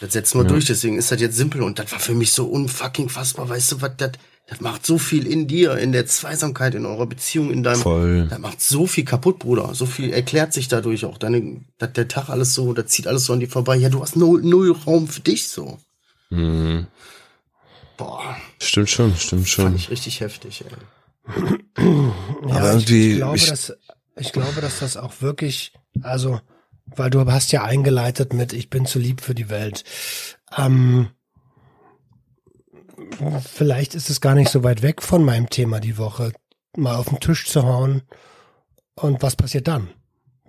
Das 0.00 0.12
setzen 0.12 0.38
wir 0.38 0.44
Ja. 0.44 0.48
durch, 0.48 0.64
deswegen 0.64 0.98
ist 0.98 1.12
das 1.12 1.20
jetzt 1.20 1.36
simpel 1.36 1.62
und 1.62 1.78
das 1.78 1.92
war 1.92 2.00
für 2.00 2.14
mich 2.14 2.32
so 2.32 2.46
unfucking 2.46 3.08
fassbar, 3.08 3.48
weißt 3.48 3.72
du, 3.72 3.82
was 3.82 3.92
das, 3.98 4.12
das 4.50 4.60
macht 4.60 4.84
so 4.84 4.98
viel 4.98 5.26
in 5.26 5.46
dir, 5.46 5.76
in 5.78 5.92
der 5.92 6.06
Zweisamkeit, 6.06 6.74
in 6.74 6.84
eurer 6.84 7.06
Beziehung, 7.06 7.50
in 7.52 7.62
deinem, 7.62 7.80
Voll. 7.80 8.26
das 8.28 8.38
macht 8.40 8.60
so 8.60 8.86
viel 8.86 9.04
kaputt, 9.04 9.38
Bruder. 9.38 9.74
So 9.74 9.86
viel 9.86 10.12
erklärt 10.12 10.52
sich 10.52 10.66
dadurch 10.68 11.04
auch. 11.04 11.16
Deine, 11.18 11.60
der 11.80 12.08
Tag 12.08 12.28
alles 12.28 12.52
so, 12.54 12.72
da 12.74 12.84
zieht 12.84 13.06
alles 13.06 13.24
so 13.24 13.32
an 13.32 13.40
dir 13.40 13.48
vorbei. 13.48 13.76
Ja, 13.76 13.88
du 13.88 14.02
hast 14.02 14.16
null, 14.16 14.42
null 14.42 14.72
Raum 14.72 15.06
für 15.08 15.20
dich 15.20 15.48
so. 15.48 15.78
Mhm. 16.30 16.86
Boah, 17.96 18.36
Stimmt 18.60 18.90
schon, 18.90 19.14
stimmt 19.16 19.48
fand 19.48 19.68
schon. 19.68 19.76
ich 19.76 19.90
richtig 19.90 20.20
heftig, 20.20 20.64
ey. 20.64 21.84
Ja, 22.48 22.56
Aber 22.56 22.74
ich, 22.76 22.90
irgendwie- 22.90 23.10
ich, 23.12 23.16
glaube, 23.18 23.36
ich- 23.36 23.46
dass, 23.48 23.72
ich 24.16 24.32
glaube, 24.32 24.60
dass 24.60 24.80
das 24.80 24.96
auch 24.96 25.20
wirklich, 25.20 25.72
also, 26.02 26.40
weil 26.86 27.10
du 27.10 27.24
hast 27.30 27.52
ja 27.52 27.62
eingeleitet 27.62 28.32
mit, 28.32 28.52
ich 28.52 28.68
bin 28.68 28.84
zu 28.86 28.98
lieb 28.98 29.20
für 29.20 29.34
die 29.34 29.48
Welt. 29.48 29.84
Ähm, 30.56 31.08
vielleicht 33.44 33.94
ist 33.94 34.10
es 34.10 34.20
gar 34.20 34.34
nicht 34.34 34.50
so 34.50 34.62
weit 34.62 34.82
weg 34.82 35.02
von 35.02 35.24
meinem 35.24 35.48
Thema 35.50 35.80
die 35.80 35.98
Woche, 35.98 36.32
mal 36.76 36.96
auf 36.96 37.08
den 37.08 37.20
Tisch 37.20 37.46
zu 37.48 37.62
hauen. 37.64 38.02
Und 38.94 39.22
was 39.22 39.36
passiert 39.36 39.68
dann? 39.68 39.90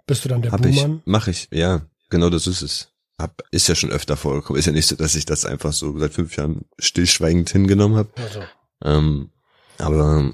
Bist 0.07 0.25
du 0.25 0.29
dann 0.29 0.41
der 0.41 0.51
Hab 0.51 0.65
ich, 0.65 0.75
Buhmann? 0.81 1.01
mach 1.05 1.27
ich, 1.27 1.47
ja. 1.51 1.81
Genau 2.09 2.29
das 2.29 2.47
ist 2.47 2.61
es. 2.61 2.89
Hab, 3.17 3.41
ist 3.51 3.67
ja 3.67 3.75
schon 3.75 3.91
öfter 3.91 4.17
vorgekommen. 4.17 4.59
Ist 4.59 4.65
ja 4.65 4.71
nicht 4.73 4.87
so, 4.87 4.95
dass 4.95 5.15
ich 5.15 5.25
das 5.25 5.45
einfach 5.45 5.71
so 5.71 5.97
seit 5.97 6.13
fünf 6.13 6.35
Jahren 6.35 6.65
stillschweigend 6.79 7.49
hingenommen 7.49 7.95
habe. 7.97 8.09
Also, 8.17 8.41
Ähm, 8.83 9.29
aber 9.77 10.33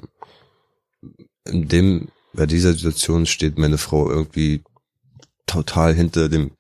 in 1.46 1.68
dem, 1.68 2.10
bei 2.34 2.46
dieser 2.46 2.74
Situation 2.74 3.26
steht 3.26 3.58
meine 3.58 3.78
Frau 3.78 4.10
irgendwie 4.10 4.64
total 5.46 5.94
hinter 5.94 6.30
dem, 6.30 6.52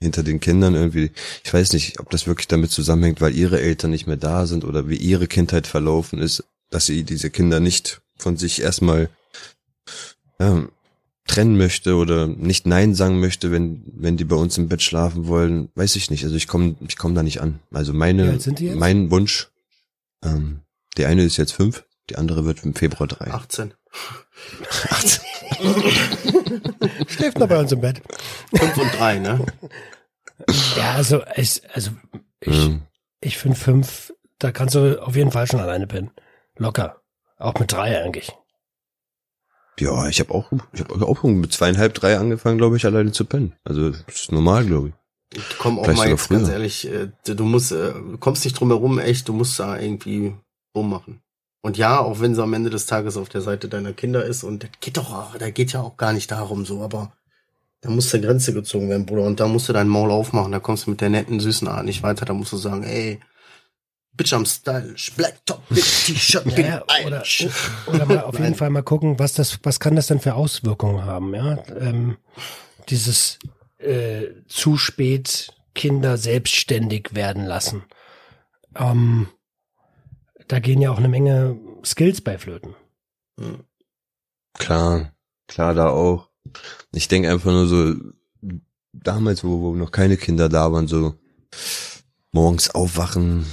hinter 0.00 0.22
den 0.22 0.40
Kindern 0.40 0.74
irgendwie. 0.74 1.10
Ich 1.44 1.52
weiß 1.52 1.72
nicht, 1.72 2.00
ob 2.00 2.10
das 2.10 2.26
wirklich 2.26 2.48
damit 2.48 2.70
zusammenhängt, 2.70 3.20
weil 3.20 3.34
ihre 3.34 3.60
Eltern 3.60 3.90
nicht 3.90 4.06
mehr 4.06 4.16
da 4.16 4.46
sind 4.46 4.64
oder 4.64 4.88
wie 4.88 4.96
ihre 4.96 5.26
Kindheit 5.26 5.66
verlaufen 5.66 6.18
ist, 6.18 6.44
dass 6.70 6.86
sie 6.86 7.04
diese 7.04 7.30
Kinder 7.30 7.60
nicht 7.60 8.02
von 8.18 8.36
sich 8.36 8.62
erstmal 8.62 9.08
ja, 10.38 10.68
trennen 11.26 11.56
möchte 11.56 11.96
oder 11.96 12.26
nicht 12.26 12.66
Nein 12.66 12.94
sagen 12.94 13.20
möchte, 13.20 13.50
wenn, 13.50 13.82
wenn 13.86 14.16
die 14.16 14.24
bei 14.24 14.36
uns 14.36 14.58
im 14.58 14.68
Bett 14.68 14.82
schlafen 14.82 15.26
wollen, 15.26 15.70
weiß 15.74 15.96
ich 15.96 16.10
nicht. 16.10 16.24
Also 16.24 16.36
ich 16.36 16.46
komme 16.46 16.76
ich 16.86 16.96
komm 16.96 17.14
da 17.14 17.22
nicht 17.22 17.40
an. 17.40 17.60
Also 17.72 17.92
meine, 17.92 18.38
mein 18.74 19.10
Wunsch, 19.10 19.48
ähm, 20.22 20.60
die 20.96 21.06
eine 21.06 21.24
ist 21.24 21.36
jetzt 21.36 21.52
fünf, 21.52 21.84
die 22.10 22.16
andere 22.16 22.44
wird 22.44 22.64
im 22.64 22.74
Februar 22.74 23.06
drei. 23.06 23.30
18. 23.30 23.74
schläft 27.08 27.38
noch 27.38 27.48
bei 27.48 27.58
uns 27.58 27.72
im 27.72 27.80
Bett. 27.80 28.02
5 28.54 28.76
und 28.78 28.98
3, 28.98 29.18
ne? 29.18 29.46
Ja, 30.76 30.92
also 30.94 31.22
ich, 31.36 31.62
also 31.72 31.90
ich, 32.40 32.52
Ähm, 32.66 32.82
ich 33.20 33.38
finde 33.38 33.56
fünf, 33.56 34.12
da 34.38 34.52
kannst 34.52 34.74
du 34.74 35.02
auf 35.02 35.16
jeden 35.16 35.32
Fall 35.32 35.46
schon 35.46 35.60
alleine 35.60 35.86
pennen. 35.86 36.10
Locker. 36.56 37.00
Auch 37.38 37.54
mit 37.58 37.72
drei 37.72 38.02
eigentlich. 38.02 38.32
ja, 39.78 40.08
ich 40.08 40.20
habe 40.20 40.32
auch, 40.32 40.50
ich 40.72 40.80
habe 40.80 41.06
auch 41.06 41.22
mit 41.22 41.52
zweieinhalb, 41.52 41.94
drei 41.94 42.16
angefangen, 42.18 42.56
glaube 42.58 42.76
ich, 42.76 42.84
alleine 42.86 43.12
zu 43.12 43.24
pennen. 43.26 43.54
Also 43.64 43.90
das 43.90 44.02
ist 44.08 44.32
normal, 44.32 44.64
glaube 44.64 44.88
ich. 44.88 44.94
Ich 45.38 45.58
komm 45.58 45.78
auch 45.78 45.84
Vielleicht 45.84 45.98
mal 45.98 46.08
jetzt 46.08 46.28
ganz 46.28 46.44
früher. 46.44 46.52
ehrlich, 46.52 46.88
äh, 46.88 47.08
du 47.24 47.44
musst, 47.44 47.72
äh, 47.72 47.92
du 47.92 48.16
kommst 48.18 48.44
nicht 48.44 48.58
drum 48.58 48.68
herum, 48.68 48.98
echt, 48.98 49.28
du 49.28 49.32
musst 49.34 49.58
da 49.58 49.78
irgendwie 49.78 50.34
rummachen. 50.74 51.20
Und 51.66 51.76
ja, 51.76 51.98
auch 51.98 52.20
wenn 52.20 52.32
sie 52.36 52.42
am 52.44 52.54
Ende 52.54 52.70
des 52.70 52.86
Tages 52.86 53.16
auf 53.16 53.28
der 53.28 53.40
Seite 53.40 53.68
deiner 53.68 53.92
Kinder 53.92 54.24
ist 54.24 54.44
und 54.44 54.62
das 54.62 54.70
geht 54.80 54.96
doch, 54.96 55.12
auch- 55.12 55.36
da 55.36 55.50
geht 55.50 55.72
ja 55.72 55.80
auch 55.82 55.96
gar 55.96 56.12
nicht 56.12 56.30
darum 56.30 56.64
so, 56.64 56.80
aber 56.80 57.12
da 57.80 57.90
muss 57.90 58.08
der 58.10 58.20
Grenze 58.20 58.52
gezogen 58.54 58.88
werden, 58.88 59.04
Bruder. 59.04 59.24
Und 59.24 59.40
da 59.40 59.48
musst 59.48 59.68
du 59.68 59.72
dein 59.72 59.88
Maul 59.88 60.12
aufmachen, 60.12 60.52
da 60.52 60.60
kommst 60.60 60.86
du 60.86 60.90
mit 60.90 61.00
der 61.00 61.10
netten, 61.10 61.40
süßen 61.40 61.66
Art 61.66 61.84
nicht 61.84 62.04
weiter, 62.04 62.24
da 62.24 62.34
musst 62.34 62.52
du 62.52 62.56
sagen, 62.56 62.84
ey, 62.84 63.18
Bitch 64.12 64.32
am 64.32 64.46
Style, 64.46 64.94
Black 65.16 65.44
Top, 65.44 65.60
Big 65.68 65.82
T-Shirt, 65.82 66.44
Big 66.44 66.66
Ja, 66.66 66.84
oder, 67.04 67.24
oder 67.86 68.06
mal 68.06 68.20
auf 68.22 68.38
jeden. 68.38 68.54
Fall 68.54 68.70
mal 68.70 68.82
gucken, 68.84 69.18
was 69.18 69.32
das, 69.32 69.58
was 69.64 69.80
kann 69.80 69.96
das 69.96 70.06
denn 70.06 70.20
für 70.20 70.34
Auswirkungen 70.34 71.04
haben, 71.04 71.34
ja? 71.34 71.58
Ähm, 71.80 72.16
dieses 72.88 73.40
äh, 73.78 74.28
zu 74.46 74.76
spät 74.76 75.48
Kinder 75.74 76.16
selbstständig 76.16 77.14
werden 77.16 77.44
lassen. 77.44 77.82
Ähm, 78.76 79.26
da 80.48 80.58
gehen 80.60 80.80
ja 80.80 80.90
auch 80.90 80.98
eine 80.98 81.08
Menge 81.08 81.56
Skills 81.84 82.20
bei 82.20 82.38
Flöten. 82.38 82.74
Klar, 84.54 85.12
klar, 85.46 85.74
da 85.74 85.88
auch. 85.90 86.30
Ich 86.92 87.08
denke 87.08 87.30
einfach 87.30 87.50
nur 87.50 87.66
so, 87.66 87.94
damals, 88.92 89.44
wo, 89.44 89.60
wo 89.60 89.74
noch 89.74 89.90
keine 89.90 90.16
Kinder 90.16 90.48
da 90.48 90.72
waren, 90.72 90.88
so 90.88 91.14
morgens 92.32 92.70
aufwachen, 92.70 93.46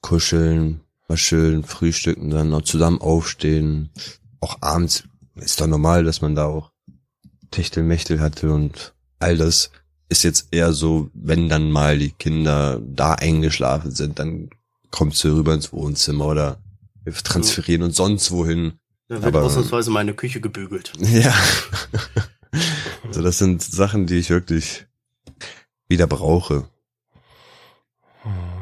kuscheln, 0.00 0.80
mal 1.08 1.16
schön 1.16 1.64
frühstücken, 1.64 2.30
dann 2.30 2.50
noch 2.50 2.62
zusammen 2.62 3.00
aufstehen. 3.00 3.90
Auch 4.40 4.58
abends 4.60 5.04
ist 5.36 5.60
doch 5.60 5.66
normal, 5.66 6.04
dass 6.04 6.20
man 6.20 6.34
da 6.34 6.46
auch 6.46 6.72
Techtelmechtel 7.50 8.20
hatte 8.20 8.52
und 8.52 8.94
all 9.18 9.36
das 9.36 9.70
ist 10.08 10.24
jetzt 10.24 10.48
eher 10.50 10.72
so, 10.72 11.10
wenn 11.14 11.48
dann 11.48 11.70
mal 11.70 11.98
die 11.98 12.10
Kinder 12.10 12.80
da 12.84 13.14
eingeschlafen 13.14 13.90
sind, 13.90 14.18
dann 14.18 14.50
kommt 14.92 15.16
sie 15.16 15.28
rüber 15.34 15.52
ins 15.54 15.72
Wohnzimmer 15.72 16.26
oder 16.26 16.58
wir 17.04 17.12
transferieren 17.14 17.82
uns 17.82 17.96
sonst 17.96 18.30
wohin. 18.30 18.74
Da 19.08 19.16
wird 19.16 19.24
Aber- 19.34 19.42
ausnahmsweise 19.42 19.90
meine 19.90 20.14
Küche 20.14 20.40
gebügelt. 20.40 20.92
Ja. 21.00 21.34
so, 23.10 23.22
das 23.22 23.38
sind 23.38 23.62
Sachen, 23.62 24.06
die 24.06 24.16
ich 24.18 24.30
wirklich 24.30 24.86
wieder 25.88 26.06
brauche. 26.06 26.68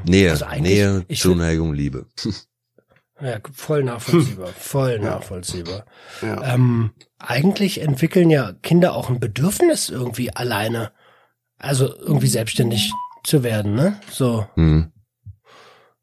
Nähe, 0.06 0.30
Also 0.30 0.46
Nähe, 0.60 1.04
Zuneigung, 1.14 1.74
Liebe. 1.74 2.06
Ja, 3.22 3.38
voll 3.52 3.84
nachvollziehbar, 3.84 4.46
voll 4.58 4.92
Ja. 5.02 5.10
nachvollziehbar. 5.10 5.84
Ja. 6.22 6.54
Ähm, 6.54 6.92
eigentlich 7.18 7.82
entwickeln 7.82 8.30
ja 8.30 8.54
Kinder 8.62 8.94
auch 8.94 9.10
ein 9.10 9.20
Bedürfnis 9.20 9.90
irgendwie 9.90 10.34
alleine, 10.34 10.90
also 11.58 11.94
irgendwie 11.94 12.28
selbstständig 12.28 12.94
zu 13.22 13.42
werden, 13.42 13.74
ne? 13.74 14.00
So. 14.10 14.46
Hm. 14.54 14.90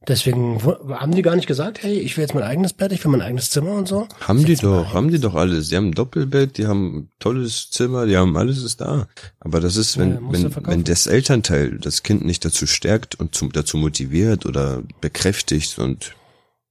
Deswegen 0.07 0.63
haben 0.63 1.13
die 1.13 1.21
gar 1.21 1.35
nicht 1.35 1.47
gesagt, 1.47 1.83
hey, 1.83 1.99
ich 1.99 2.15
will 2.15 2.21
jetzt 2.21 2.33
mein 2.33 2.43
eigenes 2.43 2.71
Bett, 2.71 2.93
ich 2.93 3.03
will 3.03 3.11
mein 3.11 3.21
eigenes 3.21 3.49
Zimmer 3.49 3.73
und 3.73 3.89
so. 3.89 4.07
Haben 4.21 4.45
die 4.45 4.55
doch, 4.55 4.93
haben 4.93 5.11
die 5.11 5.19
doch 5.19 5.35
alles. 5.35 5.67
Die 5.67 5.75
haben 5.75 5.87
ein 5.89 5.93
Doppelbett, 5.93 6.57
die 6.57 6.65
haben 6.65 6.97
ein 6.97 7.09
tolles 7.19 7.69
Zimmer, 7.71 8.05
die 8.05 8.15
haben 8.15 8.37
alles 8.37 8.63
ist 8.63 8.79
da. 8.79 9.07
Aber 9.41 9.59
das 9.59 9.75
ist, 9.75 9.97
wenn, 9.97 10.13
Ja, 10.13 10.19
wenn, 10.31 10.65
wenn 10.65 10.83
das 10.85 11.07
Elternteil 11.07 11.77
das 11.79 12.03
Kind 12.03 12.23
nicht 12.23 12.45
dazu 12.45 12.67
stärkt 12.67 13.15
und 13.15 13.35
zum, 13.35 13.51
dazu 13.51 13.75
motiviert 13.77 14.45
oder 14.45 14.81
bekräftigt 15.01 15.77
und 15.77 16.15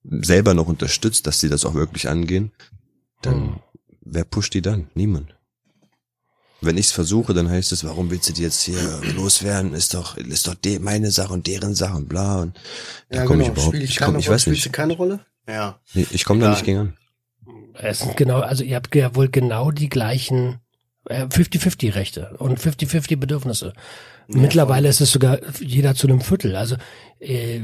selber 0.03 0.55
noch 0.55 0.69
unterstützt, 0.69 1.27
dass 1.27 1.39
sie 1.39 1.51
das 1.51 1.67
auch 1.67 1.75
wirklich 1.75 2.09
angehen, 2.09 2.53
dann 3.21 3.35
Hm. 3.35 3.55
wer 4.01 4.25
pusht 4.25 4.55
die 4.55 4.63
dann? 4.63 4.89
Niemand. 4.95 5.36
Wenn 6.67 6.77
ich 6.77 6.87
es 6.87 6.93
versuche, 6.93 7.33
dann 7.33 7.49
heißt 7.49 7.73
es, 7.73 7.85
warum 7.85 8.11
willst 8.11 8.29
du 8.29 8.33
die 8.33 8.43
jetzt 8.43 8.61
hier 8.63 8.79
loswerden? 9.17 9.73
Ist 9.75 9.95
doch, 9.95 10.17
ist 10.17 10.47
doch 10.47 10.55
de 10.55 10.79
meine 10.79 11.11
Sache 11.11 11.33
und 11.33 11.47
deren 11.47 11.75
Sache 11.75 11.97
und 11.97 12.09
bla. 12.09 12.43
Und 12.43 12.59
da 13.09 13.25
komme 13.25 13.43
ich 13.43 13.49
überhaupt, 13.49 13.75
Spiel 13.75 13.85
ich, 13.85 13.99
komm, 13.99 14.17
ich 14.17 14.27
Rolle? 14.27 14.35
weiß 14.35 14.43
Spielst 14.43 14.65
du 14.65 14.69
nicht. 14.69 14.75
keine 14.75 14.93
Rolle? 14.95 15.21
Ja. 15.49 15.79
Nee, 15.95 16.07
Ich 16.11 16.25
komme 16.25 16.41
da 16.41 16.51
nicht 16.51 16.65
gegen 16.65 16.79
an. 16.79 16.97
Es 17.75 18.01
sind 18.01 18.17
genau, 18.17 18.41
also 18.41 18.65
ihr 18.65 18.77
habt 18.77 18.95
ja 18.95 19.15
wohl 19.15 19.29
genau 19.29 19.71
die 19.71 19.89
gleichen 19.89 20.61
äh, 21.05 21.25
50-50 21.27 21.95
Rechte 21.95 22.35
und 22.39 22.59
50-50 22.59 23.17
Bedürfnisse. 23.17 23.73
Ja, 24.29 24.39
Mittlerweile 24.39 24.89
ist 24.89 25.01
es 25.01 25.13
sogar 25.13 25.39
jeder 25.61 25.95
zu 25.95 26.09
einem 26.09 26.21
Viertel. 26.21 26.57
Also 26.57 26.77
äh, 27.21 27.61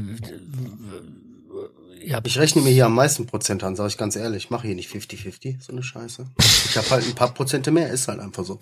habt 2.11 2.27
Ich 2.27 2.37
rechne 2.37 2.61
mir 2.61 2.69
hier 2.71 2.85
am 2.85 2.95
meisten 2.95 3.25
Prozent 3.25 3.63
an, 3.63 3.75
sage 3.75 3.89
ich 3.89 3.97
ganz 3.97 4.15
ehrlich. 4.15 4.45
Ich 4.45 4.49
mache 4.49 4.67
hier 4.67 4.75
nicht 4.75 4.89
50-50, 4.89 5.61
so 5.61 5.71
eine 5.71 5.83
Scheiße. 5.83 6.25
Ich 6.39 6.77
habe 6.77 6.89
halt 6.89 7.05
ein 7.05 7.15
paar 7.15 7.33
Prozente 7.33 7.71
mehr, 7.71 7.89
ist 7.89 8.07
halt 8.07 8.19
einfach 8.19 8.45
so. 8.45 8.59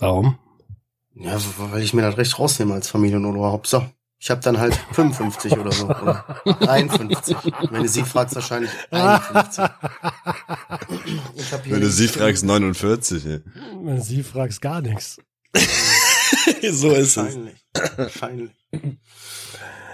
Warum? 0.00 0.38
Ja, 1.14 1.38
weil 1.58 1.82
ich 1.82 1.94
mir 1.94 2.02
das 2.02 2.16
Recht 2.16 2.38
rausnehme 2.38 2.74
als 2.74 2.88
Familienoberhaupt. 2.88 3.66
So, 3.68 3.86
ich 4.18 4.30
habe 4.30 4.40
dann 4.40 4.58
halt 4.58 4.74
55 4.92 5.52
oder 5.58 5.70
so. 5.72 5.84
Oder 5.86 6.24
53. 6.60 7.36
Wenn 7.70 7.82
du 7.82 7.88
sie 7.88 8.02
fragst, 8.02 8.34
wahrscheinlich 8.34 8.70
51. 8.90 9.64
Ich 11.36 11.52
hab 11.52 11.64
hier 11.64 11.74
Wenn 11.74 11.80
du 11.82 11.90
sie 11.90 12.08
fragst, 12.08 12.44
49. 12.44 13.24
Ja. 13.24 13.38
Wenn 13.82 13.96
du 13.96 14.02
sie 14.02 14.22
fragst, 14.22 14.60
gar 14.60 14.80
nichts. 14.80 15.18
so 16.72 16.90
ist 16.90 17.16
Wahrscheinlich. 17.16 17.64
Wahrscheinlich. 17.96 18.50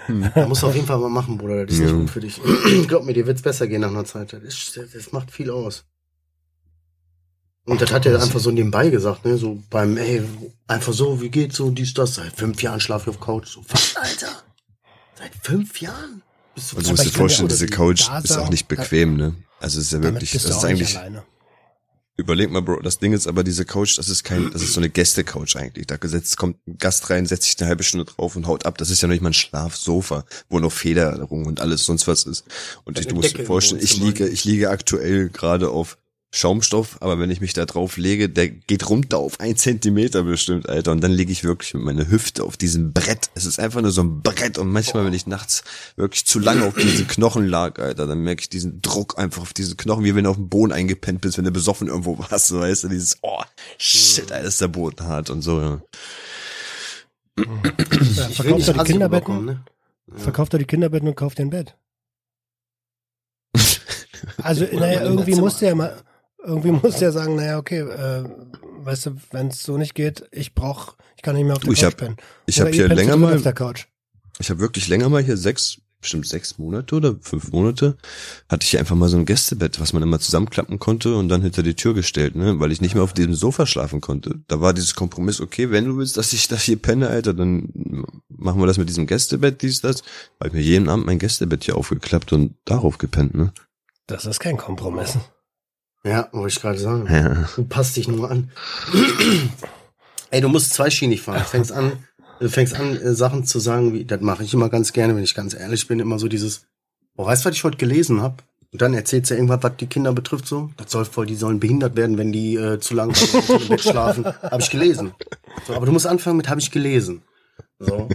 Man 0.07 0.49
muss 0.49 0.63
auf 0.63 0.73
jeden 0.73 0.87
Fall 0.87 0.97
mal 0.97 1.09
machen, 1.09 1.37
Bruder. 1.37 1.65
Das 1.65 1.75
ist 1.75 1.81
nicht 1.81 1.91
Ja. 1.91 1.95
gut 1.97 2.09
für 2.09 2.19
dich. 2.19 2.41
Glaub 2.87 3.03
mir, 3.05 3.13
dir 3.13 3.27
wird's 3.27 3.41
besser 3.43 3.67
gehen 3.67 3.81
nach 3.81 3.89
einer 3.89 4.05
Zeit. 4.05 4.33
Das, 4.33 4.41
ist- 4.43 4.79
das 4.93 5.11
macht 5.11 5.29
viel 5.31 5.51
aus. 5.51 5.85
Und 7.65 7.79
das 7.81 7.91
hat 7.91 8.05
er 8.05 8.21
einfach 8.21 8.39
so 8.39 8.51
nebenbei 8.51 8.89
gesagt, 8.89 9.23
ne? 9.23 9.37
So 9.37 9.61
beim, 9.69 9.97
ey, 9.97 10.23
einfach 10.67 10.93
so, 10.93 11.21
wie 11.21 11.29
geht's 11.29 11.57
so, 11.57 11.69
dies, 11.69 11.93
das. 11.93 12.15
Seit 12.15 12.35
fünf 12.35 12.61
Jahren 12.63 12.79
schlafe 12.79 13.09
ich 13.09 13.15
auf 13.15 13.21
Couch. 13.21 13.47
So, 13.47 13.63
was, 13.69 13.95
Alter? 13.95 14.41
Seit 15.17 15.31
fünf 15.43 15.79
Jahren? 15.79 16.23
Bist 16.55 16.73
Und 16.73 16.83
du 16.83 16.89
Aber 16.89 16.97
musst 16.97 17.05
dir 17.05 17.17
vorstellen, 17.17 17.49
diese 17.49 17.67
Couch 17.67 18.07
da 18.07 18.19
ist 18.19 18.37
auch 18.37 18.49
nicht 18.49 18.67
bequem, 18.67 19.15
ne? 19.15 19.35
Also 19.59 19.79
es 19.79 19.85
ist 19.85 19.93
ja 19.93 20.01
wirklich, 20.01 20.31
das 20.31 20.43
du 20.43 20.49
ist 20.49 20.65
eigentlich, 20.65 20.97
alleine. 20.97 21.23
überleg 22.17 22.49
mal, 22.49 22.63
Bro, 22.63 22.81
das 22.81 22.97
Ding 22.97 23.13
ist 23.13 23.27
aber 23.27 23.43
diese 23.43 23.63
Couch, 23.63 23.97
das 23.99 24.09
ist 24.09 24.23
kein, 24.23 24.51
das 24.51 24.63
ist 24.63 24.73
so 24.73 24.79
eine 24.79 24.89
Gäste-Couch 24.89 25.55
eigentlich. 25.55 25.85
Da 25.85 25.97
gesetzt 25.97 26.35
kommt 26.37 26.57
ein 26.67 26.77
Gast 26.79 27.11
rein, 27.11 27.27
setzt 27.27 27.43
sich 27.43 27.59
eine 27.59 27.69
halbe 27.69 27.83
Stunde 27.83 28.05
drauf 28.05 28.35
und 28.35 28.47
haut 28.47 28.65
ab. 28.65 28.79
Das 28.79 28.89
ist 28.89 29.01
ja 29.01 29.07
noch 29.07 29.13
nicht 29.13 29.21
mal 29.21 29.29
ein 29.29 29.33
Schlafsofa, 29.33 30.25
wo 30.49 30.59
noch 30.59 30.71
Federung 30.71 31.45
und 31.45 31.61
alles 31.61 31.85
sonst 31.85 32.07
was 32.07 32.23
ist. 32.23 32.43
Und 32.85 32.99
ich, 32.99 33.07
du 33.07 33.15
musst 33.15 33.37
dir 33.37 33.45
vorstellen, 33.45 33.81
ich 33.83 33.97
liege, 33.97 34.27
ich 34.27 34.43
liege 34.43 34.71
aktuell 34.71 35.29
gerade 35.29 35.69
auf 35.69 35.99
Schaumstoff, 36.33 36.97
aber 37.01 37.19
wenn 37.19 37.29
ich 37.29 37.41
mich 37.41 37.51
da 37.51 37.65
drauf 37.65 37.97
lege, 37.97 38.29
der 38.29 38.47
geht 38.47 38.89
runter 38.89 39.17
auf 39.17 39.41
ein 39.41 39.57
Zentimeter 39.57 40.23
bestimmt, 40.23 40.69
Alter. 40.69 40.93
Und 40.93 41.01
dann 41.01 41.11
liege 41.11 41.31
ich 41.31 41.43
wirklich 41.43 41.73
mit 41.73 41.83
meiner 41.83 42.07
Hüfte 42.07 42.45
auf 42.45 42.55
diesem 42.55 42.93
Brett. 42.93 43.29
Es 43.35 43.45
ist 43.45 43.59
einfach 43.59 43.81
nur 43.81 43.91
so 43.91 44.01
ein 44.01 44.21
Brett. 44.21 44.57
Und 44.57 44.71
manchmal, 44.71 45.03
wenn 45.05 45.13
ich 45.13 45.27
nachts 45.27 45.63
wirklich 45.97 46.25
zu 46.25 46.39
lange 46.39 46.65
auf 46.65 46.75
diesen 46.75 47.05
Knochen 47.07 47.47
lag, 47.47 47.79
Alter, 47.79 48.07
dann 48.07 48.19
merke 48.19 48.43
ich 48.43 48.49
diesen 48.49 48.81
Druck 48.81 49.19
einfach 49.19 49.41
auf 49.41 49.51
diesen 49.51 49.75
Knochen, 49.75 50.05
wie 50.05 50.15
wenn 50.15 50.23
du 50.23 50.29
auf 50.29 50.37
dem 50.37 50.47
Boden 50.47 50.71
eingepennt 50.71 51.19
bist, 51.19 51.37
wenn 51.37 51.43
du 51.43 51.51
besoffen 51.51 51.89
irgendwo 51.89 52.17
warst, 52.17 52.47
so 52.47 52.61
weißt 52.61 52.85
du, 52.85 52.87
dieses, 52.87 53.17
oh, 53.23 53.43
shit, 53.77 54.31
Alter, 54.31 54.47
ist 54.47 54.61
der 54.61 54.69
Boden 54.69 55.05
hart 55.05 55.29
und 55.29 55.41
so, 55.41 55.59
ja. 55.59 55.81
Verkauft 58.31 58.67
doch 58.69 58.77
die 58.77 58.91
Kinderbetten, 58.91 59.45
ne? 59.45 59.65
verkauft 60.15 60.53
doch 60.53 60.59
die 60.59 60.65
Kinderbetten 60.65 61.07
und 61.09 61.15
kauft 61.15 61.39
dir 61.39 61.43
ein 61.43 61.49
Bett. 61.49 61.75
Also, 64.43 64.65
naja, 64.65 65.01
irgendwie 65.01 65.31
dein 65.31 65.39
musst 65.39 65.57
du 65.61 65.65
Zimmer. 65.65 65.85
ja 65.85 65.93
mal, 65.93 66.03
irgendwie 66.43 66.71
musst 66.71 66.99
du 67.01 67.05
ja 67.05 67.11
sagen, 67.11 67.35
naja, 67.35 67.57
okay, 67.57 67.79
äh, 67.79 68.23
weißt 68.83 69.05
du, 69.07 69.11
wenn 69.31 69.47
es 69.47 69.63
so 69.63 69.77
nicht 69.77 69.95
geht, 69.95 70.23
ich 70.31 70.53
brauch, 70.53 70.95
ich 71.15 71.21
kann 71.21 71.35
nicht 71.35 71.45
mehr 71.45 71.53
auf 71.53 71.59
der 71.59 71.69
Du, 71.69 71.75
Couch 71.75 71.83
hab- 71.83 71.97
pennen. 71.97 72.17
Ich 72.45 72.59
habe 72.59 72.71
hier 72.71 72.87
länger 72.87 73.17
mal, 73.17 73.35
auf 73.35 73.41
der 73.43 73.53
Couch. 73.53 73.85
ich 74.39 74.49
habe 74.49 74.59
wirklich 74.59 74.87
länger 74.87 75.09
mal 75.09 75.21
hier 75.23 75.37
sechs, 75.37 75.77
bestimmt 75.99 76.27
sechs 76.27 76.57
Monate 76.57 76.95
oder 76.95 77.15
fünf 77.21 77.51
Monate, 77.51 77.95
hatte 78.49 78.63
ich 78.63 78.71
hier 78.71 78.79
einfach 78.79 78.95
mal 78.95 79.07
so 79.07 79.17
ein 79.17 79.25
Gästebett, 79.25 79.79
was 79.79 79.93
man 79.93 80.01
immer 80.01 80.19
zusammenklappen 80.19 80.79
konnte 80.79 81.15
und 81.15 81.29
dann 81.29 81.43
hinter 81.43 81.61
die 81.61 81.75
Tür 81.75 81.93
gestellt, 81.93 82.35
ne, 82.35 82.59
weil 82.59 82.71
ich 82.71 82.81
nicht 82.81 82.95
mehr 82.95 83.03
auf 83.03 83.13
diesem 83.13 83.35
Sofa 83.35 83.67
schlafen 83.67 84.01
konnte. 84.01 84.39
Da 84.47 84.59
war 84.61 84.73
dieses 84.73 84.95
Kompromiss, 84.95 85.39
okay, 85.41 85.69
wenn 85.69 85.85
du 85.85 85.97
willst, 85.97 86.17
dass 86.17 86.33
ich 86.33 86.47
da 86.47 86.55
hier 86.55 86.81
penne, 86.81 87.07
Alter, 87.09 87.35
dann 87.35 87.69
machen 88.29 88.59
wir 88.59 88.65
das 88.65 88.79
mit 88.79 88.89
diesem 88.89 89.05
Gästebett, 89.05 89.61
dies, 89.61 89.81
das. 89.81 90.01
Habe 90.39 90.47
ich 90.47 90.53
mir 90.53 90.61
jeden 90.61 90.89
Abend 90.89 91.05
mein 91.05 91.19
Gästebett 91.19 91.65
hier 91.65 91.77
aufgeklappt 91.77 92.33
und 92.33 92.55
darauf 92.65 92.97
gepennt, 92.97 93.35
ne. 93.35 93.53
Das 94.07 94.25
ist 94.25 94.39
kein 94.39 94.57
Kompromiss. 94.57 95.19
Ja, 96.03 96.29
wollte 96.31 96.55
ich 96.55 96.61
gerade 96.61 96.79
sagen. 96.79 97.07
Ja. 97.11 97.47
Du 97.55 97.63
passt 97.63 97.95
dich 97.95 98.07
nur 98.07 98.29
an. 98.29 98.51
Ey, 100.31 100.41
du 100.41 100.47
musst 100.47 100.73
zweischienig 100.73 101.21
fahren. 101.21 101.39
Du 101.39 101.45
fängst 101.45 101.71
an, 101.71 101.91
du 102.39 102.49
fängst 102.49 102.73
an, 102.73 102.95
äh, 102.97 103.13
Sachen 103.13 103.45
zu 103.45 103.59
sagen, 103.59 103.93
wie, 103.93 104.05
das 104.05 104.21
mache 104.21 104.43
ich 104.43 104.53
immer 104.53 104.69
ganz 104.69 104.93
gerne, 104.93 105.15
wenn 105.15 105.23
ich 105.23 105.35
ganz 105.35 105.53
ehrlich 105.53 105.87
bin, 105.87 105.99
immer 105.99 106.17
so 106.17 106.27
dieses, 106.27 106.65
oh, 107.17 107.25
weißt 107.25 107.45
du, 107.45 107.49
was 107.49 107.55
ich 107.55 107.63
heute 107.63 107.77
gelesen 107.77 108.21
habe? 108.21 108.37
Und 108.71 108.81
dann 108.81 108.93
erzählst 108.93 109.29
du 109.29 109.35
irgendwas, 109.35 109.61
was 109.61 109.75
die 109.77 109.87
Kinder 109.87 110.13
betrifft, 110.13 110.47
so. 110.47 110.71
Das 110.77 110.91
soll 110.91 111.03
voll, 111.03 111.25
die 111.25 111.35
sollen 111.35 111.59
behindert 111.59 111.97
werden, 111.97 112.17
wenn 112.17 112.31
die 112.31 112.55
äh, 112.55 112.79
zu 112.79 112.93
lange 112.93 113.13
im 113.49 113.67
Bett 113.67 113.81
schlafen. 113.81 114.25
Habe 114.25 114.61
ich 114.61 114.69
gelesen. 114.69 115.13
So, 115.67 115.75
aber 115.75 115.85
du 115.85 115.91
musst 115.91 116.07
anfangen 116.07 116.37
mit, 116.37 116.47
habe 116.47 116.61
ich 116.61 116.71
gelesen. 116.71 117.21
So. 117.79 118.07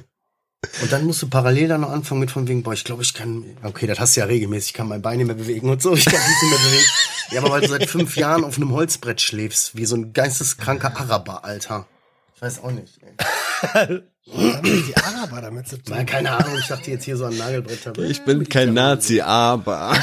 Und 0.83 0.93
dann 0.93 1.05
musst 1.05 1.23
du 1.23 1.29
parallel 1.29 1.69
dann 1.69 1.83
noch 1.83 1.91
anfangen 1.91 2.21
mit 2.21 2.31
von 2.31 2.49
wegen, 2.49 2.63
boah, 2.63 2.73
ich 2.73 2.85
glaube, 2.85 3.03
ich 3.03 3.13
kann, 3.13 3.45
okay, 3.63 3.87
das 3.87 4.01
hast 4.01 4.17
du 4.17 4.21
ja 4.21 4.27
regelmäßig, 4.27 4.71
ich 4.71 4.75
kann 4.75 4.89
mein 4.89 5.03
Bein 5.03 5.19
nicht 5.19 5.27
mehr 5.27 5.37
bewegen 5.37 5.69
und 5.69 5.83
so, 5.83 5.95
ich 5.95 6.07
kann 6.07 6.21
nichts 6.21 6.43
mehr 6.43 6.59
bewegen. 6.59 6.85
Ja, 7.31 7.41
aber 7.41 7.51
weil 7.51 7.61
du 7.63 7.69
seit 7.69 7.89
fünf 7.89 8.17
Jahren 8.17 8.45
auf 8.45 8.57
einem 8.57 8.73
Holzbrett 8.73 9.21
schläfst, 9.21 9.77
wie 9.77 9.85
so 9.85 9.97
ein 9.97 10.13
geisteskranker 10.13 10.97
Araber, 10.97 11.45
Alter. 11.45 11.87
Ich 12.35 12.43
weiß 12.43 12.63
auch 12.63 12.71
nicht. 12.71 13.01
Ey. 13.03 14.03
Was 14.27 14.55
haben 14.57 14.63
denn 14.65 14.85
die 14.87 14.97
Araber 14.97 15.41
damit 15.41 15.69
zu 15.69 15.79
tun? 15.79 16.05
Keine 16.05 16.33
Ahnung, 16.33 16.59
ich 16.59 16.67
dachte 16.67 16.91
jetzt 16.91 17.05
hier 17.05 17.17
so 17.17 17.27
an 17.27 17.37
Nagelbretter. 17.37 17.97
Ich 17.99 18.25
bin 18.25 18.49
kein 18.49 18.75
Nazi, 18.75 19.21
aber. 19.21 19.97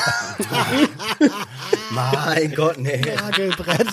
Mein 1.91 2.55
Gott, 2.55 2.78
nee. 2.78 3.01
Nagelbrett. 3.01 3.88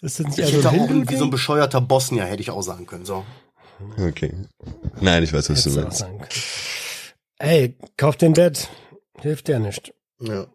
das 0.00 0.14
sind 0.14 0.30
Ich 0.30 0.36
ja 0.36 0.46
so 0.46 0.56
hätte 0.58 0.68
ein 0.70 1.04
auch 1.04 1.10
wie 1.10 1.16
so 1.16 1.24
ein 1.24 1.30
bescheuerter 1.30 1.80
Bosnier, 1.80 2.24
hätte 2.24 2.40
ich 2.40 2.50
auch 2.50 2.62
sagen 2.62 2.86
können, 2.86 3.04
so. 3.04 3.24
Okay. 3.98 4.32
Nein, 5.00 5.24
ich 5.24 5.32
weiß, 5.32 5.50
was 5.50 5.64
du 5.64 5.70
Hättest 5.70 6.02
du 6.02 6.06
meinst. 6.06 6.30
Ey, 7.38 7.76
kauf 7.96 8.16
den 8.16 8.32
Bett. 8.32 8.70
Hilft 9.20 9.48
dir 9.48 9.58
nicht. 9.58 9.92
Ja. 10.20 10.46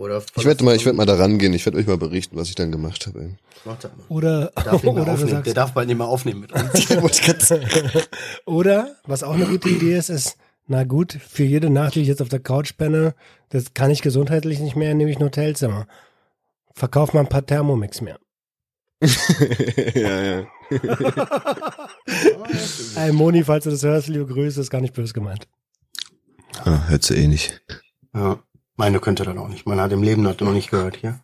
Oder 0.00 0.22
Ich 0.34 0.44
werde 0.46 0.64
mal, 0.64 0.74
ich 0.74 0.86
werde 0.86 0.96
mal 0.96 1.04
da 1.04 1.16
rangehen. 1.16 1.52
Ich 1.52 1.66
werde 1.66 1.76
euch 1.76 1.86
mal 1.86 1.98
berichten, 1.98 2.34
was 2.36 2.48
ich 2.48 2.54
dann 2.54 2.72
gemacht 2.72 3.06
habe. 3.06 3.36
Mach 3.66 3.76
das 3.78 3.90
mal. 3.94 4.04
Oder, 4.08 4.50
Darf 4.64 4.82
oder 4.84 5.16
sagst, 5.18 5.46
Der 5.46 5.52
darf 5.54 5.74
bald 5.74 5.88
nicht 5.88 5.98
mehr 5.98 6.06
aufnehmen 6.06 6.40
mit 6.40 6.52
uns. 6.52 6.90
Oder, 8.46 8.96
was 9.04 9.22
auch 9.22 9.34
eine 9.34 9.44
gute 9.44 9.68
Idee 9.68 9.98
ist, 9.98 10.08
ist, 10.08 10.38
na 10.66 10.84
gut, 10.84 11.12
für 11.12 11.44
jede 11.44 11.68
Nacht, 11.68 11.96
die 11.96 12.00
ich 12.00 12.08
jetzt 12.08 12.22
auf 12.22 12.30
der 12.30 12.40
Couch 12.40 12.78
penne, 12.78 13.14
das 13.50 13.74
kann 13.74 13.90
ich 13.90 14.00
gesundheitlich 14.00 14.58
nicht 14.60 14.74
mehr, 14.74 14.94
nehme 14.94 15.10
ich 15.10 15.18
ein 15.18 15.24
Hotelzimmer. 15.24 15.86
Verkauf 16.72 17.12
mal 17.12 17.20
ein 17.20 17.28
paar 17.28 17.44
Thermomix 17.44 18.00
mehr. 18.00 18.18
ja, 19.94 20.22
ja. 20.22 20.46
Ey, 22.96 23.12
Moni, 23.12 23.44
falls 23.44 23.64
du 23.64 23.70
das 23.70 23.82
hörst, 23.82 24.08
liebe 24.08 24.26
Grüße, 24.26 24.60
ist 24.60 24.70
gar 24.70 24.80
nicht 24.80 24.94
böse 24.94 25.12
gemeint. 25.12 25.46
Ah, 26.64 26.88
hört 26.88 27.02
sie 27.02 27.16
eh 27.16 27.28
nicht. 27.28 27.62
Ja. 28.14 28.42
Meine 28.80 28.98
könnte 28.98 29.24
das 29.24 29.36
auch 29.36 29.48
nicht. 29.48 29.66
Man 29.66 29.78
hat 29.78 29.92
im 29.92 30.02
Leben 30.02 30.24
das 30.24 30.40
noch 30.40 30.52
nicht 30.54 30.70
gehört 30.70 30.96
hier. 30.96 31.20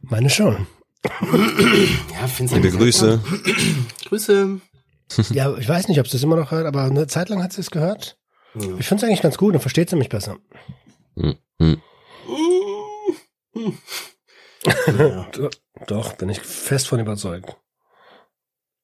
Meine 0.00 0.30
schon. 0.30 0.68
Ja, 1.02 2.28
Liebe 2.38 2.70
Grüße. 2.70 3.20
Grüße. 4.08 4.60
Ja, 5.30 5.56
ich 5.56 5.68
weiß 5.68 5.88
nicht, 5.88 5.98
ob 5.98 6.06
sie 6.06 6.16
es 6.18 6.22
immer 6.22 6.36
noch 6.36 6.52
hört, 6.52 6.66
aber 6.66 6.84
eine 6.84 7.08
Zeit 7.08 7.30
lang 7.30 7.42
hat 7.42 7.52
sie 7.52 7.62
es 7.62 7.72
gehört. 7.72 8.16
Ja. 8.54 8.68
Ich 8.78 8.86
finde 8.86 9.02
es 9.04 9.08
eigentlich 9.08 9.22
ganz 9.22 9.36
gut, 9.38 9.54
dann 9.54 9.60
versteht 9.60 9.90
sie 9.90 9.96
mich 9.96 10.08
besser. 10.08 10.36
Hm, 11.18 11.34
hm. 11.60 11.82
Ja. 14.96 15.26
Do- 15.32 15.50
Doch, 15.88 16.12
bin 16.12 16.28
ich 16.28 16.38
fest 16.40 16.86
von 16.86 17.00
überzeugt. 17.00 17.56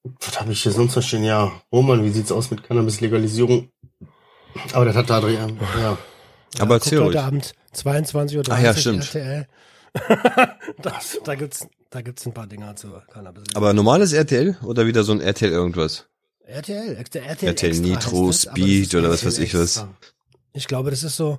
Was 0.03 0.41
habe 0.41 0.51
ich 0.51 0.65
hier 0.65 0.73
sonst 0.73 0.97
noch 0.97 1.03
stehen? 1.05 1.23
Ja, 1.23 1.53
Roman, 1.73 2.03
wie 2.05 2.11
sieht's 2.11 2.33
aus 2.33 2.51
mit 2.51 2.65
Cannabis-Legalisierung? 2.65 3.71
Aber 4.73 4.85
das 4.85 4.97
hat 4.97 5.11
Adrian. 5.13 5.59
Ja. 5.79 5.97
Aber 6.59 6.75
guckt 6.75 6.87
erzähl 6.87 6.99
heute 6.99 7.07
ruhig. 7.07 7.19
Abend 7.21 7.55
22.30 7.75 8.37
Uhr 8.37 8.53
Ah 8.53 8.61
ja, 8.61 8.75
stimmt. 8.75 9.15
RTL. 9.15 9.47
da, 10.83 11.01
da 11.25 11.35
gibt's 11.35 11.67
da 11.91 12.03
gibt's 12.03 12.25
ein 12.25 12.33
paar 12.33 12.47
Dinger 12.47 12.77
zu 12.77 12.93
Cannabis. 13.13 13.45
Aber 13.55 13.73
normales 13.73 14.13
RTL 14.13 14.57
oder 14.63 14.87
wieder 14.87 15.03
so 15.03 15.13
ein 15.13 15.21
RTL 15.21 15.51
irgendwas? 15.51 16.07
RTL, 16.45 16.97
RTL, 16.97 17.49
RTL 17.49 17.81
Nitro, 17.81 18.29
das, 18.29 18.43
Speed 18.43 18.93
das 18.93 18.95
oder 18.95 19.11
was 19.11 19.25
weiß 19.25 19.39
ich 19.39 19.55
was. 19.55 19.87
Ich 20.53 20.67
glaube, 20.67 20.91
das 20.91 21.03
ist 21.03 21.17
so. 21.17 21.39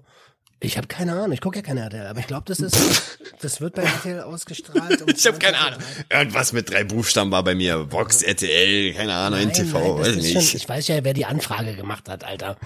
Ich 0.63 0.77
habe 0.77 0.85
keine 0.87 1.13
Ahnung, 1.13 1.31
ich 1.31 1.41
gucke 1.41 1.57
ja 1.57 1.63
keine 1.63 1.81
RTL, 1.81 2.05
aber 2.05 2.19
ich 2.19 2.27
glaube, 2.27 2.43
das 2.45 2.59
ist, 2.59 3.19
das 3.41 3.61
wird 3.61 3.73
bei 3.73 3.81
RTL 3.81 4.21
ausgestrahlt. 4.21 5.01
Um 5.01 5.09
Ich 5.09 5.25
habe 5.25 5.39
keine 5.39 5.57
Ahnung. 5.57 5.79
Irgendwas 6.07 6.53
mit 6.53 6.69
drei 6.69 6.83
Buchstaben 6.83 7.31
war 7.31 7.43
bei 7.43 7.55
mir. 7.55 7.91
Vox, 7.91 8.21
RTL, 8.21 8.93
keine 8.93 9.13
Ahnung, 9.13 9.39
Nein, 9.39 9.49
NTV, 9.49 9.73
nein, 9.73 9.97
weiß 9.97 10.15
nicht. 10.17 10.31
schon, 10.33 10.57
ich 10.57 10.69
weiß 10.69 10.87
ja, 10.87 11.03
wer 11.03 11.15
die 11.15 11.25
Anfrage 11.25 11.75
gemacht 11.75 12.07
hat, 12.07 12.23
Alter. 12.23 12.57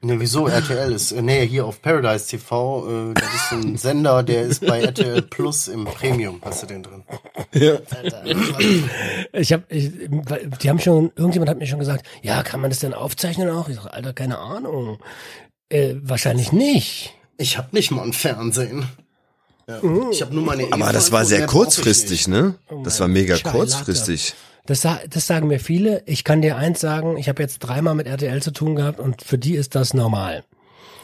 Ne, 0.00 0.18
wieso? 0.18 0.48
RTL 0.48 0.92
ist, 0.92 1.12
äh, 1.12 1.22
nee, 1.22 1.46
hier 1.46 1.66
auf 1.66 1.82
Paradise 1.82 2.26
TV, 2.26 3.10
äh, 3.10 3.14
das 3.14 3.34
ist 3.34 3.52
ein 3.52 3.76
Sender, 3.76 4.22
der 4.22 4.42
ist 4.42 4.66
bei 4.66 4.80
RTL 4.80 5.22
Plus 5.22 5.68
im 5.68 5.84
Premium. 5.84 6.40
Hast 6.42 6.62
du 6.62 6.66
den 6.66 6.82
drin? 6.82 7.04
Alter. 7.52 8.24
Ich 9.32 9.52
habe, 9.52 9.62
ich, 9.68 9.90
die 10.62 10.68
haben 10.68 10.78
schon, 10.80 11.12
irgendjemand 11.14 11.50
hat 11.50 11.58
mir 11.58 11.66
schon 11.66 11.78
gesagt, 11.78 12.06
ja, 12.22 12.42
kann 12.42 12.60
man 12.60 12.70
das 12.70 12.80
denn 12.80 12.94
aufzeichnen 12.94 13.50
auch? 13.50 13.68
Ich 13.68 13.76
sage, 13.76 13.92
Alter, 13.92 14.12
keine 14.12 14.38
Ahnung. 14.38 14.98
Äh, 15.70 15.94
wahrscheinlich 16.02 16.52
nicht. 16.52 17.14
Ich 17.38 17.56
habe 17.56 17.68
nicht 17.72 17.90
mal 17.90 18.02
ein 18.02 18.12
Fernsehen. 18.12 18.84
Ja. 19.66 19.80
Ich 20.10 20.20
habe 20.20 20.34
nur 20.34 20.44
meine 20.44 20.66
Aber 20.72 20.92
das 20.92 21.12
war 21.12 21.24
sehr 21.24 21.46
kurzfristig, 21.46 22.28
ne? 22.28 22.56
Das 22.84 23.00
war 23.00 23.08
mega 23.08 23.36
Scheilatte. 23.36 23.56
kurzfristig. 23.56 24.34
Das, 24.66 24.82
das 24.82 25.26
sagen 25.26 25.46
mir 25.46 25.60
viele. 25.60 26.02
Ich 26.06 26.24
kann 26.24 26.42
dir 26.42 26.56
eins 26.56 26.80
sagen, 26.80 27.16
ich 27.16 27.28
habe 27.28 27.42
jetzt 27.42 27.60
dreimal 27.60 27.94
mit 27.94 28.06
RTL 28.06 28.42
zu 28.42 28.50
tun 28.52 28.74
gehabt 28.76 29.00
und 29.00 29.22
für 29.22 29.38
die 29.38 29.54
ist 29.54 29.74
das 29.74 29.94
normal. 29.94 30.44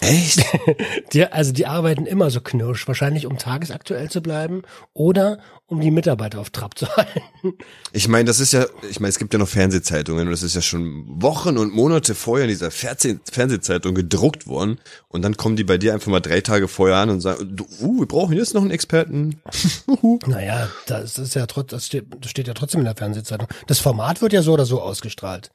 Echt? 0.01 0.44
Die, 1.12 1.24
also 1.24 1.53
die 1.53 1.66
arbeiten 1.66 2.07
immer 2.07 2.30
so 2.30 2.40
knirsch, 2.40 2.86
wahrscheinlich 2.86 3.26
um 3.26 3.38
tagesaktuell 3.38 4.11
zu 4.11 4.20
bleiben 4.20 4.62
oder 4.92 5.38
um 5.66 5.80
die 5.80 5.90
Mitarbeiter 5.90 6.40
auf 6.40 6.51
Trab 6.51 6.78
zu 6.78 6.86
halten. 6.97 7.55
Ich 7.92 8.09
meine, 8.09 8.24
das 8.24 8.40
ist 8.40 8.53
ja, 8.53 8.66
ich 8.88 9.01
meine, 9.01 9.11
es 9.11 9.18
gibt 9.18 9.32
ja 9.32 9.38
noch 9.38 9.49
Fernsehzeitungen 9.49 10.26
und 10.26 10.30
das 10.30 10.42
ist 10.42 10.55
ja 10.55 10.62
schon 10.62 11.05
Wochen 11.22 11.59
und 11.59 11.74
Monate 11.74 12.14
vorher 12.14 12.44
in 12.44 12.51
dieser 12.51 12.70
Fernseh 12.70 13.18
Fernsehzeitung 13.30 13.94
gedruckt 13.94 14.47
worden 14.47 14.78
und 15.09 15.22
dann 15.22 15.36
kommen 15.36 15.57
die 15.57 15.64
bei 15.64 15.78
dir 15.78 15.94
einfach 15.94 16.11
mal 16.11 16.20
drei 16.20 16.40
Tage 16.40 16.68
vorher 16.68 16.97
an 16.97 17.11
und 17.11 17.20
sagen, 17.20 17.57
uh, 17.80 18.01
wir 18.01 18.07
brauchen 18.07 18.36
jetzt 18.36 18.55
noch 18.55 18.62
einen 18.62 18.70
Experten. 18.70 19.40
Naja, 20.26 20.68
das 20.86 21.18
ist 21.18 21.34
ja 21.34 21.47
trotz, 21.47 21.70
das 21.70 21.86
steht, 21.86 22.07
das 22.20 22.30
steht 22.30 22.49
ja 22.49 22.55
trotzdem 22.55 22.80
in 22.80 22.84
der 22.84 22.97
Fernsehzeitung. 22.97 23.49
Das 23.66 23.78
Format 23.78 24.22
wird 24.22 24.32
ja 24.32 24.42
so 24.42 24.53
oder 24.53 24.66
so 24.66 24.80
ausgestrahlt. 24.80 25.51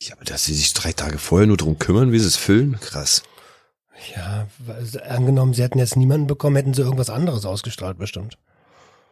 Ja, 0.00 0.14
aber 0.14 0.24
dass 0.24 0.44
sie 0.44 0.54
sich 0.54 0.72
drei 0.74 0.92
Tage 0.92 1.18
vorher 1.18 1.46
nur 1.46 1.56
drum 1.56 1.78
kümmern, 1.78 2.12
wie 2.12 2.18
sie 2.18 2.26
es 2.26 2.36
füllen, 2.36 2.78
krass. 2.80 3.22
Ja, 4.14 4.46
weil, 4.58 4.84
angenommen, 5.08 5.54
sie 5.54 5.62
hätten 5.62 5.78
jetzt 5.78 5.96
niemanden 5.96 6.26
bekommen, 6.26 6.56
hätten 6.56 6.74
sie 6.74 6.82
irgendwas 6.82 7.10
anderes 7.10 7.46
ausgestrahlt, 7.46 7.98
bestimmt. 7.98 8.36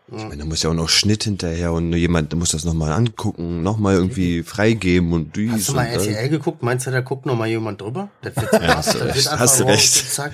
Ich 0.09 0.23
meine, 0.23 0.37
da 0.37 0.45
muss 0.45 0.63
ja 0.63 0.69
auch 0.69 0.75
noch 0.75 0.91
Schnitt 0.91 1.25
hinterher 1.25 1.73
und 1.73 1.89
nur 1.89 1.99
jemand 1.99 2.35
muss 2.35 2.51
das 2.51 2.67
nochmal 2.67 2.93
angucken, 2.93 3.63
nochmal 3.63 3.95
irgendwie 3.95 4.43
freigeben 4.43 5.15
und 5.15 5.35
dies 5.35 5.51
Hast 5.51 5.69
du 5.71 5.73
mal 5.73 5.91
das. 5.91 6.07
RTL 6.07 6.29
geguckt? 6.29 6.63
Meinst 6.63 6.87
du, 6.87 6.91
da 6.91 7.01
guckt 7.01 7.25
noch 7.25 7.37
mal 7.37 7.49
jemand 7.49 7.81
drüber? 7.81 8.11
Das 8.21 8.37
wird, 8.37 8.53
ja, 8.63 8.77
hast 8.77 8.95
du 8.95 8.99
recht, 8.99 9.31
hast 9.31 9.61
du 9.61 9.65
recht. 9.65 10.13
Zack. 10.13 10.33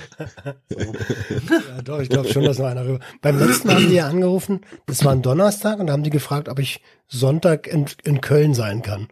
Ja, 0.77 1.81
doch, 1.85 2.01
ich 2.01 2.09
glaube 2.09 2.27
schon, 2.27 2.43
dass 2.43 2.59
noch 2.59 2.65
einer 2.65 2.85
rüber. 2.85 2.99
Beim 3.21 3.39
letzten 3.39 3.69
Mal 3.69 3.77
haben 3.77 3.87
die 3.87 3.95
ja 3.95 4.09
angerufen, 4.09 4.59
das 4.87 5.05
war 5.05 5.13
ein 5.13 5.21
Donnerstag 5.21 5.79
und 5.79 5.87
da 5.87 5.93
haben 5.93 6.03
die 6.03 6.09
gefragt, 6.09 6.49
ob 6.49 6.59
ich 6.59 6.81
Sonntag 7.07 7.65
in, 7.65 7.85
in 8.03 8.19
Köln 8.19 8.53
sein 8.53 8.81
kann. 8.81 9.07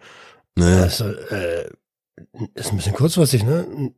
Ne? 0.56 0.82
Also, 0.84 1.06
äh, 1.06 1.70
ist 2.56 2.72
ein 2.72 2.78
bisschen 2.78 2.94
kurzfristig, 2.94 3.44
ne? 3.44 3.94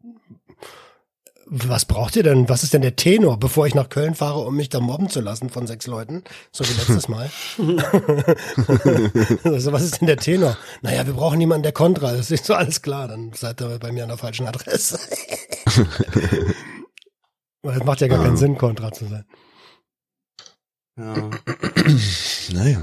Was 1.54 1.84
braucht 1.84 2.16
ihr 2.16 2.24
denn? 2.24 2.48
Was 2.48 2.64
ist 2.64 2.74
denn 2.74 2.82
der 2.82 2.96
Tenor, 2.96 3.38
bevor 3.38 3.68
ich 3.68 3.76
nach 3.76 3.90
Köln 3.90 4.16
fahre, 4.16 4.40
um 4.40 4.56
mich 4.56 4.70
da 4.70 4.80
mobben 4.80 5.10
zu 5.10 5.20
lassen 5.20 5.50
von 5.50 5.68
sechs 5.68 5.86
Leuten? 5.86 6.24
So 6.54 6.64
wie 6.64 6.72
letztes 6.72 7.10
Mal. 7.10 7.30
also, 9.44 9.74
was 9.74 9.84
ist 9.84 10.00
denn 10.00 10.08
der 10.08 10.16
Tenor? 10.16 10.58
Naja, 10.82 11.06
wir 11.06 11.14
brauchen 11.14 11.42
jemanden, 11.42 11.64
der 11.64 11.74
Kontra 11.74 12.12
ist. 12.12 12.32
Ist 12.32 12.46
so 12.46 12.54
alles 12.54 12.82
klar, 12.82 13.10
dann 13.10 13.34
seid 13.34 13.60
ihr 13.60 13.80
bei 13.80 13.92
mir 13.92 14.04
an 14.04 14.10
der 14.10 14.18
falschen 14.18 14.48
Adresse. 14.48 14.98
Weil 17.64 17.78
es 17.78 17.84
macht 17.84 18.00
ja 18.00 18.08
gar 18.08 18.24
keinen 18.24 18.38
Sinn, 18.38 18.58
Kontra 18.58 18.94
zu 18.94 19.08
sein. 19.08 19.26
Ja. 20.98 21.30
Naja. 22.54 22.82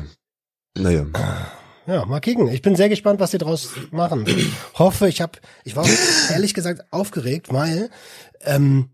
Naja. 0.77 1.07
Ja, 1.89 2.05
mal 2.05 2.21
kicken. 2.21 2.49
Ich 2.49 2.61
bin 2.61 2.77
sehr 2.77 2.91
gespannt, 2.91 3.19
was 3.19 3.31
sie 3.31 3.39
draus 3.39 3.71
machen. 3.91 4.27
Hoffe, 4.75 5.09
ich 5.09 5.23
habe, 5.23 5.39
ich 5.65 5.75
war 5.75 5.85
auch 5.85 6.31
ehrlich 6.31 6.53
gesagt 6.53 6.85
aufgeregt, 6.91 7.51
weil 7.51 7.89
ähm, 8.43 8.91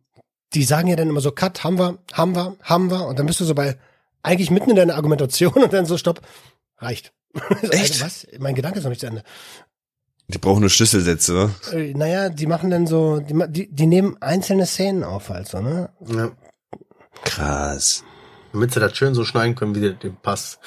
die 0.53 0.63
sagen 0.63 0.87
ja 0.87 0.95
dann 0.95 1.09
immer 1.09 1.21
so, 1.21 1.33
Cut, 1.33 1.65
haben 1.65 1.77
wir, 1.77 1.99
haben 2.13 2.37
wir, 2.37 2.57
haben 2.63 2.93
wir. 2.93 3.05
Und 3.07 3.19
dann 3.19 3.27
bist 3.27 3.41
du 3.41 3.45
so 3.45 3.55
bei, 3.55 3.77
eigentlich 4.23 4.53
mitten 4.53 4.71
in 4.71 4.77
deiner 4.77 4.95
Argumentation 4.95 5.55
und 5.55 5.73
dann 5.73 5.87
so, 5.87 5.99
stopp, 5.99 6.21
reicht. 6.79 7.13
Echt? 7.63 8.01
Also, 8.01 8.05
was? 8.05 8.27
Mein 8.39 8.55
Gedanke 8.55 8.79
ist 8.79 8.85
noch 8.85 8.91
nicht 8.91 9.01
zu 9.01 9.09
Ende. 9.09 9.25
Die 10.29 10.39
brauchen 10.39 10.61
nur 10.61 10.71
Schlüsselsätze, 10.71 11.33
oder? 11.33 11.51
Äh, 11.73 11.95
naja, 11.95 12.29
die 12.29 12.47
machen 12.47 12.71
dann 12.71 12.87
so, 12.87 13.19
die, 13.19 13.35
die, 13.49 13.75
die 13.75 13.87
nehmen 13.87 14.17
einzelne 14.23 14.67
Szenen 14.67 15.03
auf 15.03 15.31
halt 15.31 15.49
so, 15.49 15.61
ne? 15.61 15.91
Ja. 16.07 16.31
Krass. 17.25 18.05
Damit 18.53 18.73
sie 18.73 18.79
das 18.79 18.97
schön 18.97 19.15
so 19.15 19.25
schneiden 19.25 19.57
können, 19.57 19.75
wie 19.75 19.81
der 19.81 19.95
dem 19.95 20.15
passt. 20.15 20.61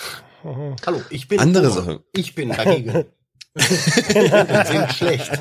Hallo, 0.86 1.02
ich 1.10 1.28
bin. 1.28 1.40
Andere 1.40 1.70
Puma. 1.70 1.82
Sache. 1.82 2.04
Ich 2.14 2.36
bin 2.36 2.50
dagegen. 2.50 3.06
sind 3.58 4.94
schlecht. 4.94 5.32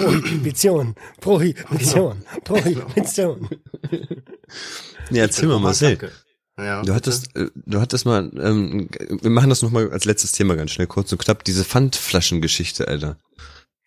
Prohibition, 0.00 0.94
Prohibition, 1.20 2.22
Prohibition. 2.44 3.48
Nee, 5.10 5.18
erzähl 5.20 5.48
mal, 5.48 5.60
Marcel. 5.60 5.98
Ja. 6.58 6.82
Du 6.82 6.94
hattest, 6.94 7.34
äh, 7.34 7.48
du 7.54 7.80
hattest 7.80 8.04
mal, 8.04 8.30
ähm, 8.38 8.90
wir 9.08 9.30
machen 9.30 9.48
das 9.48 9.62
nochmal 9.62 9.90
als 9.90 10.04
letztes 10.04 10.32
Thema 10.32 10.54
ganz 10.54 10.72
schnell, 10.72 10.86
kurz 10.86 11.10
und 11.10 11.18
knapp, 11.18 11.44
diese 11.44 11.64
Pfandflaschengeschichte, 11.64 12.86
Alter. 12.88 13.16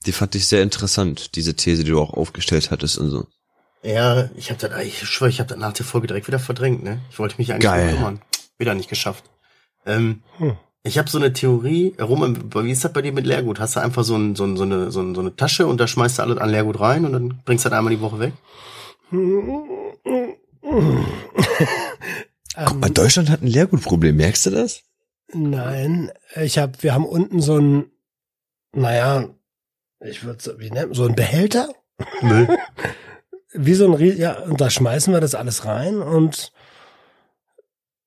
Die 0.05 0.11
fand 0.11 0.35
ich 0.35 0.47
sehr 0.47 0.63
interessant, 0.63 1.35
diese 1.35 1.55
These, 1.55 1.83
die 1.83 1.91
du 1.91 2.01
auch 2.01 2.13
aufgestellt 2.13 2.71
hattest 2.71 2.97
und 2.97 3.11
so. 3.11 3.27
Ja, 3.83 4.31
ich 4.35 4.49
hab 4.49 4.57
das, 4.57 4.71
ich 4.83 5.07
schwöre, 5.07 5.29
ich 5.29 5.39
habe 5.39 5.49
das 5.49 5.59
nach 5.59 5.73
der 5.73 5.85
Folge 5.85 6.07
direkt 6.07 6.27
wieder 6.27 6.39
verdrängt, 6.39 6.83
ne? 6.83 7.01
Ich 7.11 7.19
wollte 7.19 7.35
mich 7.37 7.51
eigentlich 7.51 7.63
Geil. 7.63 7.93
kümmern. 7.93 8.19
Wieder 8.57 8.73
nicht 8.73 8.89
geschafft. 8.89 9.25
Ähm, 9.85 10.23
Hm. 10.37 10.57
Ich 10.87 10.99
habe 10.99 11.09
so 11.09 11.17
eine 11.17 11.33
Theorie, 11.33 11.95
rum, 11.99 12.51
wie 12.53 12.69
ist 12.69 12.85
das 12.85 12.93
bei 12.93 13.01
dir 13.01 13.11
mit 13.11 13.25
Leergut? 13.25 13.59
Hast 13.59 13.75
du 13.75 13.79
einfach 13.79 14.03
so, 14.03 14.15
ein, 14.15 14.35
so, 14.35 14.43
ein, 14.43 14.55
so, 14.55 14.61
eine, 14.61 14.91
so, 14.91 15.01
ein, 15.01 15.15
so 15.15 15.21
eine 15.21 15.35
Tasche 15.35 15.65
und 15.65 15.79
da 15.79 15.87
schmeißt 15.87 16.19
du 16.19 16.21
alles 16.21 16.37
an 16.37 16.51
Leergut 16.51 16.79
rein 16.79 17.05
und 17.05 17.13
dann 17.13 17.41
bringst 17.43 17.65
du 17.65 17.69
das 17.69 17.77
einmal 17.79 17.91
die 17.91 18.01
Woche 18.01 18.19
weg? 18.19 18.33
Guck 22.65 22.79
mal, 22.79 22.91
Deutschland 22.91 23.31
hat 23.31 23.41
ein 23.41 23.47
Leergutproblem, 23.47 24.15
merkst 24.15 24.45
du 24.45 24.51
das? 24.51 24.83
Nein, 25.33 26.11
ich 26.35 26.59
habe, 26.59 26.73
wir 26.81 26.93
haben 26.93 27.07
unten 27.07 27.41
so 27.41 27.57
ein, 27.57 27.85
naja, 28.71 29.29
ich 30.01 30.23
würde 30.23 30.43
so, 30.43 30.59
wie 30.59 30.69
nennt 30.69 30.95
so 30.95 31.05
ein 31.05 31.15
Behälter, 31.15 31.69
Müll. 32.21 32.47
wie 33.53 33.73
so 33.73 33.91
ein, 33.91 34.17
ja, 34.17 34.37
und 34.43 34.61
da 34.61 34.69
schmeißen 34.69 35.11
wir 35.11 35.19
das 35.19 35.33
alles 35.33 35.65
rein 35.65 35.97
und 35.97 36.51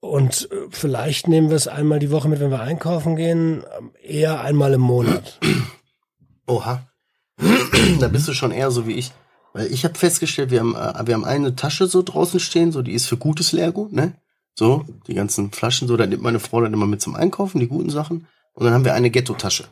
und 0.01 0.49
äh, 0.51 0.57
vielleicht 0.71 1.29
nehmen 1.29 1.51
wir 1.51 1.57
es 1.57 1.69
einmal 1.69 1.99
die 1.99 2.11
Woche 2.11 2.29
mit, 2.29 2.41
wenn 2.41 2.51
wir 2.51 2.61
einkaufen 2.61 3.17
gehen, 3.17 3.63
eher 4.03 4.41
einmal 4.41 4.73
im 4.75 4.81
Monat. 4.81 5.39
Oha. 6.47 6.87
da 8.01 8.09
bist 8.09 8.29
du 8.29 8.33
schon 8.33 8.53
eher 8.53 8.71
so 8.71 8.87
wie 8.87 8.95
ich. 8.95 9.13
Weil 9.53 9.73
ich 9.73 9.85
habe 9.85 9.99
festgestellt, 9.99 10.51
wir 10.51 10.61
haben, 10.61 10.75
äh, 10.75 11.07
wir 11.07 11.15
haben 11.15 11.25
eine 11.25 11.57
Tasche 11.57 11.87
so 11.87 12.03
draußen 12.03 12.41
stehen, 12.41 12.73
so 12.73 12.83
die 12.83 12.93
ist 12.93 13.07
für 13.07 13.17
gutes 13.17 13.53
Leergut, 13.53 13.93
ne? 13.93 14.15
So, 14.55 14.85
die 15.07 15.15
ganzen 15.15 15.53
Flaschen, 15.53 15.87
so, 15.87 15.97
da 15.97 16.05
nimmt 16.07 16.23
meine 16.23 16.41
Frau 16.41 16.61
dann 16.61 16.73
immer 16.73 16.87
mit 16.87 17.01
zum 17.01 17.15
Einkaufen, 17.15 17.61
die 17.61 17.69
guten 17.69 17.91
Sachen. 17.91 18.27
Und 18.55 18.65
dann 18.65 18.75
haben 18.75 18.85
wir 18.85 18.95
eine 18.95 19.11
Ghetto-Tasche. 19.11 19.67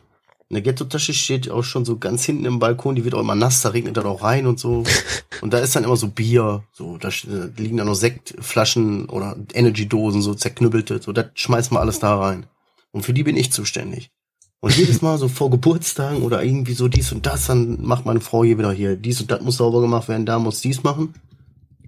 Eine 0.49 0.61
Ghetto-Tasche 0.61 1.13
steht 1.13 1.51
auch 1.51 1.63
schon 1.63 1.83
so 1.83 1.97
ganz 1.97 2.23
hinten 2.23 2.45
im 2.45 2.59
Balkon, 2.59 2.95
die 2.95 3.03
wird 3.03 3.15
auch 3.15 3.19
immer 3.19 3.35
nass, 3.35 3.61
da 3.61 3.69
regnet 3.69 3.97
dann 3.97 4.05
auch 4.05 4.23
rein 4.23 4.47
und 4.47 4.59
so. 4.59 4.83
Und 5.41 5.53
da 5.53 5.59
ist 5.59 5.75
dann 5.75 5.83
immer 5.83 5.97
so 5.97 6.07
Bier, 6.07 6.63
so, 6.71 6.97
da 6.97 7.09
liegen 7.57 7.77
dann 7.77 7.85
noch 7.85 7.93
Sektflaschen 7.93 9.07
oder 9.07 9.35
Energy-Dosen, 9.53 10.23
so 10.23 10.33
zerknüppelte, 10.33 10.99
so, 10.99 11.11
das 11.11 11.27
schmeißen 11.35 11.75
wir 11.75 11.79
alles 11.79 11.99
da 11.99 12.17
rein. 12.17 12.47
Und 12.91 13.03
für 13.03 13.13
die 13.13 13.21
bin 13.21 13.37
ich 13.37 13.51
zuständig. 13.51 14.09
Und 14.59 14.75
jedes 14.75 15.03
Mal 15.03 15.19
so 15.19 15.27
vor 15.27 15.51
Geburtstagen 15.51 16.23
oder 16.23 16.43
irgendwie 16.43 16.73
so 16.73 16.87
dies 16.87 17.11
und 17.11 17.27
das, 17.27 17.45
dann 17.45 17.85
macht 17.85 18.07
meine 18.07 18.21
Frau 18.21 18.43
hier 18.43 18.57
wieder 18.57 18.71
hier, 18.71 18.95
dies 18.95 19.21
und 19.21 19.29
das 19.29 19.41
muss 19.41 19.57
sauber 19.57 19.81
gemacht 19.81 20.07
werden, 20.07 20.25
da 20.25 20.39
muss 20.39 20.61
dies 20.61 20.81
machen. 20.81 21.13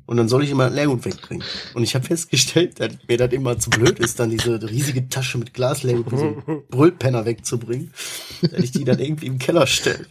Und 0.10 0.18
dann 0.18 0.28
soll 0.28 0.44
ich 0.44 0.50
immer 0.50 0.72
Leergut 0.72 1.06
wegbringen. 1.06 1.46
Und 1.76 1.84
ich 1.84 1.94
habe 1.94 2.04
festgestellt, 2.04 2.80
dass 2.80 2.94
mir 3.08 3.20
das 3.20 3.32
immer 3.32 3.60
zu 3.60 3.70
blöd 3.70 4.00
ist, 4.00 4.20
dann 4.20 4.32
diese 4.32 4.60
riesige 4.68 5.08
Tasche 5.08 5.38
mit 5.38 5.54
Glasleergut 5.54 6.18
so 6.18 6.26
ein 6.48 6.64
Brüllpenner 6.72 7.26
wegzubringen, 7.26 7.94
dass 8.42 8.60
ich 8.60 8.72
die 8.72 8.86
dann 8.86 8.98
irgendwie 8.98 9.28
im 9.28 9.38
Keller 9.38 9.68
stelle. 9.68 10.08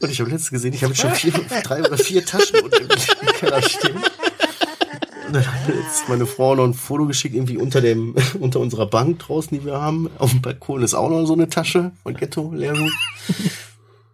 Und 0.00 0.08
ich 0.08 0.20
habe 0.20 0.30
letztens 0.30 0.52
gesehen, 0.52 0.72
ich 0.72 0.84
habe 0.84 0.94
schon 0.94 1.10
vier, 1.16 1.32
drei 1.64 1.80
oder 1.80 1.98
vier 1.98 2.24
Taschen 2.24 2.60
unten 2.60 2.84
im 2.84 3.26
Keller 3.40 3.60
stehen. 3.60 3.96
Und 5.26 5.34
dann 5.34 5.44
hat 5.44 5.68
jetzt 5.68 6.08
meine 6.08 6.26
Frau 6.26 6.54
noch 6.54 6.66
ein 6.66 6.74
Foto 6.74 7.06
geschickt, 7.06 7.34
irgendwie 7.34 7.56
unter 7.56 7.80
dem, 7.80 8.14
unter 8.38 8.60
unserer 8.60 8.86
Bank 8.86 9.18
draußen, 9.18 9.58
die 9.58 9.66
wir 9.66 9.80
haben. 9.80 10.08
Auf 10.18 10.30
dem 10.30 10.42
Balkon 10.42 10.84
ist 10.84 10.94
auch 10.94 11.10
noch 11.10 11.26
so 11.26 11.32
eine 11.32 11.48
Tasche 11.48 11.90
von 12.04 12.14
Ghetto 12.14 12.52
Leergut. 12.54 12.92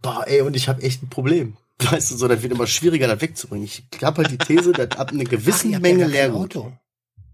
Boah, 0.00 0.24
ey, 0.26 0.40
und 0.40 0.56
ich 0.56 0.70
habe 0.70 0.80
echt 0.80 1.02
ein 1.02 1.10
Problem. 1.10 1.58
Weißt 1.90 2.10
du, 2.10 2.16
so, 2.16 2.28
das 2.28 2.42
wird 2.42 2.52
immer 2.52 2.66
schwieriger, 2.66 3.06
das 3.06 3.20
wegzubringen. 3.20 3.66
Ich 3.66 3.84
habe 4.02 4.22
halt 4.22 4.30
die 4.30 4.38
These, 4.38 4.72
dass 4.72 4.98
ab 4.98 5.10
einer 5.10 5.24
gewissen 5.24 5.68
Ach, 5.68 5.72
ja 5.72 5.78
Menge 5.80 6.02
kein 6.04 6.10
Leergut. 6.10 6.56
Auto. 6.56 6.72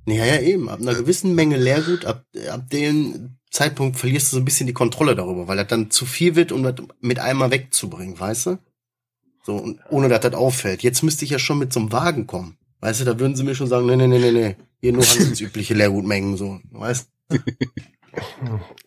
Ja, 0.06 0.24
ja, 0.24 0.40
eben. 0.40 0.68
Ab 0.68 0.80
einer 0.80 0.94
gewissen 0.94 1.34
Menge 1.34 1.56
Leergut, 1.56 2.04
ab, 2.04 2.24
ab 2.50 2.68
dem 2.70 3.38
Zeitpunkt 3.50 3.98
verlierst 3.98 4.32
du 4.32 4.36
so 4.36 4.42
ein 4.42 4.44
bisschen 4.44 4.66
die 4.66 4.72
Kontrolle 4.72 5.14
darüber, 5.14 5.46
weil 5.46 5.58
das 5.58 5.68
dann 5.68 5.90
zu 5.90 6.06
viel 6.06 6.34
wird, 6.34 6.50
um 6.50 6.62
das 6.62 6.74
mit 7.00 7.18
einmal 7.18 7.50
wegzubringen, 7.50 8.18
weißt 8.18 8.46
du? 8.46 8.58
So, 9.44 9.56
und 9.56 9.80
ohne 9.90 10.08
dass 10.08 10.20
das 10.20 10.34
auffällt. 10.34 10.82
Jetzt 10.82 11.02
müsste 11.02 11.24
ich 11.24 11.30
ja 11.30 11.38
schon 11.38 11.58
mit 11.58 11.72
so 11.72 11.80
einem 11.80 11.92
Wagen 11.92 12.26
kommen. 12.26 12.56
Weißt 12.80 13.00
du, 13.00 13.04
da 13.04 13.18
würden 13.18 13.36
sie 13.36 13.44
mir 13.44 13.54
schon 13.54 13.68
sagen, 13.68 13.86
nee, 13.86 13.96
nee, 13.96 14.06
nee, 14.08 14.18
nee, 14.18 14.32
nee. 14.32 14.56
Hier 14.80 14.92
nur 14.92 15.04
handelsübliche 15.04 15.74
Leergutmengen, 15.74 16.36
so, 16.36 16.60
weißt 16.70 17.08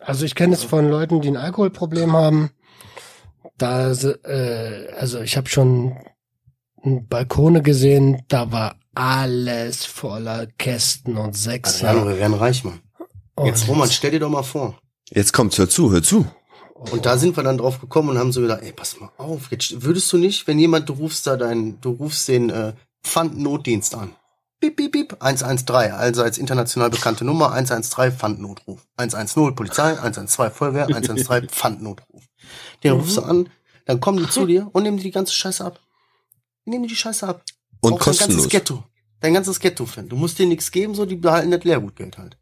Also 0.00 0.24
ich 0.24 0.34
kenne 0.34 0.54
es 0.54 0.62
von 0.62 0.88
Leuten, 0.88 1.20
die 1.20 1.28
ein 1.28 1.36
Alkoholproblem 1.36 2.12
haben. 2.12 2.50
Da, 3.58 3.90
äh, 3.92 4.88
also 4.98 5.20
ich 5.20 5.36
habe 5.36 5.48
schon 5.48 5.96
Balkone 6.84 7.62
gesehen, 7.62 8.22
da 8.28 8.52
war 8.52 8.76
alles 8.94 9.84
voller 9.84 10.46
Kästen 10.58 11.16
und 11.16 11.28
Also, 11.28 11.50
Sechser. 11.50 11.92
ja, 11.94 12.06
wir 12.06 12.18
werden 12.18 12.34
reich, 12.34 12.64
Mann. 12.64 12.80
Jetzt, 13.44 13.62
Und- 13.62 13.70
Roman, 13.70 13.90
stell 13.90 14.12
dir 14.12 14.20
doch 14.20 14.30
mal 14.30 14.42
vor. 14.42 14.78
Jetzt 15.10 15.32
kommt's, 15.32 15.58
hör 15.58 15.68
zu, 15.68 15.90
hör 15.92 16.02
zu. 16.02 16.26
Und 16.74 17.06
da 17.06 17.16
sind 17.16 17.36
wir 17.36 17.42
dann 17.42 17.58
drauf 17.58 17.80
gekommen 17.80 18.10
und 18.10 18.18
haben 18.18 18.32
so 18.32 18.42
gedacht, 18.42 18.60
ey, 18.62 18.72
pass 18.72 19.00
mal 19.00 19.10
auf, 19.16 19.50
jetzt 19.50 19.82
würdest 19.82 20.12
du 20.12 20.18
nicht, 20.18 20.46
wenn 20.46 20.58
jemand, 20.58 20.88
du 20.88 20.92
rufst 20.94 21.26
da 21.26 21.36
deinen, 21.36 21.80
du 21.80 21.90
rufst 21.90 22.28
den 22.28 22.50
äh, 22.50 22.74
Pfandnotdienst 23.02 23.94
an. 23.94 24.12
Piep, 24.60 24.76
piep, 24.76 24.92
piep, 24.92 25.16
113, 25.20 25.92
also 25.92 26.22
als 26.22 26.38
international 26.38 26.90
bekannte 26.90 27.24
Nummer, 27.24 27.52
113 27.52 28.12
Pfandnotruf. 28.12 28.86
110 28.96 29.54
Polizei, 29.54 29.92
112 29.98 30.52
Feuerwehr, 30.54 30.86
113 30.86 31.48
Pfandnotruf. 31.48 32.22
Den 32.82 32.92
rufst 32.92 33.16
du 33.16 33.22
an, 33.22 33.48
dann 33.84 34.00
kommen 34.00 34.18
die 34.18 34.28
zu 34.28 34.46
dir 34.52 34.68
und 34.72 34.82
nehmen 34.82 34.96
dir 34.96 35.04
die 35.04 35.10
ganze 35.10 35.32
Scheiße 35.34 35.64
ab. 35.64 35.80
Die 36.64 36.70
nehmen 36.70 36.84
dir 36.84 36.88
die 36.90 36.96
Scheiße 36.96 37.26
ab. 37.26 37.42
Und 37.80 37.94
Auch 37.94 37.98
Dein 37.98 38.04
ganzes 38.06 38.18
kostenlos. 38.26 38.48
Ghetto. 38.48 38.84
Dein 39.20 39.34
ganzes 39.34 39.60
Ghetto, 39.60 39.86
Fan. 39.86 40.08
Du 40.08 40.16
musst 40.16 40.38
denen 40.38 40.50
nichts 40.50 40.70
geben, 40.70 40.94
so, 40.94 41.06
die 41.06 41.16
behalten 41.16 41.50
das 41.50 41.64
Leergutgeld 41.64 42.18
halt. 42.18 42.36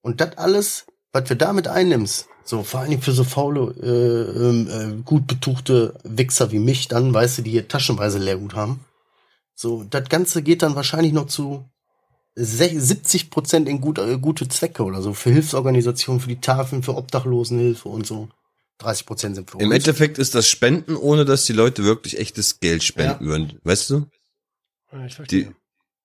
Und 0.00 0.20
das 0.20 0.36
alles, 0.38 0.86
was 1.12 1.28
wir 1.28 1.36
damit 1.36 1.68
einnimmst, 1.68 2.28
so 2.44 2.62
vor 2.64 2.80
allen 2.80 2.90
Dingen 2.90 3.02
für 3.02 3.12
so 3.12 3.24
faule, 3.24 3.72
äh, 3.80 4.48
ähm, 4.48 4.68
äh, 4.98 5.02
gut 5.04 5.26
betuchte 5.26 5.94
Wichser 6.02 6.50
wie 6.50 6.58
mich 6.58 6.88
dann, 6.88 7.14
weißt 7.14 7.38
du, 7.38 7.42
die 7.42 7.50
hier 7.52 7.68
taschenweise 7.68 8.18
Leergut 8.18 8.54
haben. 8.54 8.80
So, 9.54 9.84
das 9.84 10.08
Ganze 10.08 10.42
geht 10.42 10.62
dann 10.62 10.74
wahrscheinlich 10.74 11.12
noch 11.12 11.26
zu 11.26 11.64
sech- 12.36 12.80
70 12.80 13.30
Prozent 13.30 13.68
in 13.68 13.80
gut, 13.80 13.98
äh, 13.98 14.18
gute 14.18 14.48
Zwecke 14.48 14.82
oder 14.82 15.02
so, 15.02 15.12
für 15.14 15.30
Hilfsorganisationen, 15.30 16.20
für 16.20 16.28
die 16.28 16.40
Tafeln, 16.40 16.82
für 16.82 16.96
Obdachlosenhilfe 16.96 17.88
und 17.88 18.06
so. 18.06 18.28
30 18.82 19.06
Prozent 19.06 19.36
sind 19.36 19.50
für 19.50 19.58
Im 19.58 19.66
uns. 19.68 19.74
Endeffekt 19.76 20.18
ist 20.18 20.34
das 20.34 20.48
Spenden, 20.48 20.96
ohne 20.96 21.24
dass 21.24 21.44
die 21.44 21.52
Leute 21.52 21.84
wirklich 21.84 22.18
echtes 22.18 22.60
Geld 22.60 22.82
spenden 22.82 23.24
Ja. 23.24 23.30
würden. 23.30 23.58
Weißt 23.64 23.90
du? 23.90 24.06
Ja, 24.92 25.06
ich 25.06 25.14
verstehe. 25.14 25.44
Die, 25.46 25.50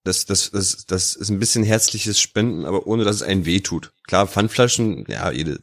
das, 0.03 0.25
das, 0.25 0.51
das, 0.51 0.86
das 0.86 1.13
ist 1.15 1.30
ein 1.30 1.39
bisschen 1.39 1.63
herzliches 1.63 2.19
Spenden, 2.21 2.65
aber 2.65 2.88
ohne 2.88 3.03
dass 3.03 3.17
es 3.17 3.21
einen 3.23 3.45
weh 3.45 3.59
tut. 3.59 3.91
Klar, 4.07 4.28
Pfandflaschen, 4.28 5.05
ja, 5.09 5.32
jede. 5.32 5.59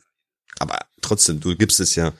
Aber 0.58 0.78
trotzdem, 1.00 1.40
du 1.40 1.56
gibst 1.56 1.80
es 1.80 1.94
ja, 1.94 2.12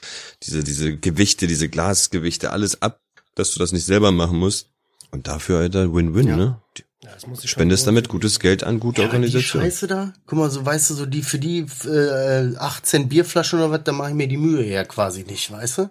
diese, 0.43 0.63
diese 0.63 0.97
Gewichte, 0.97 1.45
diese 1.47 1.69
Glasgewichte, 1.69 2.51
alles 2.51 2.81
ab, 2.81 2.99
dass 3.35 3.51
du 3.53 3.59
das 3.59 3.71
nicht 3.71 3.85
selber 3.85 4.11
machen 4.11 4.39
musst. 4.39 4.69
Und 5.11 5.27
dafür, 5.27 5.59
Alter, 5.59 5.93
Win-Win, 5.93 6.27
Ja. 6.27 6.35
ne? 6.35 6.61
Ja, 7.05 7.11
das 7.13 7.27
muss 7.27 7.43
ich 7.43 7.49
schon 7.51 7.59
Spendest 7.59 7.85
damit 7.85 8.09
gutes 8.09 8.39
Geld 8.39 8.63
an 8.63 8.79
gute 8.79 9.01
Ja, 9.01 9.07
die 9.07 9.13
Organisationen. 9.13 9.65
Scheiße 9.67 9.87
da, 9.87 10.13
guck 10.25 10.39
mal, 10.39 10.49
so 10.49 10.65
weißt 10.65 10.89
du, 10.89 10.93
so 10.95 11.05
die 11.05 11.21
für 11.21 11.37
die 11.37 11.65
äh, 11.85 12.55
18 12.57 13.07
Bierflaschen 13.09 13.59
oder 13.59 13.69
was, 13.71 13.83
da 13.83 13.91
mache 13.91 14.09
ich 14.09 14.15
mir 14.15 14.27
die 14.27 14.37
Mühe 14.37 14.63
her 14.63 14.85
quasi 14.85 15.23
nicht, 15.23 15.51
weißt 15.51 15.77
du? 15.79 15.89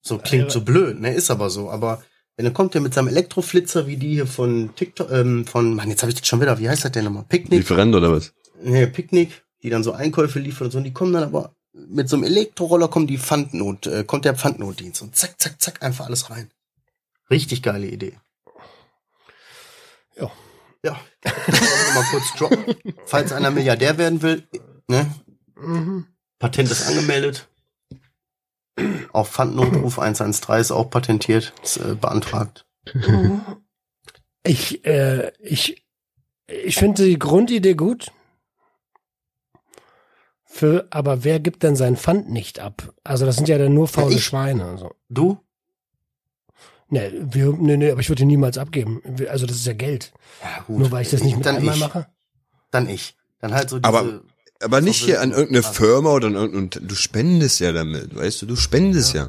So 0.00 0.18
klingt 0.18 0.44
Ja. 0.44 0.50
so 0.50 0.60
blöd, 0.60 1.00
ne, 1.00 1.12
ist 1.12 1.30
aber 1.30 1.50
so. 1.50 1.70
Aber 1.70 2.04
wenn 2.36 2.44
dann 2.44 2.54
kommt 2.54 2.74
der 2.74 2.80
mit 2.82 2.94
seinem 2.94 3.08
Elektroflitzer 3.08 3.86
wie 3.86 3.96
die 3.96 4.14
hier 4.14 4.26
von 4.26 4.74
TikTok, 4.76 5.10
ähm, 5.10 5.46
von, 5.46 5.74
Mann, 5.74 5.88
jetzt 5.90 6.02
habe 6.02 6.12
ich 6.12 6.18
das 6.20 6.28
schon 6.28 6.40
wieder, 6.40 6.58
wie 6.58 6.68
heißt 6.68 6.84
das 6.84 6.92
denn 6.92 7.04
nochmal? 7.04 7.24
Picknick? 7.28 7.58
Lieferant 7.58 7.94
oder 7.94 8.12
was? 8.12 8.32
Nee, 8.62 8.86
Picknick, 8.86 9.42
die 9.62 9.70
dann 9.70 9.82
so 9.82 9.92
Einkäufe 9.92 10.38
liefern 10.38 10.66
und 10.66 10.70
so, 10.70 10.78
und 10.78 10.84
die 10.84 10.92
kommen 10.92 11.12
dann 11.12 11.24
aber 11.24 11.54
mit 11.72 12.08
so 12.08 12.14
einem 12.16 12.24
Elektroroller 12.26 12.86
kommen 12.86 13.08
die 13.08 13.18
Pfandnot, 13.18 13.88
äh, 13.88 14.04
kommt 14.04 14.24
der 14.24 14.36
Pfandnotdienst 14.36 15.02
und 15.02 15.16
zack, 15.16 15.40
zack, 15.40 15.60
zack, 15.60 15.82
einfach 15.82 16.06
alles 16.06 16.30
rein. 16.30 16.48
Richtig 17.30 17.62
geile 17.62 17.88
Idee. 17.88 18.18
Ja. 20.16 20.30
Ja. 20.84 21.00
mal 21.94 22.04
kurz 22.10 22.32
droppen. 22.34 22.76
Falls 23.06 23.32
einer 23.32 23.50
Milliardär 23.50 23.96
werden 23.96 24.20
will, 24.22 24.46
ne? 24.86 25.12
Mhm. 25.56 26.06
Patent 26.38 26.70
ist 26.70 26.86
angemeldet. 26.86 27.48
Auch 29.12 29.26
Pfandnotruf 29.26 29.98
113 29.98 30.60
ist 30.60 30.72
auch 30.72 30.90
patentiert, 30.90 31.54
ist 31.62 31.78
äh, 31.78 31.94
beantragt. 31.94 32.66
Ich, 34.42 34.84
äh, 34.84 35.32
ich, 35.38 35.86
ich 36.46 36.76
finde 36.76 37.04
die 37.04 37.18
Grundidee 37.18 37.74
gut. 37.74 38.12
Für, 40.44 40.86
aber 40.90 41.24
wer 41.24 41.40
gibt 41.40 41.62
denn 41.62 41.76
sein 41.76 41.96
Pfand 41.96 42.30
nicht 42.30 42.58
ab? 42.60 42.92
Also 43.04 43.24
das 43.24 43.36
sind 43.36 43.48
ja 43.48 43.56
dann 43.56 43.72
nur 43.72 43.88
faule 43.88 44.16
ich. 44.16 44.24
Schweine. 44.24 44.66
Also. 44.66 44.94
Du? 45.08 45.43
Nee, 46.88 47.10
wir, 47.30 47.52
nee, 47.52 47.76
nee, 47.76 47.90
aber 47.90 48.00
ich 48.00 48.08
würde 48.08 48.22
ihn 48.22 48.28
niemals 48.28 48.58
abgeben. 48.58 49.02
Also 49.28 49.46
das 49.46 49.56
ist 49.56 49.66
ja 49.66 49.72
Geld. 49.72 50.12
Ja, 50.42 50.62
gut. 50.62 50.78
Nur 50.78 50.90
weil 50.90 51.02
ich 51.02 51.10
das 51.10 51.22
nicht 51.24 51.36
mit 51.36 51.46
Dann 51.46 51.56
einmal 51.56 51.74
ich. 51.74 51.80
mache. 51.80 52.06
Dann 52.70 52.88
ich. 52.88 53.16
Dann 53.40 53.54
halt 53.54 53.70
so 53.70 53.78
diese. 53.78 53.88
Aber- 53.88 54.20
Aber 54.62 54.80
nicht 54.80 55.02
hier 55.02 55.20
an 55.20 55.30
irgendeine 55.32 55.62
Firma 55.62 56.10
oder 56.12 56.28
an 56.28 56.34
irgendein, 56.34 56.86
du 56.88 56.94
spendest 56.94 57.60
ja 57.60 57.72
damit, 57.72 58.14
weißt 58.14 58.42
du, 58.42 58.46
du 58.46 58.56
spendest 58.56 59.14
ja. 59.14 59.28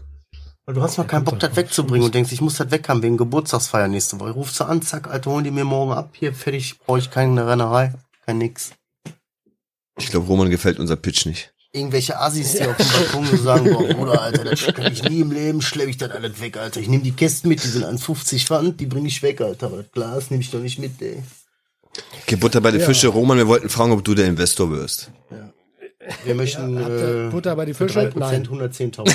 Weil 0.66 0.76
du 0.76 0.82
hast 0.82 0.97
mal 0.97 1.03
keinen 1.06 1.26
Bock, 1.26 1.39
das 1.39 1.56
wegzubringen 1.56 2.06
und 2.06 2.16
denkst, 2.16 2.32
ich 2.32 2.41
muss 2.41 2.56
das 2.58 2.72
weg 2.72 2.88
haben 2.89 3.01
wegen 3.03 3.18
Geburtstagsfeier 3.18 3.88
nächste 3.88 4.20
Woche. 4.20 4.32
Rufst 4.32 4.60
du 4.60 4.64
an, 4.64 4.82
zack, 4.82 5.08
Alter, 5.10 5.32
holen 5.32 5.43
die 5.43 5.51
mir 5.51 5.64
morgen 5.66 5.91
ab. 5.93 6.10
Hier, 6.14 6.34
fertig, 6.34 6.80
brauche 6.80 6.99
ich 6.99 7.12
keine 7.12 7.45
Rennerei, 7.47 7.93
kein 8.26 8.38
nix. 8.38 8.72
Ich 9.97 10.08
glaube, 10.10 10.28
Roman 10.28 10.49
gefällt 10.49 10.80
unser 10.80 10.95
Pitch 10.95 11.26
nicht. 11.26 11.53
Irgendwelche 11.76 12.17
Assis, 12.17 12.53
die 12.53 12.65
auf 12.65 12.78
dem 12.78 12.88
Balkon 12.88 13.26
so 13.26 13.36
sagen, 13.36 13.73
boah, 13.73 13.84
Bruder, 13.84 14.21
Alter, 14.21 14.45
das 14.45 14.63
kann 14.73 14.93
ich 14.93 15.03
nie 15.03 15.19
im 15.19 15.32
Leben, 15.32 15.61
schleppe 15.61 15.89
ich 15.89 15.97
das 15.97 16.09
alles 16.11 16.39
weg, 16.39 16.55
Alter. 16.55 16.80
Ich 16.80 16.88
nehme 16.88 17.03
die 17.03 17.11
Kästen 17.11 17.49
mit, 17.49 17.61
die 17.61 17.67
sind 17.67 17.84
1,50 17.84 18.45
Pfand, 18.45 18.80
die 18.80 18.86
bringe 18.86 19.09
ich 19.09 19.21
weg, 19.21 19.41
Alter. 19.41 19.65
Aber 19.65 19.78
das 19.78 19.91
Glas 19.91 20.32
nehme 20.32 20.41
ich 20.41 20.51
doch 20.51 20.59
nicht 20.61 20.80
mit, 20.80 21.01
ey. 21.01 21.21
Okay, 22.23 22.38
Butter 22.38 22.61
bei 22.61 22.71
den 22.71 22.80
Ja. 22.80 22.86
Fische. 22.86 23.09
Roman, 23.09 23.38
wir 23.38 23.47
wollten 23.47 23.67
fragen, 23.67 23.91
ob 23.91 24.05
du 24.05 24.15
der 24.15 24.28
Investor 24.28 24.71
wirst. 24.71 25.11
Wir 26.23 26.36
möchten 26.36 26.78
ihr 26.78 27.26
äh, 27.28 27.30
Butter 27.30 27.55
bei 27.55 27.65
die 27.65 27.73
Fische? 27.73 27.99
3% 27.99 28.19
Nein. 28.19 28.47
110.000. 28.47 29.13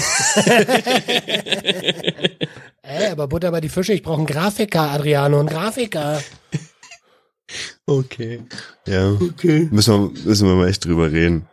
Ey, 2.83 3.07
aber 3.13 3.27
Butter 3.29 3.51
bei 3.53 3.61
die 3.61 3.69
Fische, 3.71 3.95
ich 3.95 4.03
brauche 4.03 4.19
einen 4.19 4.27
Grafiker, 4.27 4.91
Adriano, 4.91 5.39
einen 5.39 5.49
Grafiker. 5.49 6.21
Okay. 7.87 8.43
Ja. 8.87 9.13
Okay. 9.13 9.69
Müssen 9.71 10.15
wir, 10.15 10.25
müssen 10.25 10.49
wir 10.49 10.57
mal 10.57 10.69
echt 10.69 10.85
drüber 10.85 11.11
reden. 11.11 11.47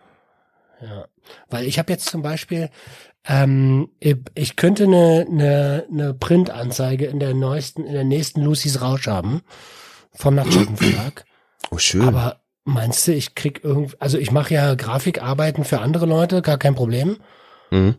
Ja. 0.82 1.08
Weil 1.50 1.66
ich 1.66 1.80
habe 1.80 1.92
jetzt 1.92 2.06
zum 2.08 2.22
Beispiel, 2.22 2.70
ähm, 3.26 3.90
ich- 4.00 4.56
könnte 4.56 4.84
eine, 4.86 5.26
eine, 5.30 5.88
eine 5.92 6.14
Printanzeige 6.14 7.06
in 7.06 7.20
der 7.20 7.34
neuesten, 7.34 7.84
in 7.86 7.94
der 7.94 8.04
nächsten 8.04 8.42
Lucy's 8.44 8.82
Rausch 8.82 9.08
haben 9.08 9.42
vom 10.14 10.36
Nachtschattenverlag. 10.36 11.26
Oh, 11.72 11.80
schön. 11.80 12.04
Aber 12.04 12.40
meinst 12.64 13.06
du, 13.08 13.14
ich 13.14 13.36
krieg 13.36 13.62
irgendwie, 13.64 13.98
also 14.00 14.18
ich 14.18 14.32
mache 14.32 14.54
ja 14.54 14.76
Grafikarbeiten 14.76 15.66
für 15.66 15.80
andere 15.82 16.06
Leute, 16.06 16.42
gar 16.42 16.58
kein 16.58 16.76
Problem. 16.76 17.18
mhm. 17.72 17.96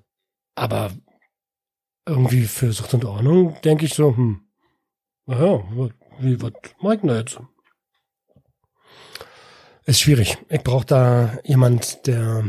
Aber 0.55 0.91
irgendwie 2.07 2.45
für 2.45 2.72
Sucht 2.72 2.95
und 2.95 3.05
Ordnung 3.05 3.61
denke 3.62 3.85
ich 3.85 3.93
so, 3.95 4.16
hm, 4.16 4.41
naja, 5.26 5.62
wie, 6.20 6.41
was 6.41 6.53
mach 6.81 6.93
ich 6.95 7.01
denn 7.01 7.09
da 7.11 7.18
jetzt? 7.18 7.39
Ist 9.85 10.01
schwierig. 10.01 10.39
Ich 10.49 10.62
brauche 10.62 10.87
da 10.87 11.39
jemand, 11.45 12.07
der, 12.07 12.45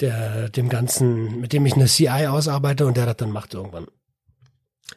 der 0.00 0.48
dem 0.48 0.68
Ganzen, 0.68 1.40
mit 1.40 1.52
dem 1.52 1.66
ich 1.66 1.74
eine 1.74 1.86
CI 1.86 2.26
ausarbeite 2.28 2.86
und 2.86 2.96
der 2.96 3.06
das 3.06 3.16
dann 3.16 3.30
macht 3.30 3.54
irgendwann. 3.54 3.86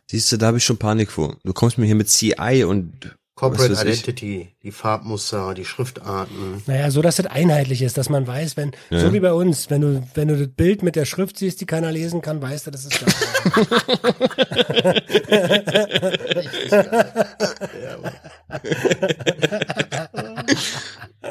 Siehst 0.08 0.32
du, 0.32 0.38
da 0.38 0.47
habe 0.47 0.58
ich 0.58 0.64
schon 0.64 0.78
Panik 0.78 1.12
vor. 1.12 1.38
Du 1.43 1.54
kommst 1.54 1.78
mir 1.78 1.86
hier 1.86 1.95
mit 1.95 2.10
CI 2.10 2.64
und 2.68 3.16
Corporate 3.36 3.72
was 3.72 3.80
weiß 3.80 3.88
ich. 3.88 4.04
Identity, 4.04 4.50
die 4.64 4.72
Farbmuster, 4.72 5.54
die 5.54 5.64
Schriftarten. 5.64 6.62
Naja, 6.68 6.91
so 6.91 7.02
dass 7.02 7.16
das 7.16 7.28
einheitlich 7.28 7.82
ist, 7.82 7.97
dass 7.97 8.10
man 8.10 8.28
weiß, 8.28 8.58
wenn, 8.58 8.72
Ja. 8.89 9.00
so 9.00 9.14
wie 9.14 9.22
bei 9.22 9.32
uns, 9.32 9.70
wenn 9.70 9.80
du, 9.82 10.04
wenn 10.14 10.28
du 10.28 10.38
das 10.38 10.50
Bild 10.50 10.84
mit 10.84 10.97
der 10.97 11.06
Schrift 11.06 11.38
siehst, 11.38 11.62
die 11.62 11.66
keiner 11.66 11.91
lesen 11.91 12.22
kann, 12.22 12.41
weißt 12.41 12.68
du, 12.68 12.72
das 12.72 12.86
ist 12.86 13.02
das. 13.02 13.16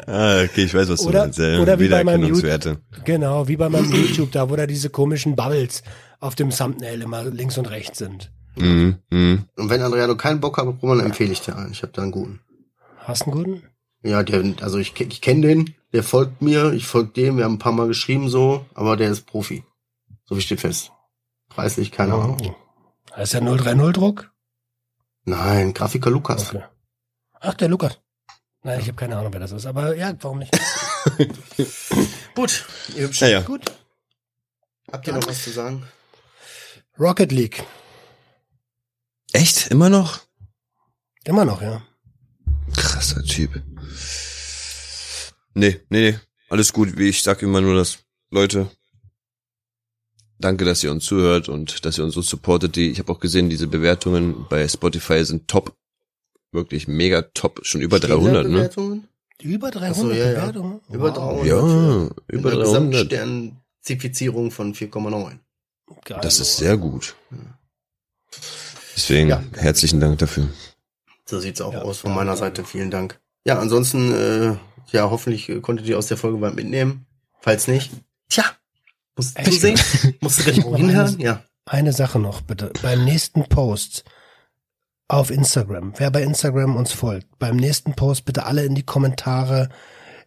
Ah, 0.06 0.42
okay, 0.44 0.64
ich 0.64 0.74
weiß, 0.74 0.88
was 0.88 1.00
du 1.02 1.08
Oder- 1.08 1.22
meinst. 1.24 1.38
Ja, 1.38 1.58
oder 1.60 1.78
wie 1.78 1.88
bei 1.88 2.04
meinem 2.04 2.22
Wiedererkennungswerte. 2.22 2.78
Genau, 3.04 3.48
wie 3.48 3.56
bei 3.56 3.68
meinem 3.68 3.90
YouTube, 3.92 4.32
da 4.32 4.48
wo 4.48 4.56
da 4.56 4.66
diese 4.66 4.90
komischen 4.90 5.36
Bubbles 5.36 5.82
auf 6.20 6.34
dem 6.34 6.50
Thumbnail 6.50 7.02
immer 7.02 7.24
links 7.24 7.58
und 7.58 7.66
rechts 7.66 7.98
sind. 7.98 8.30
Mhm, 8.56 8.98
mhm. 9.10 9.44
Und 9.56 9.70
wenn 9.70 9.82
Andrea 9.82 10.12
keinen 10.14 10.40
Bock 10.40 10.58
hat, 10.58 10.66
Roman, 10.82 11.00
empfehle 11.00 11.32
ich 11.32 11.40
dir 11.40 11.56
einen. 11.56 11.72
Ich 11.72 11.82
habe 11.82 11.92
da 11.92 12.02
einen 12.02 12.10
guten. 12.12 12.40
Hast 12.98 13.26
du 13.26 13.32
einen 13.32 13.44
guten? 13.44 13.62
Ja, 14.02 14.22
der, 14.22 14.54
also 14.62 14.78
ich, 14.78 14.98
ich 15.00 15.20
kenne 15.20 15.46
den, 15.46 15.74
der 15.92 16.02
folgt 16.02 16.42
mir, 16.42 16.72
ich 16.72 16.86
folge 16.86 17.10
dem, 17.12 17.36
wir 17.36 17.44
haben 17.44 17.54
ein 17.54 17.58
paar 17.58 17.72
Mal 17.72 17.88
geschrieben 17.88 18.28
so, 18.28 18.64
aber 18.74 18.96
der 18.96 19.10
ist 19.10 19.26
Profi. 19.26 19.64
So 20.24 20.36
wie 20.36 20.40
steht 20.40 20.60
fest. 20.60 20.92
Preislich, 21.48 21.90
keine 21.90 22.14
Ahnung. 22.14 22.36
Oh. 22.44 22.54
Heißt 23.16 23.34
der 23.34 23.40
030 23.40 23.92
Druck? 23.94 24.30
Nein, 25.24 25.74
Grafiker 25.74 26.10
Lukas. 26.10 26.50
Okay. 26.50 26.62
Ach, 27.40 27.54
der 27.54 27.68
Lukas. 27.68 27.98
Nein, 28.62 28.80
ich 28.80 28.88
habe 28.88 28.96
keine 28.96 29.16
Ahnung, 29.16 29.32
wer 29.32 29.40
das 29.40 29.52
ist, 29.52 29.66
aber 29.66 29.94
ja, 29.96 30.12
warum 30.20 30.38
nicht? 30.40 30.52
Gut, 32.34 32.64
ihr 32.96 33.04
Hübschen. 33.04 33.28
Naja, 33.28 33.40
Gut. 33.42 33.64
Habt 34.90 35.06
ihr 35.06 35.12
noch 35.12 35.26
was 35.26 35.44
zu 35.44 35.50
sagen? 35.50 35.86
Rocket 36.98 37.30
League. 37.30 37.62
echt? 39.32 39.68
Immer 39.68 39.88
noch? 39.90 40.20
Immer 41.24 41.44
noch, 41.44 41.60
ja. 41.62 41.82
Krasser 42.76 43.22
Typ. 43.22 43.62
Nee, 45.54 45.80
nee, 45.90 46.10
nee. 46.10 46.18
Alles 46.48 46.72
gut. 46.72 46.96
Wie 46.96 47.08
ich 47.08 47.22
sag 47.22 47.42
immer 47.42 47.60
nur 47.60 47.74
das. 47.76 47.98
Leute, 48.30 48.70
danke, 50.38 50.64
dass 50.64 50.82
ihr 50.82 50.90
uns 50.90 51.04
zuhört 51.04 51.48
und 51.48 51.84
dass 51.84 51.98
ihr 51.98 52.04
uns 52.04 52.14
so 52.14 52.22
supportet. 52.22 52.76
Die, 52.76 52.90
ich 52.90 52.98
habe 52.98 53.12
auch 53.12 53.20
gesehen, 53.20 53.50
diese 53.50 53.66
Bewertungen 53.66 54.46
bei 54.48 54.66
Spotify 54.66 55.24
sind 55.24 55.48
top. 55.48 55.76
Wirklich 56.52 56.88
mega 56.88 57.22
top. 57.22 57.60
Schon 57.62 57.80
über 57.80 58.00
300, 58.00 58.48
ne? 58.48 58.70
Über 59.40 59.70
300 59.70 59.90
Ach 59.90 59.94
so, 60.00 60.10
ja, 60.12 60.32
ja. 60.32 60.40
Bewertungen? 60.40 60.80
Über 60.90 61.14
Wow. 61.14 61.42
300. 61.44 61.46
Ja, 61.46 62.16
über 62.28 62.52
einer 62.52 62.64
300. 62.64 63.08
Gesamtsternzifizierung 63.10 64.50
von 64.50 64.74
4,9. 64.74 65.38
Geil. 66.04 66.18
Das 66.22 66.40
ist 66.40 66.56
sehr 66.56 66.76
gut. 66.76 67.14
Deswegen 68.96 69.28
Ja. 69.28 69.42
herzlichen 69.56 70.00
Dank 70.00 70.18
dafür. 70.18 70.48
So 71.26 71.38
sieht's 71.40 71.60
auch 71.60 71.72
Ja, 71.72 71.82
aus 71.82 71.98
von 71.98 72.10
ja, 72.10 72.16
meiner 72.16 72.32
ja. 72.32 72.36
Seite. 72.36 72.64
Vielen 72.64 72.90
Dank. 72.90 73.20
Ja, 73.44 73.58
ansonsten, 73.58 74.12
äh, 74.12 74.56
ja, 74.92 75.10
hoffentlich 75.10 75.48
äh, 75.48 75.60
konntet 75.60 75.86
ihr 75.86 75.98
aus 75.98 76.06
der 76.08 76.16
Folge 76.16 76.40
was 76.40 76.54
mitnehmen. 76.54 77.06
Falls 77.40 77.68
nicht, 77.68 77.92
tja, 78.28 78.44
musst 79.16 79.38
du 79.38 79.52
sehen? 79.52 79.78
Musst 80.20 80.40
du 80.40 80.44
gleich 80.44 80.64
Oh, 80.64 80.74
hinhören? 80.76 81.18
Ja. 81.20 81.44
Eine 81.66 81.92
Sache 81.92 82.18
noch 82.18 82.40
bitte. 82.40 82.72
Beim 82.82 83.04
nächsten 83.04 83.44
Post 83.48 84.04
auf 85.08 85.30
Instagram, 85.30 85.94
wer 85.96 86.10
bei 86.10 86.22
Instagram 86.22 86.76
uns 86.76 86.92
folgt, 86.92 87.38
beim 87.38 87.56
nächsten 87.56 87.94
Post 87.94 88.26
bitte 88.26 88.44
alle 88.44 88.64
in 88.64 88.74
die 88.74 88.84
Kommentare 88.84 89.70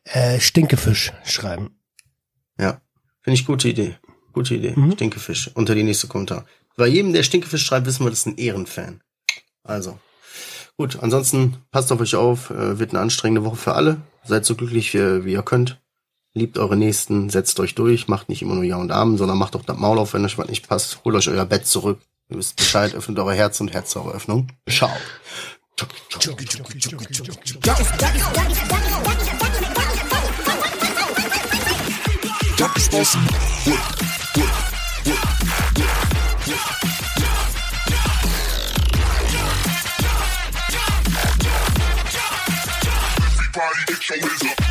äh, 0.04 0.40
Stinkefisch 0.40 1.14
schreiben. 1.24 1.80
Ja, 2.60 2.82
finde 3.22 3.40
ich 3.40 3.46
gute 3.46 3.70
Idee. 3.70 3.98
Gute 4.34 4.56
Idee. 4.56 4.74
Mhm. 4.76 4.94
Stinkefisch. 4.94 5.52
Unter 5.54 5.76
die 5.76 5.84
nächste 5.84 6.08
Kommentar. 6.08 6.46
Bei 6.78 6.88
jedem, 6.88 7.14
der 7.14 7.24
Stinkefisch 7.24 7.64
schreibt, 7.64 7.86
wissen 7.86 8.06
wir, 8.06 8.10
das 8.10 8.20
ist 8.20 8.26
ein 8.28 8.38
Ehrenfan. 8.38 9.02
Also. 9.64 10.00
Gut, 10.78 10.98
ansonsten 11.02 11.58
passt 11.72 11.92
auf 11.92 12.00
euch 12.00 12.16
auf. 12.16 12.50
Äh, 12.50 12.80
wird 12.80 12.92
eine 12.92 13.02
anstrengende 13.02 13.44
Woche 13.44 13.58
für 13.58 13.74
alle. 13.74 14.02
Seid 14.24 14.46
so 14.46 14.56
glücklich, 14.56 14.94
wie, 14.94 15.26
wie 15.26 15.34
ihr 15.34 15.44
könnt. 15.44 15.80
Liebt 16.34 16.58
eure 16.58 16.78
Nächsten, 16.78 17.30
setzt 17.30 17.60
euch 17.60 17.76
durch, 17.76 18.08
macht 18.08 18.30
nicht 18.30 18.42
immer 18.42 18.56
nur 18.56 18.64
Ja 18.64 18.78
und 18.78 18.92
Abend, 18.92 19.18
sondern 19.18 19.38
macht 19.38 19.56
auch 19.56 19.66
das 19.66 19.78
Maul 19.78 20.00
auf, 20.00 20.14
wenn 20.14 20.24
euch 20.24 20.38
was 20.38 20.48
nicht 20.48 20.68
passt. 20.68 21.04
Holt 21.04 21.16
euch 21.16 21.28
euer 21.28 21.46
Bett 21.46 21.68
zurück. 21.68 22.00
Ihr 22.32 22.38
wisst 22.38 22.56
Bescheid, 22.56 22.96
öffnet 22.96 23.20
eure 23.20 23.34
Herz 23.34 23.60
und 23.60 23.74
Herz 23.74 23.94
eure 23.98 24.12
Öffnung. 24.12 24.48
Ciao. 24.70 24.90
Everybody 43.44 43.86
get 43.88 44.10
your 44.10 44.30
hands. 44.30 44.71